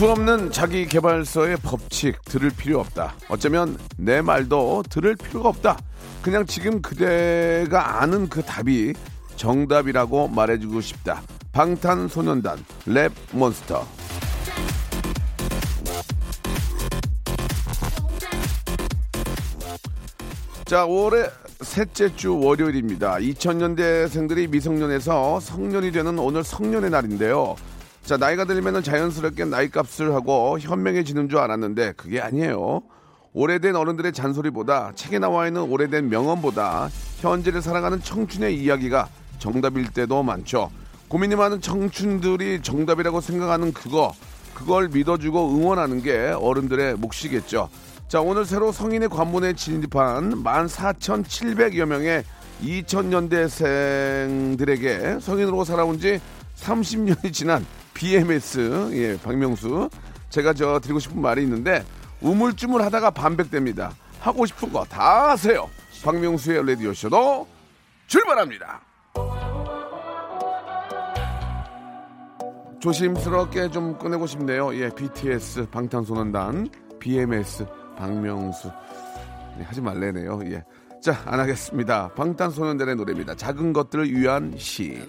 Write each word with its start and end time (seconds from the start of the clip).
수없는 0.00 0.50
자기 0.50 0.86
개발서의 0.86 1.58
법칙 1.58 2.24
들을 2.24 2.48
필요 2.48 2.80
없다. 2.80 3.16
어쩌면 3.28 3.76
내 3.98 4.22
말도 4.22 4.84
들을 4.88 5.14
필요가 5.14 5.50
없다. 5.50 5.76
그냥 6.22 6.46
지금 6.46 6.80
그대가 6.80 8.00
아는 8.00 8.30
그 8.30 8.40
답이 8.40 8.94
정답이라고 9.36 10.28
말해주고 10.28 10.80
싶다. 10.80 11.20
방탄소년단 11.52 12.64
랩 12.86 13.12
몬스터. 13.32 13.86
자, 20.64 20.86
올해 20.86 21.28
셋째 21.60 22.16
주 22.16 22.38
월요일입니다. 22.38 23.16
2000년대생들이 23.16 24.48
미성년에서 24.48 25.40
성년이 25.40 25.92
되는 25.92 26.18
오늘 26.18 26.42
성년의 26.42 26.88
날인데요. 26.88 27.56
자, 28.10 28.16
나이가 28.16 28.44
들면은 28.44 28.82
자연스럽게 28.82 29.44
나이값을 29.44 30.12
하고 30.14 30.58
현명해지는 30.58 31.28
줄 31.28 31.38
알았는데 31.38 31.92
그게 31.92 32.20
아니에요. 32.20 32.82
오래된 33.34 33.76
어른들의 33.76 34.12
잔소리보다 34.12 34.90
책에 34.96 35.20
나와 35.20 35.46
있는 35.46 35.62
오래된 35.62 36.08
명언보다 36.08 36.88
현재를 37.20 37.62
살아가는 37.62 38.02
청춘의 38.02 38.60
이야기가 38.60 39.08
정답일 39.38 39.92
때도 39.92 40.24
많죠. 40.24 40.72
고민이 41.06 41.36
많은 41.36 41.60
청춘들이 41.60 42.62
정답이라고 42.62 43.20
생각하는 43.20 43.72
그거, 43.72 44.12
그걸 44.54 44.88
믿어주고 44.88 45.54
응원하는 45.54 46.02
게 46.02 46.34
어른들의 46.36 46.96
몫이겠죠. 46.96 47.70
자, 48.08 48.20
오늘 48.20 48.44
새로 48.44 48.72
성인의 48.72 49.08
관문에 49.08 49.52
진입한 49.52 50.42
14,700여 50.42 51.84
명의 51.84 52.24
2000년대생들에게 52.60 55.20
성인으로 55.20 55.62
살아온 55.62 56.00
지 56.00 56.20
30년이 56.56 57.32
지난 57.32 57.64
BMS, 58.00 58.88
예, 58.94 59.18
박명수. 59.22 59.90
제가 60.30 60.54
저 60.54 60.80
드리고 60.80 60.98
싶은 61.00 61.20
말이 61.20 61.42
있는데, 61.42 61.84
우물쭈물 62.22 62.80
하다가 62.80 63.10
반백됩니다. 63.10 63.92
하고 64.20 64.46
싶은 64.46 64.72
거 64.72 64.84
다 64.88 65.30
하세요. 65.30 65.68
박명수의 66.02 66.66
라디오 66.66 66.94
쇼도 66.94 67.46
출발합니다. 68.06 68.80
조심스럽게 72.80 73.70
좀 73.70 73.98
꺼내고 73.98 74.26
싶네요. 74.26 74.74
예, 74.76 74.88
BTS, 74.88 75.68
방탄소년단, 75.68 76.70
BMS, 76.98 77.66
박명수. 77.98 78.70
예, 79.58 79.62
하지 79.62 79.82
말래네요. 79.82 80.40
예. 80.46 80.64
자, 81.02 81.20
안 81.26 81.38
하겠습니다. 81.38 82.08
방탄소년단의 82.14 82.96
노래입니다. 82.96 83.34
작은 83.34 83.74
것들을 83.74 84.10
위한 84.10 84.54
시. 84.56 85.02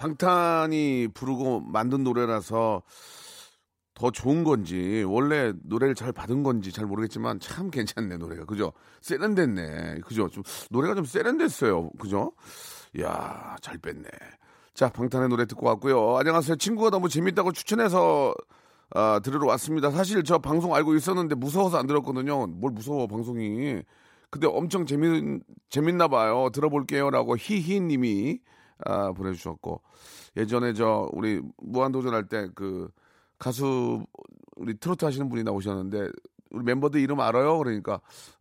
방탄이 0.00 1.08
부르고 1.12 1.60
만든 1.60 2.02
노래라서 2.02 2.82
더 3.92 4.10
좋은 4.10 4.44
건지 4.44 5.04
원래 5.06 5.52
노래를 5.62 5.94
잘 5.94 6.10
받은 6.10 6.42
건지 6.42 6.72
잘 6.72 6.86
모르겠지만 6.86 7.38
참 7.38 7.70
괜찮네 7.70 8.16
노래가. 8.16 8.46
그죠? 8.46 8.72
세련됐네. 9.02 10.00
그죠? 10.06 10.30
좀 10.30 10.42
노래가 10.70 10.94
좀 10.94 11.04
세련됐어요. 11.04 11.90
그죠? 11.98 12.32
이야 12.96 13.56
잘 13.60 13.76
뺐네. 13.76 14.08
자 14.72 14.88
방탄의 14.88 15.28
노래 15.28 15.44
듣고 15.44 15.66
왔고요. 15.66 16.16
안녕하세요. 16.16 16.56
친구가 16.56 16.88
너무 16.88 17.10
재밌다고 17.10 17.52
추천해서 17.52 18.34
아, 18.94 19.20
들으러 19.22 19.46
왔습니다. 19.48 19.90
사실 19.90 20.24
저 20.24 20.38
방송 20.38 20.74
알고 20.74 20.94
있었는데 20.94 21.34
무서워서 21.34 21.76
안 21.76 21.86
들었거든요. 21.86 22.46
뭘 22.46 22.72
무서워 22.72 23.06
방송이. 23.06 23.82
근데 24.30 24.46
엄청 24.46 24.86
재밌 24.86 25.42
재밌나 25.68 26.08
봐요. 26.08 26.48
들어볼게요라고 26.54 27.36
히히님이 27.36 28.38
아, 28.86 29.12
보내주셨고 29.12 29.82
예전에 30.36 30.72
저 30.74 31.08
우리 31.12 31.40
무한도전 31.58 32.14
할 32.14 32.28
때 32.28 32.48
그 32.54 32.88
가수 33.38 34.04
우리 34.56 34.74
트로트 34.78 35.04
하시는 35.04 35.28
분이 35.28 35.42
나오셨는데 35.44 36.10
우리 36.50 36.64
멤버들 36.64 37.00
이름 37.00 37.20
알아요? 37.20 37.56
그러니까 37.58 38.00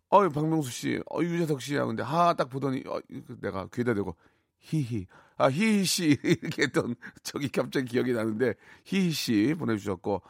어 0.10 0.28
박명수 0.30 0.72
씨, 0.72 1.00
어 1.12 1.22
유재석 1.22 1.62
씨야. 1.62 1.86
근데 1.86 2.04
하 2.04 2.34
딱 2.34 2.50
보더니 2.50 2.84
어, 2.88 3.00
내가 3.42 3.68
귀에다 3.74 3.94
대고 3.94 4.16
히히 4.60 5.06
아 5.38 5.50
히히 5.50 5.86
씨 5.86 6.18
이렇게 6.24 6.64
했던 6.64 6.96
저기 7.24 7.48
갑자기 7.50 7.86
기억이 7.86 8.12
나는데 8.14 8.56
히히 8.86 9.12
씨 9.12 9.56
보내주셨고 9.58 10.22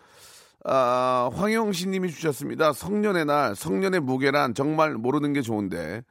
아 0.65 1.29
황영신님이 1.33 2.11
주셨습니다. 2.11 2.73
성년의 2.73 3.25
날 3.25 3.55
성년의 3.55 4.01
무게란 4.01 4.53
정말 4.53 4.93
모르는 4.95 5.33
게 5.33 5.41
좋은데 5.41 6.03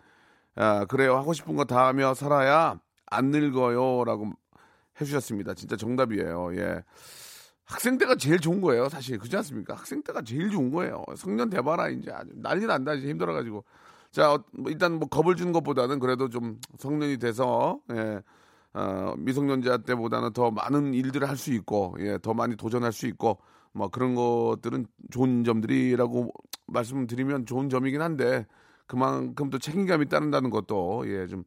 아 0.56 0.84
그래요 0.86 1.16
하고 1.16 1.32
싶은 1.32 1.54
거 1.54 1.64
다 1.64 1.86
하며 1.86 2.14
살아야 2.14 2.80
안 3.10 3.30
늙어요라고 3.30 4.32
해주셨습니다. 5.00 5.54
진짜 5.54 5.76
정답이에요. 5.76 6.50
예. 6.56 6.82
학생 7.64 7.98
때가 7.98 8.14
제일 8.16 8.40
좋은 8.40 8.60
거예요, 8.60 8.88
사실. 8.88 9.18
그렇지 9.18 9.36
않습니까? 9.36 9.74
학생 9.74 10.02
때가 10.02 10.22
제일 10.22 10.50
좋은 10.50 10.70
거예요. 10.70 11.04
성년 11.16 11.50
돼봐라, 11.50 11.90
이제. 11.90 12.10
난리 12.34 12.64
난다, 12.66 12.94
이제 12.94 13.08
힘들어가지고. 13.08 13.64
자, 14.10 14.32
어, 14.32 14.44
뭐 14.52 14.70
일단 14.70 14.94
뭐 14.98 15.06
겁을 15.06 15.36
주는 15.36 15.52
것보다는 15.52 15.98
그래도 15.98 16.30
좀 16.30 16.58
성년이 16.78 17.18
돼서, 17.18 17.78
예, 17.92 18.22
어, 18.72 19.14
미성년자 19.18 19.78
때보다는 19.78 20.32
더 20.32 20.50
많은 20.50 20.94
일들을 20.94 21.28
할 21.28 21.36
수 21.36 21.52
있고, 21.52 21.94
예, 22.00 22.18
더 22.22 22.32
많이 22.32 22.56
도전할 22.56 22.90
수 22.92 23.06
있고, 23.06 23.38
뭐 23.72 23.88
그런 23.88 24.14
것들은 24.14 24.86
좋은 25.10 25.44
점들이라고 25.44 26.32
말씀드리면 26.68 27.44
좋은 27.44 27.68
점이긴 27.68 28.00
한데, 28.00 28.46
그만큼 28.88 29.50
또 29.50 29.58
책임감이 29.58 30.08
따른다는 30.08 30.50
것도, 30.50 31.04
예, 31.06 31.28
좀 31.28 31.44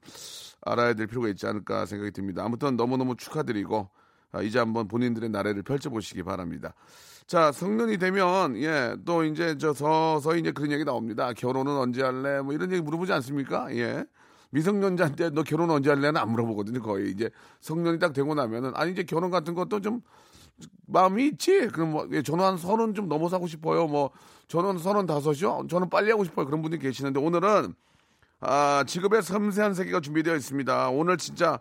알아야 0.62 0.94
될 0.94 1.08
필요가 1.08 1.28
있지 1.28 1.48
않을까 1.48 1.86
생각이 1.86 2.12
듭니다. 2.12 2.46
아무튼 2.46 2.78
너무너무 2.78 3.18
축하드리고, 3.18 3.90
아, 4.32 4.42
이제 4.42 4.60
한번 4.60 4.88
본인들의 4.88 5.30
나래를 5.30 5.64
펼쳐보시기 5.64 6.24
바랍니다. 6.24 6.74
자, 7.26 7.52
성년이 7.52 7.98
되면, 7.98 8.56
예, 8.58 8.96
또 9.06 9.24
이제 9.24 9.58
저 9.58 9.74
서서히 9.74 10.40
이제 10.40 10.52
그런 10.52 10.72
얘기 10.72 10.86
나옵니다. 10.86 11.34
결혼은 11.34 11.76
언제 11.76 12.04
할래? 12.04 12.42
뭐 12.42 12.54
이런 12.54 12.72
얘기 12.72 12.82
물어보지 12.82 13.12
않습니까? 13.12 13.76
예. 13.76 14.06
미성년자한테 14.52 15.32
너 15.32 15.44
결혼 15.44 15.72
언제 15.72 15.90
할래는 15.90 16.18
안 16.18 16.30
물어보거든요. 16.30 16.82
거의 16.82 17.10
이제 17.10 17.30
성년이 17.60 18.00
딱 18.00 18.14
되고 18.14 18.36
나면은, 18.36 18.72
아니, 18.76 18.92
이제 18.92 19.04
결혼 19.04 19.32
같은 19.32 19.56
것도 19.56 19.82
좀 19.82 20.02
마음이 20.88 21.28
있지? 21.28 21.68
그럼 21.68 21.92
뭐, 21.92 22.08
예, 22.12 22.22
저는 22.22 22.44
한 22.44 22.58
서른 22.58 22.94
좀 22.94 23.08
넘어서 23.08 23.38
하고 23.38 23.48
싶어요. 23.48 23.88
뭐, 23.88 24.12
저는 24.48 24.78
서른 24.78 25.06
다섯이요? 25.06 25.68
저는 25.70 25.90
빨리 25.90 26.12
하고 26.12 26.24
싶어요. 26.24 26.46
그런 26.46 26.62
분들이 26.62 26.82
계시는데, 26.82 27.20
오늘은, 27.20 27.74
아, 28.42 28.84
직업의 28.86 29.22
섬세한 29.22 29.74
세계가 29.74 30.00
준비되어 30.02 30.36
있습니다. 30.36 30.90
오늘 30.90 31.18
진짜 31.18 31.60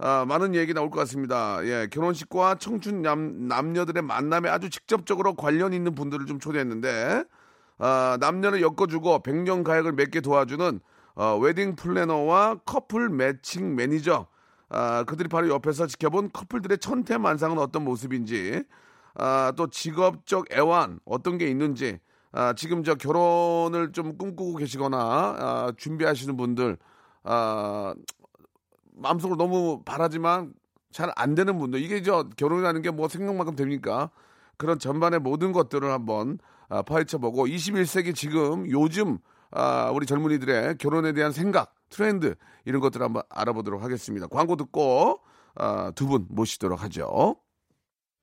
아, 0.00 0.24
많은 0.28 0.54
얘기 0.54 0.74
나올 0.74 0.90
것 0.90 0.98
같습니다. 1.00 1.58
예, 1.64 1.88
결혼식과 1.90 2.56
청춘 2.56 3.02
남, 3.02 3.48
남녀들의 3.48 4.02
만남에 4.02 4.48
아주 4.48 4.70
직접적으로 4.70 5.34
관련 5.34 5.72
있는 5.72 5.94
분들을 5.94 6.26
좀 6.26 6.38
초대했는데, 6.38 7.24
아, 7.78 8.16
남녀를 8.20 8.62
엮어주고 8.62 9.22
백년 9.22 9.64
가약을 9.64 9.92
맺게 9.92 10.20
도와주는 10.20 10.80
어, 11.16 11.36
웨딩 11.36 11.74
플래너와 11.74 12.60
커플 12.64 13.08
매칭 13.08 13.74
매니저, 13.74 14.28
아, 14.70 15.04
그들이 15.04 15.28
바로 15.28 15.48
옆에서 15.48 15.86
지켜본 15.86 16.30
커플들의 16.32 16.78
천태만상은 16.78 17.58
어떤 17.58 17.84
모습인지, 17.84 18.64
아, 19.14 19.52
또 19.56 19.68
직업적 19.68 20.46
애완 20.52 21.00
어떤 21.04 21.38
게 21.38 21.48
있는지, 21.48 21.98
아, 22.32 22.52
지금 22.54 22.84
저 22.84 22.94
결혼을 22.94 23.92
좀 23.92 24.16
꿈꾸고 24.18 24.56
계시거나 24.58 24.98
아, 24.98 25.72
준비하시는 25.76 26.36
분들, 26.36 26.78
아, 27.24 27.94
마음속으로 28.94 29.36
너무 29.36 29.82
바라지만 29.84 30.52
잘 30.90 31.12
안 31.16 31.34
되는 31.34 31.58
분들 31.58 31.80
이게 31.82 32.02
저 32.02 32.24
결혼이라는 32.36 32.82
게 32.82 32.90
뭐 32.90 33.08
생각만큼 33.08 33.54
됩니까? 33.56 34.10
그런 34.56 34.78
전반의 34.78 35.20
모든 35.20 35.52
것들을 35.52 35.88
한번 35.90 36.38
아, 36.68 36.82
파헤쳐보고 36.82 37.46
21세기 37.46 38.14
지금 38.14 38.68
요즘 38.70 39.18
아, 39.50 39.90
우리 39.94 40.06
젊은이들의 40.06 40.78
결혼에 40.78 41.12
대한 41.12 41.32
생각, 41.32 41.74
트렌드 41.90 42.34
이런 42.64 42.80
것들을 42.80 43.04
한번 43.04 43.22
알아보도록 43.30 43.82
하겠습니다. 43.82 44.26
광고 44.28 44.56
듣고 44.56 45.20
아, 45.54 45.90
두 45.94 46.06
분 46.06 46.26
모시도록 46.28 46.82
하죠. 46.84 47.36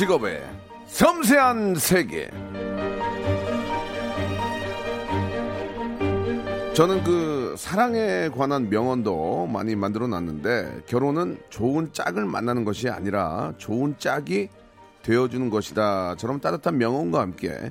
직업의 0.00 0.42
섬세한 0.86 1.74
세계. 1.74 2.30
저는 6.72 7.04
그 7.04 7.54
사랑에 7.58 8.30
관한 8.30 8.70
명언도 8.70 9.46
많이 9.48 9.76
만들어 9.76 10.06
놨는데 10.06 10.84
결혼은 10.86 11.36
좋은 11.50 11.92
짝을 11.92 12.24
만나는 12.24 12.64
것이 12.64 12.88
아니라 12.88 13.52
좋은 13.58 13.94
짝이 13.98 14.48
되어주는 15.02 15.50
것이다처럼 15.50 16.40
따뜻한 16.40 16.78
명언과 16.78 17.20
함께 17.20 17.70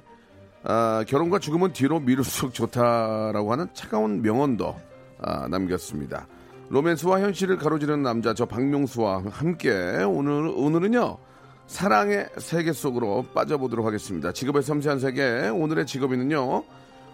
아, 0.62 1.04
결혼과 1.08 1.40
죽음은 1.40 1.74
뒤로 1.74 2.00
미룰수록 2.00 2.54
좋다라고 2.54 3.52
하는 3.52 3.70
차가운 3.74 4.22
명언도 4.22 4.75
아, 5.20 5.48
남겼습니다. 5.48 6.28
로맨스와 6.70 7.22
현실을 7.22 7.58
가로지르는 7.58 8.04
남자 8.04 8.36
저 8.36 8.46
박명수와 8.46 9.24
함께 9.32 9.72
오늘 10.08 10.54
오늘은요 10.56 11.29
사랑의 11.69 12.27
세계 12.39 12.74
속으로 12.74 13.27
빠져보도록 13.33 13.86
하겠습니다. 13.86 14.31
직업의 14.31 14.63
섬세한 14.63 15.00
세계 15.00 15.50
오늘의 15.50 15.86
직업인은요 15.86 16.63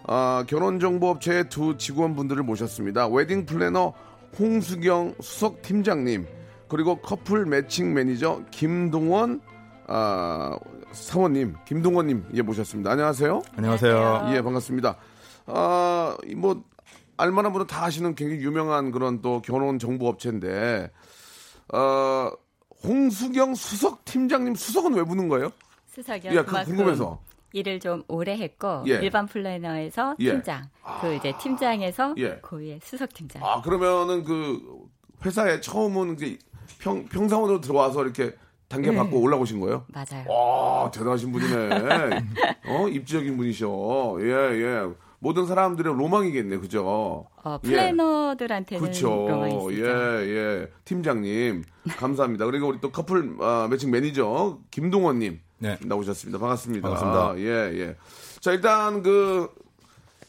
아, 0.08 0.44
결혼정보업체의 0.48 1.50
두 1.50 1.76
직원분들을 1.76 2.42
모셨습니다. 2.42 3.06
웨딩 3.06 3.44
플래너 3.44 3.92
홍수경 4.38 5.16
수석 5.20 5.60
팀장님 5.60 6.26
그리고 6.68 6.96
커플 6.96 7.44
매칭 7.44 7.92
매니저 7.92 8.44
김동원 8.50 9.42
아, 9.88 10.56
사원님 10.90 11.56
김동원님 11.66 12.24
예 12.32 12.40
모셨습니다. 12.40 12.90
안녕하세요. 12.92 13.42
안녕하세요. 13.56 14.30
예, 14.32 14.40
반갑습니다. 14.40 14.96
아, 15.48 16.16
이 16.26 16.34
뭐 16.34 16.64
알만한 17.18 17.52
분은 17.52 17.66
다 17.66 17.84
아시는 17.84 18.14
굉장히 18.14 18.42
유명한 18.42 18.90
그런 18.90 19.20
또 19.20 19.42
결혼 19.42 19.78
정보 19.78 20.08
업체인데 20.08 20.90
어, 21.74 22.30
홍수경 22.84 23.54
수석 23.54 24.04
팀장님 24.04 24.54
수석은 24.54 24.94
왜 24.94 25.02
부는 25.04 25.28
거예요? 25.28 25.50
수석이요. 25.86 26.32
예, 26.32 26.42
그 26.42 26.64
궁금해서. 26.64 27.20
일을 27.52 27.80
좀 27.80 28.02
오래 28.08 28.36
했고 28.36 28.82
예. 28.86 28.94
일반 28.94 29.26
플래너에서 29.26 30.16
예. 30.18 30.32
팀장, 30.32 30.68
그 31.00 31.14
이제 31.14 31.32
팀장에서 31.40 32.14
예. 32.18 32.38
고위의 32.42 32.80
수석 32.82 33.14
팀장. 33.14 33.42
아, 33.42 33.62
그러면은 33.62 34.24
그 34.24 34.60
회사에 35.24 35.60
처음은 35.60 36.14
이제 36.14 36.38
평, 36.78 37.06
평사원으로 37.06 37.60
들어와서 37.62 38.02
이렇게 38.02 38.34
단계 38.68 38.90
네. 38.90 38.96
받고 38.96 39.20
올라오신 39.20 39.60
거예요? 39.60 39.86
맞아요. 39.88 40.28
와, 40.28 40.90
대단하신 40.90 41.32
분이네. 41.32 41.70
어, 42.66 42.88
입지적인 42.88 43.36
분이셔. 43.36 44.16
예, 44.20 44.26
예. 44.26 44.88
모든 45.18 45.46
사람들의 45.46 45.94
로망이겠네, 45.94 46.58
그죠? 46.58 47.26
어, 47.42 47.58
예. 47.64 47.68
플래너들한테는 47.68 48.80
그렇죠. 48.82 49.08
로망이 49.28 49.54
있죠. 49.54 49.74
예, 49.74 49.86
예. 50.28 50.68
팀장님, 50.84 51.64
감사합니다. 51.96 52.44
그리고 52.46 52.68
우리 52.68 52.80
또 52.80 52.90
커플 52.90 53.36
아, 53.40 53.66
매칭 53.70 53.90
매니저 53.90 54.58
김동원 54.70 55.20
님 55.20 55.40
네. 55.58 55.78
나오셨습니다. 55.82 56.38
반갑습니다. 56.38 56.88
반갑습니다. 56.88 57.38
예, 57.38 57.80
예. 57.80 57.96
자, 58.40 58.52
일단 58.52 59.02
그 59.02 59.48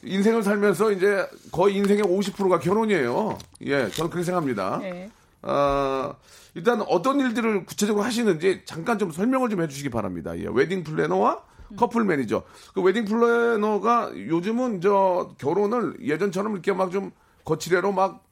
인생을 0.04 0.44
살면서 0.44 0.92
이제 0.92 1.28
거의 1.52 1.76
인생의 1.76 2.04
50%가 2.04 2.60
결혼이에요. 2.60 3.38
예, 3.62 3.90
저는 3.90 4.10
그렇게 4.10 4.24
생각합니다. 4.24 4.80
네. 4.80 5.10
아, 5.42 6.14
일단 6.56 6.82
어떤 6.82 7.20
일들을 7.20 7.66
구체적으로 7.66 8.04
하시는지 8.04 8.62
잠깐 8.66 8.98
좀 8.98 9.12
설명을 9.12 9.50
좀 9.50 9.62
해주시기 9.62 9.90
바랍니다. 9.90 10.38
예, 10.38 10.48
웨딩 10.50 10.84
플래너와 10.84 11.42
커플 11.76 12.06
매니저. 12.06 12.44
그 12.74 12.82
웨딩 12.82 13.06
플래너가 13.06 14.12
요즘은 14.16 14.82
저 14.82 15.32
결혼을 15.38 15.96
예전처럼 16.02 16.54
이렇게 16.54 16.72
막 16.74 16.92
좀 16.92 17.12
겉치레로 17.44 17.92
막 17.92 18.24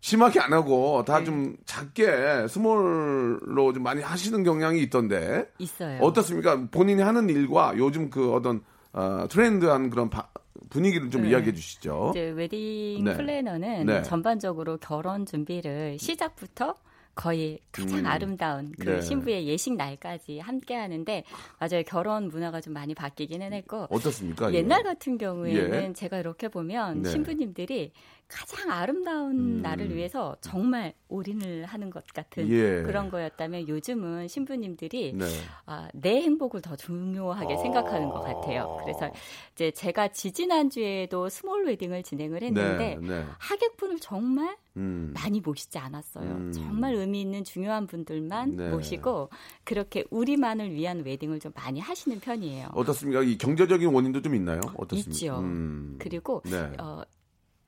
심하게 0.00 0.38
안 0.40 0.52
하고 0.52 1.04
다 1.04 1.25
좀 1.25 1.56
작게 1.64 2.46
스몰로 2.48 3.72
좀 3.72 3.82
많이 3.82 4.00
하시는 4.00 4.42
경향이 4.44 4.80
있던데 4.82 5.50
있어요. 5.58 5.98
어떻습니까? 6.00 6.68
본인이 6.70 7.02
하는 7.02 7.28
일과 7.28 7.74
요즘 7.76 8.08
그 8.10 8.32
어떤 8.32 8.62
어, 8.92 9.26
트렌드한 9.28 9.90
그런 9.90 10.08
바- 10.08 10.28
분위기를 10.70 11.10
좀 11.10 11.22
네. 11.22 11.30
이야기해 11.30 11.52
주시죠. 11.52 12.10
이제 12.14 12.30
웨딩 12.30 13.04
네. 13.04 13.16
플래너는 13.16 13.86
네. 13.86 14.02
전반적으로 14.02 14.76
결혼 14.78 15.24
준비를 15.26 15.98
시작부터 15.98 16.74
거의 17.18 17.58
가장 17.72 17.98
음. 17.98 18.06
아름다운 18.06 18.72
그 18.78 18.90
네. 18.90 19.00
신부의 19.00 19.48
예식 19.48 19.74
날까지 19.74 20.38
함께 20.38 20.76
하는데 20.76 21.24
맞아요. 21.58 21.82
결혼 21.84 22.28
문화가 22.28 22.60
좀 22.60 22.74
많이 22.74 22.94
바뀌기는 22.94 23.52
했고 23.52 23.88
어떻습니까? 23.90 24.54
옛날? 24.54 24.84
같은 24.84 25.18
경우에는 25.18 25.82
예. 25.88 25.92
제가 25.92 26.18
이렇게 26.18 26.46
보면 26.46 27.02
네. 27.02 27.10
신부님들이 27.10 27.90
가장 28.28 28.70
아름다운 28.70 29.38
음. 29.38 29.62
날을 29.62 29.94
위해서 29.94 30.36
정말 30.42 30.92
올인을 31.08 31.64
하는 31.64 31.88
것 31.88 32.06
같은 32.12 32.48
예. 32.50 32.82
그런 32.82 33.10
거였다면 33.10 33.66
요즘은 33.68 34.28
신부님들이 34.28 35.14
네. 35.14 35.24
아, 35.64 35.88
내 35.94 36.20
행복을 36.20 36.60
더 36.60 36.76
중요하게 36.76 37.56
생각하는 37.56 38.10
것 38.10 38.20
같아요. 38.20 38.78
그래서 38.82 39.10
이제 39.54 39.70
제가 39.70 40.08
지지난 40.08 40.68
주에도 40.68 41.30
스몰 41.30 41.66
웨딩을 41.66 42.02
진행을 42.02 42.42
했는데 42.42 42.98
네, 43.00 43.08
네. 43.08 43.24
하객분을 43.38 43.98
정말 44.00 44.56
음. 44.76 45.12
많이 45.14 45.40
모시지 45.40 45.78
않았어요. 45.78 46.30
음. 46.30 46.52
정말 46.52 46.94
의미 46.94 47.22
있는 47.22 47.44
중요한 47.44 47.86
분들만 47.86 48.56
네. 48.56 48.68
모시고 48.68 49.30
그렇게 49.64 50.04
우리만을 50.10 50.72
위한 50.72 51.02
웨딩을 51.04 51.40
좀 51.40 51.52
많이 51.56 51.80
하시는 51.80 52.20
편이에요. 52.20 52.68
어떻습니까? 52.74 53.22
이 53.22 53.38
경제적인 53.38 53.88
원인도 53.88 54.20
좀 54.20 54.34
있나요? 54.34 54.60
어떻습니까? 54.76 55.10
있죠. 55.10 55.38
음. 55.38 55.96
그리고 55.98 56.42
네. 56.44 56.70
어, 56.78 57.02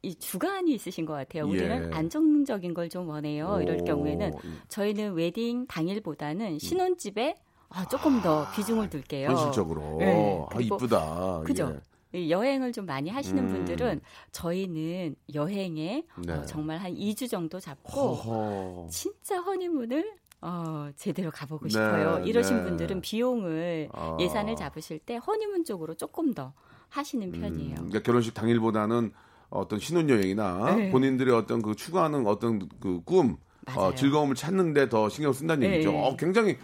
이 0.02 0.14
주관이 0.14 0.72
있으신 0.74 1.04
것 1.04 1.12
같아요. 1.14 1.44
예. 1.46 1.48
우리는 1.50 1.92
안정적인 1.92 2.74
걸 2.74 2.88
좀 2.90 3.08
원해요. 3.08 3.60
이럴 3.62 3.80
오. 3.82 3.84
경우에는 3.84 4.32
저희는 4.68 5.12
웨딩 5.14 5.66
당일보다는 5.68 6.58
신혼집에 6.58 7.36
아, 7.68 7.86
조금 7.86 8.20
더 8.20 8.50
비중을 8.52 8.90
둘게요. 8.90 9.28
현실적으로 9.28 9.96
네, 9.98 10.44
아 10.50 10.60
이쁘다. 10.60 11.42
그죠? 11.44 11.76
이 12.12 12.28
여행을 12.30 12.72
좀 12.72 12.86
많이 12.86 13.08
하시는 13.10 13.44
음. 13.44 13.52
분들은 13.52 14.00
저희는 14.32 15.14
여행에 15.32 16.04
네. 16.26 16.32
어, 16.32 16.42
정말 16.46 16.78
한 16.78 16.92
2주 16.94 17.30
정도 17.30 17.58
예. 17.58 17.60
잡고 17.60 18.14
허허. 18.14 18.88
진짜 18.90 19.38
허니문을 19.40 20.12
어, 20.40 20.88
제대로 20.96 21.30
가보고 21.30 21.66
네, 21.66 21.70
싶어요. 21.70 22.24
이러신 22.24 22.56
네. 22.56 22.62
분들은 22.64 23.00
비용을 23.02 23.90
아. 23.92 24.16
예산을 24.18 24.56
잡으실 24.56 24.98
때 24.98 25.16
허니문 25.16 25.64
쪽으로 25.64 25.94
조금 25.94 26.32
더 26.34 26.52
하시는 26.88 27.30
편이에요. 27.30 27.70
음, 27.72 27.74
그러니까 27.76 28.00
결혼식 28.02 28.34
당일보다는 28.34 29.12
어떤 29.50 29.78
신혼여행이나 29.78 30.76
네. 30.76 30.90
본인들의 30.90 31.34
어떤 31.34 31.60
그 31.60 31.74
추구하는 31.74 32.26
어떤 32.26 32.68
그 32.80 33.02
꿈, 33.04 33.36
어, 33.66 33.80
맞아요. 33.80 33.94
즐거움을 33.94 34.34
찾는데 34.34 34.88
더 34.88 35.08
신경 35.08 35.32
쓴다는 35.32 35.66
네. 35.68 35.74
얘기죠. 35.74 35.92
어, 35.92 36.16
굉장히 36.16 36.56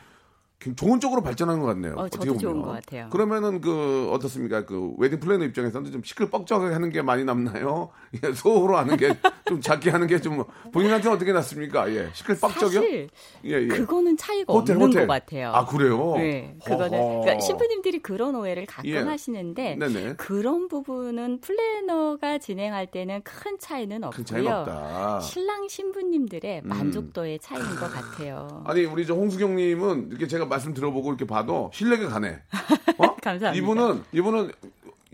좋은 0.74 1.00
쪽으로 1.00 1.22
발전하는 1.22 1.60
것 1.60 1.66
같네요. 1.68 1.94
어, 1.96 2.02
어떻게 2.04 2.26
저도 2.26 2.38
좋은 2.38 2.52
보면. 2.54 2.66
것 2.66 2.72
같아요. 2.72 3.08
그러면은 3.10 3.60
그 3.60 4.08
어떻습니까? 4.12 4.64
그 4.64 4.94
웨딩 4.98 5.20
플래너 5.20 5.44
입장에서는 5.44 5.92
좀 5.92 6.02
시끌벅적하게 6.02 6.72
하는 6.72 6.90
게 6.90 7.02
많이 7.02 7.24
남나요? 7.24 7.90
예, 8.24 8.32
소호로 8.32 8.76
하는 8.76 8.96
게 8.96 9.14
좀 9.46 9.60
작게 9.60 9.90
하는 9.90 10.08
게 10.08 10.18
좀 10.18 10.42
본인한테 10.72 11.08
어떻게 11.08 11.32
났습니까? 11.32 11.88
예, 11.94 12.08
시끌벅적이요? 12.12 12.80
사실 12.80 13.08
예, 13.44 13.50
예. 13.52 13.66
그거는 13.68 14.16
차이가 14.16 14.52
호텔, 14.52 14.74
없는 14.74 14.88
호텔. 14.88 15.06
것 15.06 15.12
같아요. 15.12 15.52
아 15.54 15.64
그래요? 15.66 16.14
네, 16.16 16.56
그거는. 16.64 17.20
그러니까 17.20 17.38
신부님들이 17.40 18.00
그런 18.00 18.34
오해를 18.34 18.66
가끔 18.66 18.90
예. 18.90 18.98
하시는데 18.98 19.76
네네. 19.76 20.14
그런 20.16 20.66
부분은 20.68 21.40
플래너가 21.42 22.38
진행할 22.38 22.90
때는 22.90 23.22
큰 23.22 23.56
차이는 23.60 24.02
없고요. 24.02 24.16
큰 24.16 24.24
차이는 24.24 24.52
없다. 24.52 25.20
신랑 25.20 25.68
신부님들의 25.68 26.62
음. 26.64 26.68
만족도의 26.68 27.38
차이인 27.38 27.64
것 27.76 27.88
같아요. 27.92 28.64
아니 28.66 28.84
우리 28.84 29.06
저 29.06 29.14
홍수경님은 29.14 30.08
이렇게 30.10 30.26
제가 30.26 30.45
말씀 30.48 30.74
들어보고 30.74 31.10
이렇게 31.10 31.26
봐도 31.26 31.70
신뢰가 31.74 32.08
가네. 32.08 32.40
어? 32.98 33.16
감사합니다. 33.16 33.52
이분은 33.54 34.04
이분은 34.12 34.52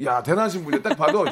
야 0.05 0.23
대단하신 0.23 0.65
분이야. 0.65 0.83
딱 0.83 0.97
봐도 0.97 1.25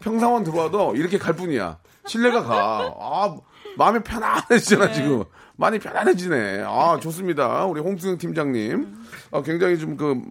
평상원 0.00 0.44
들어와도 0.44 0.94
이렇게 0.96 1.18
갈 1.18 1.34
뿐이야. 1.34 1.78
신뢰가 2.06 2.42
가. 2.42 2.94
아 2.98 3.36
마음이 3.76 4.00
편안해지잖아 4.00 4.92
지금. 4.92 5.24
많이 5.56 5.78
편안해지네. 5.78 6.64
아 6.66 6.98
좋습니다. 7.00 7.66
우리 7.66 7.80
홍승 7.80 8.18
팀장님. 8.18 8.94
아, 9.32 9.42
굉장히 9.42 9.78
좀그 9.78 10.22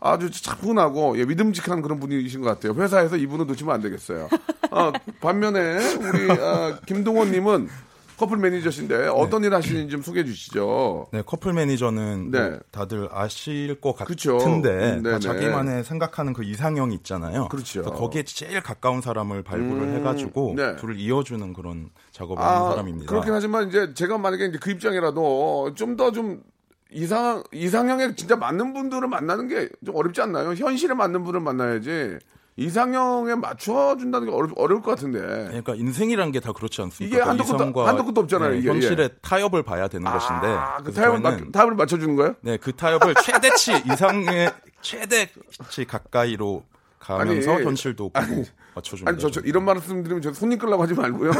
아주 0.00 0.30
차분하고 0.30 1.18
예, 1.18 1.24
믿음직한 1.24 1.82
그런 1.82 1.98
분이신 1.98 2.42
것 2.42 2.48
같아요. 2.48 2.80
회사에서 2.80 3.16
이분은 3.16 3.46
놓치면 3.46 3.74
안 3.74 3.80
되겠어요. 3.80 4.28
아, 4.70 4.92
반면에 5.20 5.78
우리 5.96 6.30
아, 6.32 6.78
김동원님은 6.86 7.68
커플 8.16 8.36
매니저신데 8.38 9.08
어떤 9.08 9.44
일 9.44 9.54
하시는지 9.54 9.90
좀 9.90 10.02
소개해 10.02 10.24
주시죠. 10.24 11.08
네, 11.12 11.22
커플 11.24 11.52
매니저는 11.52 12.30
네. 12.30 12.50
뭐 12.50 12.58
다들 12.70 13.08
아실 13.10 13.80
것. 13.80 13.94
같은데 13.94 14.96
음, 14.96 15.02
네네. 15.02 15.18
자기만의 15.20 15.84
생각하는 15.84 16.32
그 16.32 16.44
이상형이 16.44 16.94
있잖아요. 16.96 17.48
그렇죠. 17.48 17.82
거기에 17.82 18.22
제일 18.24 18.60
가까운 18.62 19.00
사람을 19.00 19.42
발굴을 19.42 19.82
음, 19.82 19.96
해가지고 19.96 20.54
네. 20.56 20.76
둘을 20.76 20.98
이어주는 20.98 21.52
그런 21.52 21.90
작업을 22.12 22.42
하는 22.42 22.68
사람입니다. 22.70 23.06
그렇긴 23.08 23.32
하지만 23.32 23.68
이제 23.68 23.92
제가 23.94 24.18
만약에 24.18 24.46
이제 24.46 24.58
그 24.60 24.70
입장이라도 24.70 25.74
좀더좀 25.74 26.42
이상 26.90 27.42
이상형에 27.52 28.14
진짜 28.16 28.36
맞는 28.36 28.74
분들을 28.74 29.08
만나는 29.08 29.48
게 29.48 29.68
좀 29.84 29.96
어렵지 29.96 30.20
않나요? 30.20 30.52
현실에 30.52 30.94
맞는 30.94 31.24
분을 31.24 31.40
만나야지 31.40 32.18
이상형에 32.56 33.34
맞춰준다는 33.36 34.28
게 34.28 34.34
어려, 34.34 34.50
어려울 34.56 34.82
것 34.82 34.90
같은데. 34.90 35.20
그러니까 35.20 35.74
인생이란 35.74 36.32
게 36.32 36.40
다 36.40 36.52
그렇지 36.52 36.82
않습니까? 36.82 37.16
이게 37.16 37.22
한도 37.24 37.44
끝도- 37.44 37.84
한도 37.84 38.04
끝도 38.04 38.20
없잖아요, 38.22 38.54
이게. 38.54 38.68
현실의 38.68 39.10
타협을 39.22 39.62
봐야 39.62 39.88
되는 39.88 40.10
것인데. 40.10 40.46
아, 40.48 40.76
그 40.78 40.84
그래서 40.84 41.00
타협을, 41.00 41.18
저는- 41.20 41.22
맞, 41.46 41.52
타협을 41.52 41.74
맞춰주는 41.76 42.16
거예요? 42.16 42.34
네, 42.42 42.56
그 42.58 42.72
타협을 42.74 43.14
최대치 43.24 43.72
이상의 43.86 44.52
최대치 44.82 45.84
가까이로 45.86 46.64
가면서 47.02 47.54
아니, 47.54 47.64
현실도 47.64 48.10
보고 48.10 48.44
맞춰줍니다. 48.74 49.10
아니 49.10 49.18
저, 49.18 49.30
저 49.30 49.40
이런 49.40 49.64
말씀 49.64 50.02
드리면 50.02 50.22
저 50.22 50.32
손님 50.32 50.58
끌라고 50.58 50.82
하지 50.82 50.94
말고요. 50.94 51.32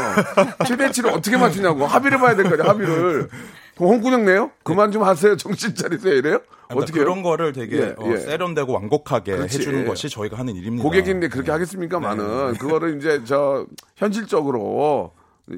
최대치를 0.67 1.09
어떻게 1.11 1.37
맞추냐고 1.37 1.85
합의를 1.85 2.19
봐야 2.19 2.35
될거 2.35 2.51
아니에요. 2.51 2.69
합의를. 2.69 3.29
그럼 3.75 3.89
홍군형 3.93 4.25
내요? 4.25 4.51
그만 4.63 4.91
좀 4.91 5.03
하세요. 5.03 5.35
정신 5.37 5.73
차리세요. 5.73 6.13
이래요? 6.13 6.41
그러니까 6.67 6.83
어떻게 6.83 6.99
그런? 6.99 7.23
거를 7.23 7.53
되게 7.53 7.77
예, 7.77 7.95
어, 7.97 8.11
예. 8.11 8.17
세련되고 8.17 8.71
완곡하게 8.73 9.35
그렇지. 9.37 9.59
해주는 9.59 9.85
것이 9.87 10.09
저희가 10.09 10.37
하는 10.37 10.55
일입니다. 10.55 10.83
고객인데 10.83 11.29
그렇게 11.29 11.47
네. 11.47 11.51
하겠습니까만은 11.53 12.53
그거를 12.55 12.97
이제 12.97 13.21
저 13.25 13.65
현실적으로 13.95 15.13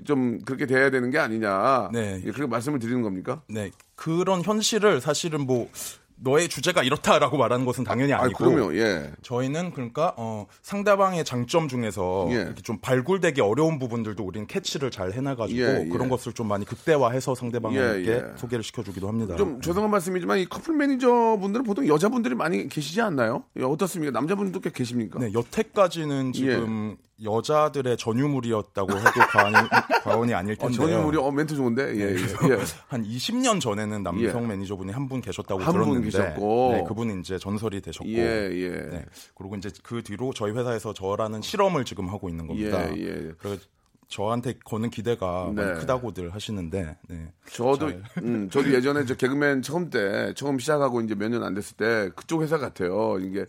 좀 0.05 0.39
그렇게 0.45 0.65
돼야 0.65 0.89
되는 0.89 1.09
게 1.09 1.17
아니냐. 1.17 1.89
네. 1.93 2.21
예, 2.24 2.31
그렇게 2.31 2.45
말씀을 2.47 2.79
드리는 2.79 3.01
겁니까? 3.01 3.41
네, 3.50 3.71
그런 3.95 4.43
현실을 4.43 5.01
사실은 5.01 5.41
뭐 5.41 5.69
너의 6.17 6.48
주제가 6.48 6.84
이렇다라고 6.84 7.38
말하는 7.38 7.65
것은 7.65 7.84
당연히 7.84 8.13
아니 8.13 8.24
아니고 8.25 8.38
그러면 8.38 8.75
예. 8.75 9.12
저희는 9.22 9.72
그러니까 9.72 10.13
어, 10.17 10.45
상대방의 10.62 11.25
장점 11.25 11.67
중에서 11.67 12.27
예. 12.31 12.36
이렇게 12.36 12.62
좀 12.62 12.79
발굴되기 12.79 13.41
어려운 13.41 13.79
부분들도 13.79 14.24
우리는 14.24 14.48
캐치를 14.48 14.91
잘 14.91 15.12
해놔가지고 15.12 15.60
예, 15.60 15.86
예. 15.86 15.89
그런 15.89 16.07
것을 16.10 16.34
좀 16.34 16.48
많이 16.48 16.65
극대화해서 16.65 17.36
상대방에게 17.36 17.79
예, 17.79 18.07
예. 18.07 18.24
소개를 18.38 18.63
시켜주기도 18.63 19.07
합니다. 19.07 19.36
좀 19.36 19.60
죄송한 19.62 19.91
말씀이지만 19.91 20.39
이 20.39 20.45
커플 20.45 20.75
매니저 20.75 21.38
분들은 21.41 21.65
보통 21.65 21.88
여자분들이 21.88 22.36
많이 22.36 22.67
계시지 22.69 23.01
않나요? 23.01 23.43
예, 23.57 23.63
어떻습니까? 23.63 24.12
남자분들도 24.12 24.62
꽤 24.62 24.69
계십니까? 24.72 25.19
네, 25.19 25.31
여태까지는 25.34 26.31
지금 26.34 26.98
여자들의 27.24 27.95
전유물이었다고 27.98 28.91
해도 28.98 29.10
과언이, 29.31 29.55
과언이 30.03 30.34
아닐 30.34 30.53
어, 30.53 30.67
텐데요. 30.67 30.77
전혀 30.88 31.05
우리 31.05 31.17
어 31.17 31.31
멘트 31.31 31.55
좋은데. 31.55 31.95
예, 31.95 32.01
예. 32.15 32.15
예. 32.15 32.57
한 32.88 33.03
20년 33.03 33.62
전에는 33.62 34.03
남성 34.03 34.43
예. 34.43 34.48
매니저분이 34.48 34.91
한 34.91 35.05
분 35.07 35.22
계셨다고 35.22 35.62
한분 35.62 35.84
들었는데 35.84 36.05
계셨고. 36.10 36.72
네, 36.74 36.84
그분은 36.88 37.19
이제 37.22 37.38
전설이 37.38 37.79
되셨고 37.81 38.10
예, 38.10 38.50
예. 38.51 38.69
네, 38.69 39.05
그리고 39.36 39.55
이제 39.55 39.69
그 39.84 40.01
뒤로 40.03 40.34
저희 40.34 40.51
회사에서 40.51 40.93
저라는 40.93 41.41
실험을 41.41 41.86
지금 41.86 42.10
하고 42.10 42.27
있는 42.27 42.48
겁니다. 42.48 42.89
예, 42.98 43.01
예. 43.01 43.31
그래서 43.38 43.62
저한테 44.07 44.53
거는 44.65 44.89
기대가 44.89 45.51
네. 45.55 45.63
많이 45.63 45.79
크다고들 45.79 46.34
하시는데 46.34 46.98
네. 47.07 47.31
저도 47.51 47.91
음, 48.17 48.50
저도 48.51 48.74
예전에 48.74 49.05
저 49.05 49.15
개그맨 49.15 49.62
처음 49.62 49.89
때 49.89 50.34
처음 50.36 50.60
시작하고 50.60 51.01
이제 51.01 51.15
몇 51.15 51.29
년 51.29 51.43
안 51.43 51.53
됐을 51.53 51.77
때 51.77 52.10
그쪽 52.15 52.41
회사 52.43 52.57
같아요. 52.57 53.17
이게 53.19 53.45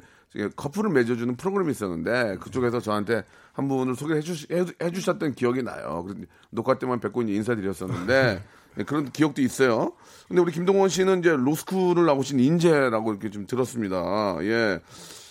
커플을 0.56 0.90
맺어주는 0.90 1.36
프로그램이 1.36 1.70
있었는데 1.70 2.36
그쪽에서 2.40 2.80
저한테 2.80 3.24
한 3.52 3.68
분을 3.68 3.94
소개해 3.94 4.20
주시, 4.20 4.46
해, 4.52 4.64
해주셨던 4.82 5.34
기억이 5.34 5.62
나요. 5.62 6.06
녹화 6.50 6.78
때만 6.78 7.00
뵙고 7.00 7.22
인사드렸었는데 7.22 8.42
네, 8.76 8.84
그런 8.84 9.10
기억도 9.10 9.40
있어요. 9.42 9.92
근데 10.28 10.42
우리 10.42 10.52
김동원 10.52 10.88
씨는 10.88 11.20
이제 11.20 11.30
로스쿨을 11.30 12.04
나오신 12.04 12.40
인재라고 12.40 13.12
이렇게 13.12 13.30
좀 13.30 13.46
들었습니다. 13.46 14.36
예. 14.42 14.80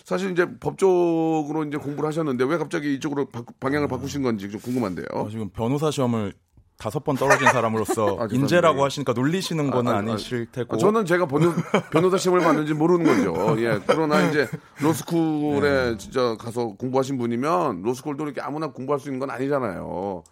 사실 0.04 0.32
이제 0.32 0.48
법적으로 0.60 1.64
이제 1.68 1.78
공부를 1.78 2.08
하셨는데 2.08 2.44
왜 2.46 2.58
갑자기 2.58 2.94
이쪽으로 2.94 3.26
바, 3.26 3.44
방향을 3.60 3.88
바꾸신 3.88 4.22
건지 4.22 4.50
좀 4.50 4.62
궁금한데요. 4.62 5.08
어, 5.14 5.30
지금 5.30 5.50
변호사 5.50 5.90
시험을 5.90 6.34
다섯 6.77 7.03
번 7.03 7.15
떨어진 7.15 7.48
사람으로서 7.48 8.17
아. 8.22 8.27
인재라고 8.32 8.84
하시니까 8.84 9.13
놀리시는 9.13 9.72
거는 9.72 9.91
아, 9.91 9.96
아, 9.96 10.00
아, 10.00 10.01
니실 10.01 10.46
테고 10.51 10.75
아, 10.75 10.77
저는 10.77 11.05
제가 11.05 11.25
변호, 11.27 11.53
변호사 11.91 12.17
시험을 12.17 12.44
봤는지 12.44 12.74
모르는 12.74 13.05
거죠. 13.05 13.55
예. 13.62 13.79
그러나 13.88 14.22
이제 14.27 14.48
로스쿨에 14.82 15.91
네. 15.91 15.98
진짜 15.98 16.36
가서 16.38 16.74
공부하신 16.77 17.17
분이면 17.17 17.82
로스쿨도 17.84 18.25
이렇게 18.25 18.41
아무나 18.41 18.67
공부할 18.67 19.00
수 19.00 19.08
있는 19.10 19.20
건 19.20 19.29
아니잖아요. 19.32 20.24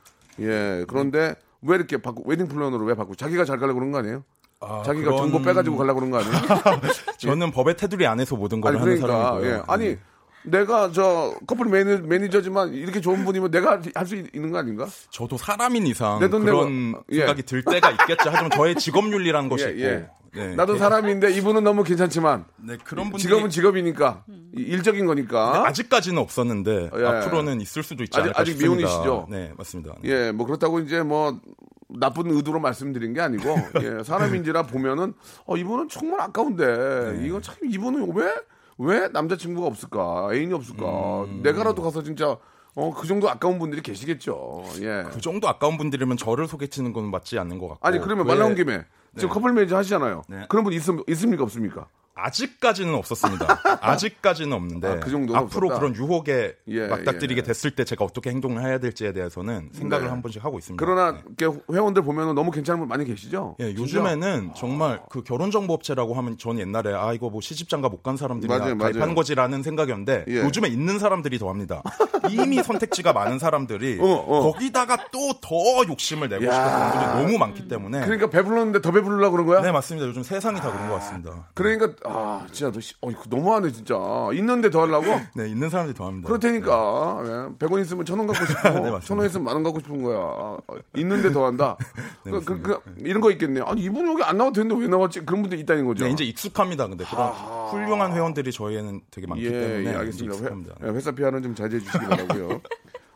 예. 0.42 0.86
그런데 0.88 1.36
왜 1.62 1.76
이렇게 1.76 2.02
바꾸, 2.02 2.24
웨딩 2.26 2.48
플래너로 2.48 2.84
왜 2.86 2.94
바꾸, 2.94 3.16
자기가 3.16 3.46
잘 3.46 3.58
가려고 3.58 3.80
그런 3.80 3.92
거 3.92 4.00
아니에요? 4.00 4.24
아, 4.60 4.84
자기가 4.86 5.12
그런- 5.12 5.18
정보 5.18 5.42
빼가지고 5.42 5.78
가려고 5.78 6.00
그런 6.02 6.12
거 6.12 6.20
아니에요? 6.20 6.34
저는 7.20 7.52
법의 7.52 7.78
테두리 7.78 8.06
안에서 8.08 8.36
모든 8.36 8.60
걸 8.60 8.72
아니, 8.74 8.80
하는 8.80 8.96
그러니까. 9.00 9.24
사람이고요. 9.24 9.52
예. 9.54 9.62
아니, 9.68 9.98
내가 10.46 10.92
저 10.92 11.34
커플 11.48 11.66
매니, 11.68 12.02
매니저지만 12.02 12.74
이렇게 12.74 13.00
좋은 13.02 13.24
분이면 13.26 13.52
내가 13.52 13.82
할 13.96 14.06
수 14.06 14.16
있는 14.16 14.52
거 14.52 14.58
아닌가? 14.58 14.88
저도 15.10 15.38
사람인 15.38 15.88
이상 15.88 16.20
그런 16.20 16.44
내고- 16.92 17.04
예. 17.12 17.18
생각이 17.20 17.44
들 17.44 17.64
때가 17.64 17.92
있겠죠. 17.92 18.30
하지만 18.30 18.50
저의 18.52 18.76
직업윤리라는 18.76 19.48
것이 19.50 19.66
예, 19.66 19.70
있고. 19.72 19.84
예. 19.86 20.10
네. 20.36 20.56
나도 20.56 20.76
예. 20.76 20.80
사람인데 20.80 21.32
이분은 21.34 21.64
너무 21.64 21.84
괜찮지만 21.84 22.46
네, 22.58 22.76
그런 22.84 23.06
분들이 23.12 23.22
직업은 23.22 23.50
직업이니까 23.52 24.24
일적인 24.58 25.06
거니까 25.06 25.66
아직까지는 25.68 26.18
없었는데 26.22 26.90
예. 26.98 27.06
앞으로는 27.06 27.62
있을 27.62 27.84
수도 27.84 28.04
있지 28.04 28.18
아직- 28.18 28.24
않을까 28.26 28.42
아직 28.42 28.52
싶습니다. 28.54 28.76
미혼이시죠? 28.88 29.28
네, 29.30 29.54
맞습니다. 29.58 29.94
예, 30.06 30.32
뭐 30.32 30.46
그렇다고 30.48 30.80
이제 30.80 31.04
뭐 31.04 31.40
나쁜 31.88 32.32
의도로 32.32 32.60
말씀드린 32.60 33.14
게 33.14 33.22
아니고 33.22 33.44
예, 33.84 34.04
사람인지라 34.04 34.64
보면은 34.64 35.14
어 35.46 35.56
이분은 35.56 35.88
정말 35.90 36.20
아까운데 36.22 37.14
네. 37.16 37.28
이거 37.28 37.40
참 37.40 37.56
이분은 37.64 38.12
왜 38.16 38.34
왜 38.78 39.08
남자친구가 39.10 39.68
없을까 39.68 40.30
애인이 40.34 40.54
없을까 40.54 41.24
음. 41.24 41.42
내가라도 41.44 41.82
가서 41.82 42.04
진짜 42.04 42.38
어 42.76 42.92
그 42.96 43.06
정도 43.06 43.30
아까운 43.30 43.60
분들이 43.60 43.82
계시겠죠. 43.84 44.64
예. 44.82 45.04
그 45.12 45.22
정도 45.22 45.48
아까운 45.48 45.78
분들이면 45.78 46.18
저를 46.18 46.48
소개치는 46.48 46.92
건 46.92 47.12
맞지 47.12 47.38
않는 47.38 47.60
것 47.60 47.68
같고. 47.68 47.88
아니 47.88 48.00
그러면 48.00 48.26
왜- 48.26 48.30
말 48.34 48.40
나온 48.40 48.56
김에 48.56 48.84
지금 49.16 49.30
커플 49.30 49.54
매니저 49.54 49.78
하시잖아요. 49.78 50.24
네. 50.28 50.46
그런 50.50 50.64
분 50.64 50.74
있, 50.74 50.82
있습니까 51.08 51.44
없습니까? 51.44 51.86
아직까지는 52.16 52.94
없었습니다. 52.96 53.62
아직까지는 53.82 54.54
없는데 54.54 54.88
아, 54.88 55.00
그 55.00 55.10
앞으로 55.34 55.68
없었다? 55.68 55.80
그런 55.80 55.96
유혹에 55.96 56.56
예, 56.68 56.88
맞닥뜨리게 56.88 57.40
예. 57.40 57.44
됐을 57.44 57.72
때 57.72 57.84
제가 57.84 58.06
어떻게 58.06 58.30
행동을 58.30 58.64
해야 58.64 58.78
될지에 58.78 59.14
대해서는 59.14 59.70
생각을 59.74 60.06
네. 60.06 60.10
한 60.12 60.22
번씩 60.22 60.44
하고 60.46 60.60
있습니다. 60.60 60.84
그러나 60.84 61.18
네. 61.38 61.48
회원들 61.72 62.04
보면은 62.04 62.36
너무 62.36 62.52
괜찮은 62.52 62.80
분 62.80 62.88
많이 62.88 63.04
계시죠? 63.06 63.56
예, 63.60 63.74
진짜? 63.74 63.82
요즘에는 63.82 64.52
정말 64.56 65.02
그 65.10 65.24
결혼정보업체라고 65.24 66.14
하면 66.14 66.38
전 66.38 66.60
옛날에 66.60 66.94
아 66.94 67.14
이거 67.14 67.30
뭐 67.30 67.42
시집장가 67.42 67.90
못 67.90 68.04
간 68.04 68.18
사람들이나 68.18 68.58
맞아요, 68.60 68.78
가입하는 68.78 69.00
맞아요. 69.00 69.16
거지라는 69.16 69.64
생각이었는데 69.64 70.26
예. 70.28 70.36
요즘에 70.44 70.68
있는 70.68 71.00
사람들이 71.00 71.40
더 71.40 71.48
합니다. 71.50 71.82
이미 72.30 72.62
선택지가 72.64 73.14
많은 73.14 73.40
사람들이 73.40 73.98
어, 74.02 74.06
어. 74.06 74.52
거기다가 74.52 74.98
또 75.12 75.34
더 75.42 75.56
욕심을 75.88 76.28
내고 76.30 76.46
야. 76.46 76.52
싶은 76.54 76.92
분들이 76.92 77.24
너무 77.24 77.38
많기 77.38 77.68
때문에 77.68 78.02
그러니까 78.02 78.30
배불렀는데 78.30 78.82
더 78.82 78.92
배부르려고 78.92 79.32
그런 79.32 79.46
거야? 79.48 79.62
네 79.62 79.72
맞습니다. 79.72 80.08
요즘 80.08 80.22
세상이 80.24 80.60
다 80.60 80.72
그런 80.72 80.90
것 80.90 80.96
같습니다. 80.96 81.48
그러니까 81.54 81.94
아 82.06 82.46
진짜 82.52 82.72
너 82.72 82.80
씨, 82.80 82.94
어, 83.02 83.10
너무하네 83.30 83.72
진짜 83.72 83.96
있는데 84.34 84.70
더 84.70 84.82
하려고 84.82 85.06
네 85.36 85.48
있는 85.50 85.70
사람들이 85.70 85.96
더 85.98 86.08
합니다. 86.08 86.28
그렇다니까 86.28 87.22
예. 87.24 87.30
100원 87.66 87.82
있으면 87.82 88.06
천 88.06 88.20
원 88.20 88.28
갖고 88.28 88.46
싶고 88.46 88.62
네, 88.70 88.80
맞습니다. 88.92 89.00
천원 89.02 89.26
있으면 89.28 89.44
만 89.46 89.54
원 89.56 89.64
갖고 89.64 89.80
싶은 89.80 90.04
거야 90.04 90.18
어, 90.18 90.58
있는데 90.98 91.32
더 91.32 91.46
한다 91.46 91.78
네, 92.26 92.32
그, 92.32 92.44
그, 92.44 92.62
그, 92.62 92.80
이런 92.98 93.22
거 93.22 93.32
있겠네요 93.32 93.64
아니 93.66 93.82
이분 93.84 94.08
여기 94.08 94.22
안 94.24 94.38
나와도 94.38 94.54
되는데 94.62 94.82
왜 94.82 94.88
나왔지 94.88 95.26
그런 95.26 95.42
분들 95.44 95.58
있다는 95.60 95.86
거죠 95.86 96.06
네, 96.06 96.12
이제 96.12 96.24
익숙합니다. 96.24 96.88
근데 96.88 97.06
그런 97.06 97.32
훌륭한 97.70 98.12
회원들이 98.14 98.52
저희에는 98.52 99.02
되게 99.10 99.28
많기 99.28 99.46
예, 99.46 99.50
때문에 99.52 99.92
예, 99.92 99.96
알겠습니다. 99.96 100.36
익숙합니다. 100.36 100.76
회, 100.84 101.00
사 101.00 101.12
PR은 101.12 101.42
좀 101.44 101.56
자제해 101.56 101.82
주시기 101.82 102.06
바라고요. 102.06 102.62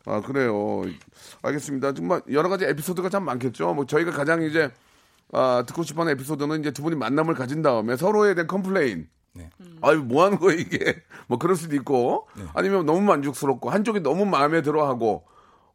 아, 0.05 0.21
그래요. 0.21 0.83
알겠습니다. 1.41 1.93
정말 1.93 2.21
여러 2.31 2.47
가지 2.47 2.63
에피소드가 2.65 3.09
참 3.09 3.23
많겠죠. 3.25 3.73
뭐 3.73 3.85
저희가 3.85 4.11
가장 4.11 4.41
이제 4.41 4.71
아, 5.33 5.63
듣고 5.67 5.83
싶어 5.83 6.01
하는 6.01 6.13
에피소드는 6.13 6.59
이제 6.61 6.71
두 6.71 6.81
분이 6.83 6.95
만남을 6.95 7.33
가진 7.35 7.61
다음에 7.61 7.95
서로에 7.97 8.33
대한 8.33 8.47
complain. 8.47 9.07
네. 9.33 9.49
아유, 9.81 10.03
뭐 10.03 10.23
하는 10.25 10.39
거야, 10.39 10.55
이게. 10.55 11.01
뭐 11.27 11.37
그럴 11.37 11.55
수도 11.55 11.75
있고 11.75 12.27
아니면 12.53 12.85
너무 12.85 13.01
만족스럽고 13.01 13.69
한쪽이 13.69 13.99
너무 13.99 14.25
마음에 14.25 14.61
들어 14.61 14.87
하고 14.87 15.25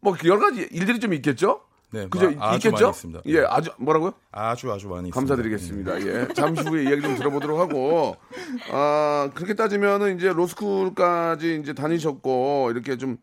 뭐 0.01 0.17
여러 0.25 0.41
가지 0.41 0.67
일들이 0.73 0.99
좀 0.99 1.13
있겠죠? 1.15 1.61
네, 1.93 2.09
그죠? 2.09 2.31
마- 2.31 2.49
아주 2.53 2.69
있겠죠? 2.69 2.87
많이 2.87 2.91
있습니다. 2.97 3.21
예, 3.27 3.41
아주 3.47 3.71
뭐라고요? 3.77 4.15
아주 4.33 4.73
아주 4.73 4.89
많이 4.89 5.11
있습니다. 5.11 5.13
감사드리겠습니다. 5.13 6.01
예. 6.07 6.29
잠시 6.35 6.63
후에 6.67 6.85
이야기 6.85 7.03
좀 7.03 7.17
들어보도록 7.17 7.61
하고, 7.61 8.17
아, 8.73 9.29
그렇게 9.35 9.53
따지면은 9.55 10.17
이제 10.17 10.33
로스쿨까지 10.33 11.61
이제 11.63 11.75
다니셨고, 11.75 12.71
이렇게 12.73 12.97
좀, 12.97 13.19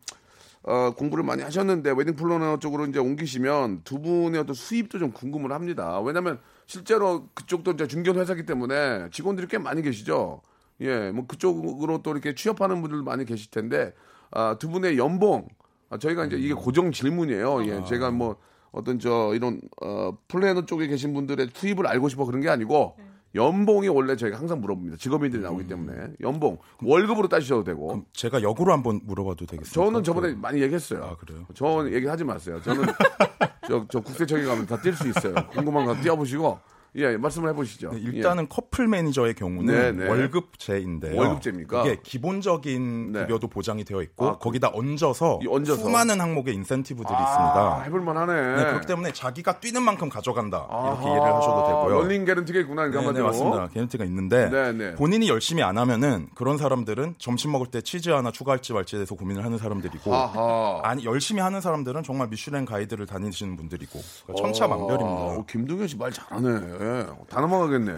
어, 0.62 0.92
공부를 0.94 1.24
많이 1.24 1.42
하셨는데 1.42 1.92
웨딩 1.96 2.16
플래너 2.16 2.58
쪽으로 2.58 2.86
이제 2.86 2.98
옮기시면 2.98 3.82
두 3.84 4.00
분의 4.00 4.40
어떤 4.40 4.54
수입도 4.54 4.98
좀 4.98 5.10
궁금을 5.12 5.52
합니다. 5.52 6.00
왜냐하면 6.00 6.38
실제로 6.66 7.28
그쪽도 7.34 7.72
이제 7.72 7.86
중견 7.86 8.18
회사기 8.18 8.44
때문에 8.44 9.08
직원들이 9.10 9.48
꽤 9.48 9.58
많이 9.58 9.80
계시죠. 9.82 10.42
예, 10.82 11.10
뭐 11.10 11.26
그쪽으로 11.26 12.02
또 12.02 12.10
이렇게 12.12 12.34
취업하는 12.34 12.80
분들 12.82 13.02
많이 13.02 13.24
계실 13.24 13.50
텐데 13.50 13.94
아, 14.30 14.56
두 14.58 14.68
분의 14.68 14.98
연봉 14.98 15.48
아, 15.88 15.98
저희가 15.98 16.26
이제 16.26 16.36
이게 16.36 16.54
고정 16.54 16.92
질문이에요. 16.92 17.66
예, 17.66 17.84
제가 17.84 18.10
뭐 18.10 18.36
어떤 18.70 18.98
저 18.98 19.32
이런 19.34 19.60
어 19.82 20.16
플래너 20.28 20.64
쪽에 20.66 20.86
계신 20.86 21.12
분들의 21.14 21.50
수입을 21.54 21.86
알고 21.86 22.08
싶어 22.08 22.24
그런 22.24 22.40
게 22.40 22.48
아니고 22.48 22.96
연봉이 23.34 23.88
원래 23.88 24.16
저희가 24.16 24.38
항상 24.38 24.60
물어봅니다. 24.60 24.96
직업인들이 24.96 25.42
나오기 25.42 25.66
때문에 25.66 26.14
연봉 26.20 26.58
월급으로 26.82 27.28
따지셔도 27.28 27.62
되고. 27.64 28.02
제가 28.12 28.42
역으로 28.42 28.72
한번 28.72 29.00
물어봐도 29.04 29.46
되겠습니까? 29.46 29.70
저는 29.72 30.02
저번에 30.02 30.34
많이 30.34 30.60
얘기했어요. 30.62 31.04
아, 31.04 31.16
그래요? 31.16 31.46
저 31.54 31.88
얘기하지 31.90 32.24
마세요. 32.24 32.60
저는 32.62 32.84
저, 33.68 33.86
저 33.88 34.00
국세청에 34.00 34.42
가면 34.44 34.66
다 34.66 34.76
뗄 34.76 34.94
수 34.94 35.08
있어요. 35.08 35.34
궁금한 35.52 35.84
거 35.86 35.94
떼어보시고 36.00 36.58
예 36.96 37.16
말씀을 37.16 37.50
해보시죠. 37.50 37.90
네, 37.92 38.00
일단은 38.00 38.48
커플 38.48 38.88
매니저의 38.88 39.34
경우는 39.34 39.66
네, 39.74 39.92
네. 39.92 40.08
월급제인데요. 40.08 41.16
월급제입니까? 41.18 41.86
이게 41.86 42.00
기본적인 42.02 43.12
네. 43.12 43.20
급여도 43.20 43.46
보장이 43.46 43.84
되어 43.84 44.02
있고 44.02 44.26
아, 44.26 44.32
그- 44.32 44.38
거기다 44.40 44.70
얹어서, 44.74 45.38
이 45.42 45.46
얹어서? 45.46 45.82
수많은 45.82 46.20
항목의 46.20 46.52
인센티브들이 46.54 47.14
아, 47.14 47.22
있습니다. 47.22 47.82
해볼만하네. 47.84 48.56
네, 48.56 48.64
그렇기 48.70 48.86
때문에 48.88 49.12
자기가 49.12 49.60
뛰는 49.60 49.82
만큼 49.82 50.08
가져간다 50.08 50.66
이렇게 50.68 51.06
이해를 51.08 51.34
하셔도 51.34 51.66
되고요. 51.68 52.00
running 52.02 52.24
guarantee가 52.24 52.58
있구나. 52.60 52.84
네, 52.86 52.90
그러니까 52.90 53.12
네, 53.12 53.18
한마디로. 53.20 53.26
맞습니다. 53.50 53.68
개런티가 53.72 54.04
있는데 54.06 54.50
네, 54.50 54.72
네. 54.72 54.94
본인이 54.96 55.28
열심히 55.28 55.62
안 55.62 55.78
하면은 55.78 56.28
그런 56.34 56.58
사람들은 56.58 57.14
점심 57.18 57.52
먹을 57.52 57.68
때 57.68 57.80
치즈 57.82 58.10
하나 58.10 58.32
추가할지 58.32 58.72
말지에 58.72 58.98
대해서 58.98 59.14
고민을 59.14 59.44
하는 59.44 59.58
사람들이고 59.58 60.12
아하. 60.12 60.80
아니 60.82 61.04
열심히 61.04 61.40
하는 61.40 61.60
사람들은 61.60 62.02
정말 62.02 62.28
미슐랭 62.28 62.64
가이드를 62.64 63.06
다니시는 63.06 63.56
분들이고 63.56 64.00
그러니까 64.26 64.42
천차만별입니다. 64.44 65.08
어, 65.20 65.44
김동현 65.48 65.86
씨 65.86 65.96
말 65.96 66.10
잘하네. 66.10 66.79
예. 66.80 67.06
다 67.28 67.40
넘어가겠네. 67.40 67.92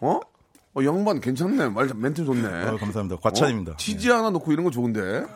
어? 0.00 0.20
어, 0.74 0.82
양반 0.84 1.20
괜찮네. 1.20 1.68
말 1.68 1.90
멘트 1.94 2.24
좋네. 2.24 2.48
어, 2.68 2.76
감사합니다. 2.78 3.16
과찬입니다. 3.22 3.72
어? 3.72 3.76
치즈 3.76 4.08
하나 4.08 4.30
넣고 4.30 4.52
이런 4.52 4.64
거 4.64 4.70
좋은데. 4.70 5.26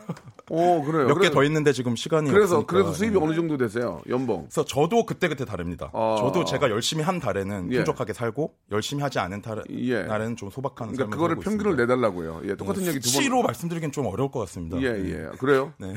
어, 0.48 0.82
그래요. 0.86 1.08
몇개 1.08 1.18
그래- 1.18 1.30
더 1.30 1.42
있는데 1.44 1.72
지금 1.74 1.94
시간이 1.96 2.30
그래서 2.30 2.58
없으니까. 2.58 2.72
그래서 2.72 2.92
수입이 2.94 3.18
네. 3.18 3.22
어느 3.24 3.34
정도 3.34 3.56
되세요? 3.58 4.00
연봉. 4.08 4.42
그래서 4.44 4.64
저도 4.64 5.04
그때 5.04 5.28
그때 5.28 5.44
다릅니다. 5.44 5.90
어. 5.92 6.16
저도 6.20 6.44
제가 6.46 6.70
열심히 6.70 7.02
한 7.02 7.18
달에는 7.20 7.70
예. 7.72 7.76
풍족하게 7.78 8.12
살고 8.14 8.54
열심히 8.72 9.02
하지 9.02 9.18
않은 9.18 9.42
달, 9.42 9.62
예. 9.70 10.04
날에는 10.04 10.36
좀 10.36 10.48
소박한 10.50 10.92
그러니까 10.92 11.14
그거를 11.14 11.36
평균을 11.36 11.72
있습니다. 11.72 11.82
내달라고요. 11.94 12.40
예, 12.44 12.54
똑같은 12.56 12.82
얘기 12.86 13.00
두 13.00 13.06
번. 13.08 13.12
수치로 13.12 13.42
말씀드리긴 13.42 13.92
좀 13.92 14.06
어려울 14.06 14.30
것 14.30 14.38
같습니다. 14.40 14.80
예, 14.80 14.84
예. 14.86 15.28
그래요? 15.38 15.72
네. 15.78 15.92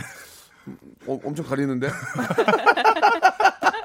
어, 1.08 1.18
엄청 1.24 1.46
가리는데? 1.46 1.88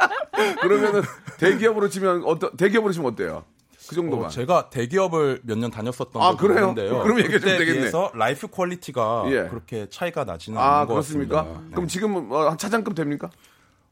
그러면은 0.60 1.02
대기업으로 1.38 1.88
치면 1.88 2.24
어떠 2.24 2.50
대기업으로 2.56 2.92
치면 2.92 3.12
어때요? 3.12 3.44
그 3.88 3.94
정도만. 3.94 4.26
어, 4.26 4.28
제가 4.30 4.70
대기업을 4.70 5.40
몇 5.44 5.58
년 5.58 5.70
다녔었던 5.70 6.20
아, 6.22 6.36
그래요? 6.36 6.70
있는데요. 6.70 7.02
그럼 7.02 7.18
얘기해 7.18 7.38
주면 7.38 7.40
그때에 7.40 7.58
되겠네. 7.58 7.78
비해서 7.80 8.10
life 8.14 8.46
quality가 8.48 9.24
예. 9.28 9.48
그렇게 9.50 9.86
차이가 9.90 10.24
나지는 10.24 10.58
아, 10.58 10.76
않는 10.76 10.86
것 10.88 10.94
그렇습니까? 10.94 11.36
같습니다. 11.42 11.62
네. 11.68 11.70
그럼 11.74 11.88
지금은 11.88 12.32
어, 12.32 12.48
한 12.48 12.56
차장급 12.58 12.94
됩니까? 12.94 13.30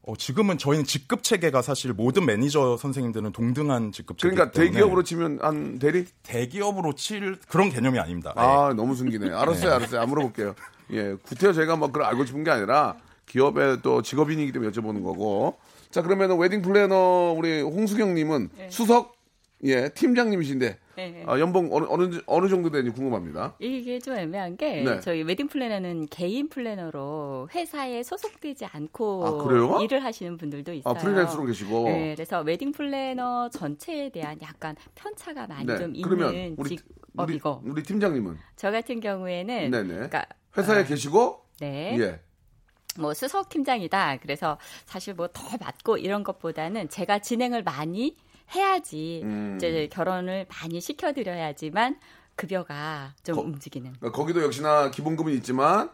어, 0.05 0.15
지금은 0.17 0.57
저희는 0.57 0.83
직급 0.85 1.21
체계가 1.23 1.61
사실 1.61 1.93
모든 1.93 2.25
매니저 2.25 2.75
선생님들은 2.77 3.31
동등한 3.33 3.91
직급 3.91 4.17
체계 4.17 4.33
그러니까 4.35 4.59
대기업으로 4.59 5.03
치면 5.03 5.39
한 5.41 5.77
대리? 5.79 6.05
대기업으로 6.23 6.93
칠 6.95 7.37
그런 7.47 7.69
개념이 7.69 7.99
아닙니다. 7.99 8.33
네. 8.35 8.41
아, 8.41 8.73
너무 8.75 8.95
숨기네. 8.95 9.31
알았어요, 9.31 9.73
알았어요. 9.73 10.01
안 10.01 10.09
물어볼게요. 10.09 10.55
예, 10.91 11.15
구태여 11.21 11.53
제가 11.53 11.75
뭐 11.77 11.87
그걸 11.89 12.03
알고 12.03 12.25
싶은 12.25 12.43
게 12.43 12.49
아니라 12.51 12.95
기업의 13.27 13.81
또 13.83 14.01
직업인이기 14.01 14.51
때문에 14.51 14.71
여쭤보는 14.71 15.03
거고. 15.03 15.57
자, 15.93 16.01
그러면 16.01 16.39
웨딩 16.39 16.63
플래너 16.63 17.35
우리 17.37 17.61
홍수경님은 17.61 18.49
수석 18.69 19.15
예 19.63 19.89
팀장님이신데 19.89 20.79
네. 20.95 21.23
아, 21.27 21.39
연봉 21.39 21.69
어느 21.71 21.85
어느 21.87 22.19
어느 22.25 22.49
정도 22.49 22.71
되는지 22.71 22.95
궁금합니다. 22.95 23.55
이게 23.59 23.99
좀 23.99 24.15
애매한 24.15 24.57
게 24.57 24.81
네. 24.81 24.99
저희 25.01 25.21
웨딩 25.21 25.47
플래너는 25.47 26.07
개인 26.07 26.49
플래너로 26.49 27.49
회사에 27.53 28.01
소속되지 28.01 28.65
않고 28.65 29.77
아? 29.77 29.83
일을 29.83 30.03
하시는 30.03 30.35
분들도 30.35 30.73
있어요. 30.73 30.91
아, 30.91 30.97
프리랜서로 30.97 31.45
계시고. 31.45 31.83
네, 31.83 32.15
그래서 32.15 32.41
웨딩 32.41 32.71
플래너 32.71 33.49
전체에 33.49 34.09
대한 34.09 34.39
약간 34.41 34.75
편차가 34.95 35.45
많이 35.45 35.67
네. 35.67 35.77
좀 35.77 35.93
그러면 36.01 36.33
있는 36.33 36.55
우리 36.57 36.71
우리, 37.15 37.37
직업이고 37.37 37.61
우리 37.65 37.83
팀장님은 37.83 38.37
저 38.55 38.71
같은 38.71 38.99
경우에는 38.99 39.69
네네. 39.69 39.93
그러니까 39.93 40.25
회사에 40.57 40.81
아, 40.81 40.85
계시고 40.85 41.43
네. 41.59 41.95
예. 41.99 42.19
뭐 42.99 43.13
수석 43.13 43.49
팀장이다. 43.49 44.17
그래서 44.21 44.57
사실 44.85 45.13
뭐더 45.13 45.57
맡고 45.59 45.97
이런 45.97 46.23
것보다는 46.23 46.89
제가 46.89 47.19
진행을 47.19 47.63
많이 47.63 48.15
해야지 48.55 49.21
음. 49.23 49.55
이제 49.57 49.87
결혼을 49.91 50.45
많이 50.49 50.79
시켜드려야지만 50.81 51.97
급여가 52.35 53.13
좀 53.23 53.35
거- 53.35 53.41
움직이는. 53.41 53.93
그러니까 53.99 54.17
거기도 54.17 54.43
역시나 54.43 54.91
기본급은 54.91 55.33
있지만 55.33 55.89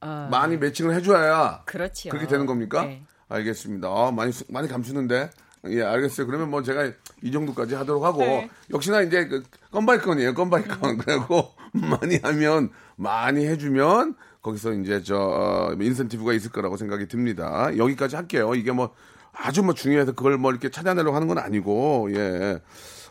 어, 0.00 0.28
많이 0.30 0.56
매칭을 0.56 0.94
해줘야 0.94 1.62
그렇죠. 1.66 2.10
그렇게 2.10 2.26
되는 2.26 2.46
겁니까? 2.46 2.84
네. 2.84 3.02
알겠습니다. 3.28 3.88
아, 3.88 4.10
많이 4.10 4.32
수- 4.32 4.44
많이 4.48 4.68
감추는데. 4.68 5.30
예, 5.68 5.82
알겠어요. 5.82 6.26
그러면 6.26 6.50
뭐 6.50 6.62
제가 6.62 6.92
이 7.22 7.32
정도까지 7.32 7.74
하도록 7.74 8.04
하고 8.04 8.18
네. 8.18 8.50
역시나 8.70 9.00
이제 9.00 9.26
그 9.26 9.42
건바이 9.70 9.96
건이에요. 9.98 10.34
건바이 10.34 10.62
건. 10.64 10.98
그래고 10.98 11.54
많이 11.72 12.18
하면 12.22 12.70
많이 12.96 13.46
해주면 13.46 14.14
거기서 14.44 14.74
이제 14.74 15.02
저 15.02 15.16
어, 15.16 15.72
인센티브가 15.80 16.34
있을 16.34 16.52
거라고 16.52 16.76
생각이 16.76 17.08
듭니다. 17.08 17.70
여기까지 17.76 18.14
할게요. 18.14 18.54
이게 18.54 18.72
뭐 18.72 18.94
아주 19.32 19.62
뭐 19.62 19.72
중요해서 19.72 20.12
그걸 20.12 20.36
뭐 20.36 20.50
이렇게 20.50 20.68
찾아내려고 20.68 21.16
하는 21.16 21.26
건 21.26 21.38
아니고 21.38 22.08
예. 22.14 22.60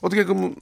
어떻게 0.01 0.23
그럼 0.25 0.55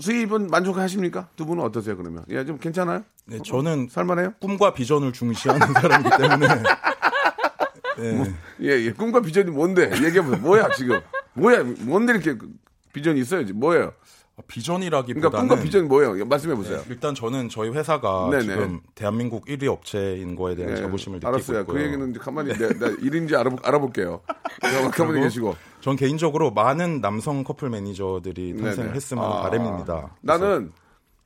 수입은 0.00 0.48
만족하십니까? 0.48 1.28
두 1.36 1.46
분은 1.46 1.62
어떠세요 1.62 1.96
그러면? 1.96 2.24
예, 2.28 2.44
좀 2.44 2.58
괜찮아요? 2.58 3.04
네, 3.26 3.38
저는 3.44 3.88
살만해요? 3.90 4.34
꿈과 4.40 4.74
비전을 4.74 5.12
중시하는 5.12 5.72
사람이기 5.72 6.10
때문에 6.18 6.48
네. 7.96 8.34
예, 8.62 8.68
예. 8.68 8.92
꿈과 8.92 9.22
비전이 9.22 9.50
뭔데? 9.52 9.90
얘기해보세요. 9.92 10.40
뭐야, 10.42 10.68
지금? 10.76 11.00
뭐야, 11.32 11.62
뭔데 11.80 12.12
이렇게 12.12 12.34
그 12.36 12.50
비전이 12.92 13.20
있어요? 13.20 13.46
지금 13.46 13.60
뭐예요? 13.60 13.92
비전이라기보다는 14.46 15.20
그러니까 15.30 15.38
꿈과 15.40 15.62
비전이 15.64 15.88
뭐예요? 15.88 16.24
말씀해 16.26 16.54
보세요. 16.54 16.78
네, 16.78 16.84
일단 16.90 17.14
저는 17.14 17.48
저희 17.48 17.70
회사가 17.70 18.28
네네. 18.30 18.42
지금 18.42 18.80
대한민국 18.94 19.46
1위 19.46 19.66
업체인 19.66 20.36
거에 20.36 20.54
대한 20.54 20.72
예, 20.72 20.76
자부심을 20.76 21.16
느끼고 21.16 21.28
알았어요. 21.28 21.60
있고요. 21.60 21.74
그 21.74 21.82
얘기는 21.82 22.10
이제 22.10 22.18
가만히 22.18 22.52
내, 22.52 22.68
나 22.78 22.88
일인지 23.00 23.34
알아보, 23.34 23.56
알아볼게요. 23.62 24.20
자, 24.60 24.90
가만히 24.90 25.22
계시고. 25.22 25.56
전 25.80 25.96
개인적으로 25.96 26.50
많은 26.50 27.00
남성 27.00 27.44
커플 27.44 27.70
매니저들이 27.70 28.60
탄생을. 28.60 28.94
했으면 28.94 29.24
아, 29.24 29.28
하는 29.30 29.42
바람입니다. 29.42 30.16
나는 30.20 30.72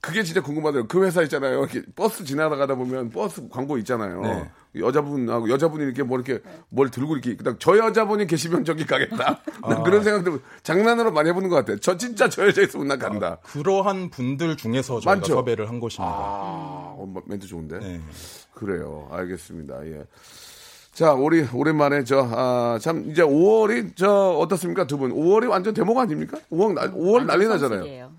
그게 0.01 0.23
진짜 0.23 0.41
궁금하더라고요. 0.41 0.87
그 0.89 1.05
회사 1.05 1.23
있잖아요. 1.23 1.59
이렇게 1.59 1.83
버스 1.97 2.25
지나가다 2.25 2.75
보면 2.77 3.11
버스 3.11 3.47
광고 3.49 3.77
있잖아요. 3.79 4.21
네. 4.23 4.51
여자분하고 4.77 5.51
여자분이 5.51 5.85
이렇게 5.85 6.03
뭐 6.03 6.19
이렇게 6.19 6.43
뭘 6.69 6.91
들고 6.91 7.17
이렇게 7.17 7.37
그다음 7.37 7.57
저 7.59 7.77
여자분이 7.77 8.27
계시면 8.27 8.65
저기 8.65 8.87
가겠다. 8.87 9.41
난 9.63 9.73
아. 9.79 9.83
그런 9.83 10.05
생각도 10.05 10.41
장난으로 10.63 11.13
많이 11.13 11.29
해보는 11.31 11.49
것 11.49 11.57
같아. 11.57 11.79
저 11.81 11.97
진짜 11.97 12.29
저 12.29 12.47
여자 12.47 12.63
있으면 12.63 12.89
난 12.89 12.99
간다. 12.99 13.39
그러한 13.43 14.11
분들 14.11 14.57
중에서 14.57 15.01
저희가 15.01 15.11
많죠? 15.17 15.35
섭외를 15.35 15.69
한 15.69 15.81
것입니다. 15.81 16.13
아, 16.15 16.95
어, 16.97 17.23
멘트 17.27 17.47
좋은데. 17.47 17.79
네. 17.79 18.01
그래요. 18.55 19.09
알겠습니다. 19.11 19.87
예. 19.87 20.05
자, 20.93 21.13
우리 21.13 21.47
오랜만에 21.53 22.05
저, 22.05 22.29
아, 22.31 22.79
참, 22.81 23.09
이제 23.11 23.23
5월이 23.23 23.93
저, 23.97 24.37
어떻습니까? 24.39 24.87
두 24.87 24.99
분. 24.99 25.13
5월이 25.13 25.49
완전 25.49 25.73
대목 25.73 25.97
아닙니까? 25.97 26.39
5월, 26.51 26.75
날, 26.75 26.93
5월 26.93 27.25
난리 27.25 27.47
나잖아요. 27.47 28.13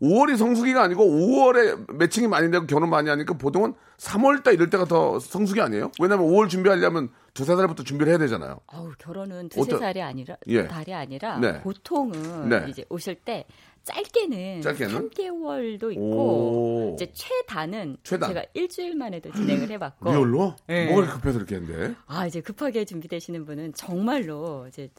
성수기예요. 0.00 0.26
5월이 0.26 0.36
성수기가 0.36 0.82
아니고 0.82 1.04
5월에 1.04 1.92
매칭이 1.94 2.26
많이 2.28 2.50
되고 2.50 2.66
결혼 2.66 2.88
많이 2.90 3.08
하니까 3.08 3.34
보통은 3.34 3.74
3월 3.98 4.42
달 4.42 4.54
이럴 4.54 4.70
때가 4.70 4.86
더 4.86 5.18
성수기 5.18 5.60
아니에요? 5.60 5.92
왜냐면 6.00 6.26
5월 6.26 6.48
준비하려면 6.48 7.10
두세 7.34 7.54
달부터 7.54 7.84
준비를 7.84 8.10
해야 8.12 8.18
되잖아요. 8.18 8.60
어우, 8.66 8.92
결혼은 8.98 9.48
두세 9.48 9.62
어떤- 9.62 9.78
살이 9.78 10.02
아니라 10.02 10.36
예. 10.48 10.66
달이 10.66 10.92
아니라 10.94 11.38
네. 11.38 11.60
보통은 11.60 12.48
네. 12.48 12.66
이제 12.68 12.84
오실 12.88 13.14
때 13.16 13.44
짧게는, 13.82 14.60
짧게는? 14.62 15.10
3개월도 15.10 15.92
있고 15.92 16.90
오. 16.90 16.94
이제 16.94 17.10
최단은 17.14 17.96
최단. 18.02 18.28
제가 18.28 18.44
일주일 18.52 18.94
만에도 18.94 19.32
진행을 19.32 19.70
해봤고 19.70 20.10
리얼로? 20.12 20.54
네. 20.66 20.92
뭐가 20.92 21.14
급해서 21.14 21.38
이렇게 21.38 21.54
했는데? 21.56 21.94
아 22.06 22.26
이제 22.26 22.40
급하게 22.40 22.84
준비되시는 22.84 23.44
분은 23.46 23.72
정말로 23.74 24.66
이제 24.68 24.90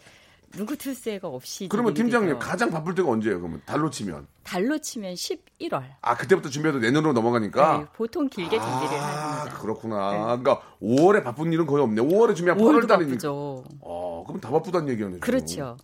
누구 0.52 0.76
투세가 0.78 1.28
없이 1.28 1.68
그러면 1.70 1.94
팀장님 1.94 2.30
돼서 2.30 2.40
가장 2.40 2.70
바쁠 2.72 2.94
때가 2.96 3.10
언제예요? 3.10 3.40
그러면 3.40 3.62
달로 3.66 3.90
치면. 3.90 4.28
달로 4.44 4.78
치면 4.80 5.14
11월 5.14 5.84
아, 6.02 6.16
그때부터 6.18 6.50
준비해도 6.50 6.80
내년으로 6.80 7.14
넘어가니까? 7.14 7.78
네, 7.80 7.86
보통 7.96 8.28
길게 8.28 8.60
준비를 8.60 8.98
아, 9.00 9.40
합니다. 9.42 9.58
그렇구나. 9.60 10.38
그러니까 10.38 10.62
5월에 10.82 11.24
바쁜 11.24 11.54
일은 11.54 11.66
거의 11.66 11.84
없네. 11.84 12.02
5월에 12.02 12.36
준비하면 12.36 12.64
5월도 12.64 12.84
8월 12.84 12.88
달이니까. 12.88 13.12
바쁘죠. 13.14 13.64
어, 13.82 14.24
그럼 14.28 14.42
다 14.42 14.50
바쁘다는 14.52 14.90
얘기였네. 14.90 15.20
그렇죠. 15.20 15.78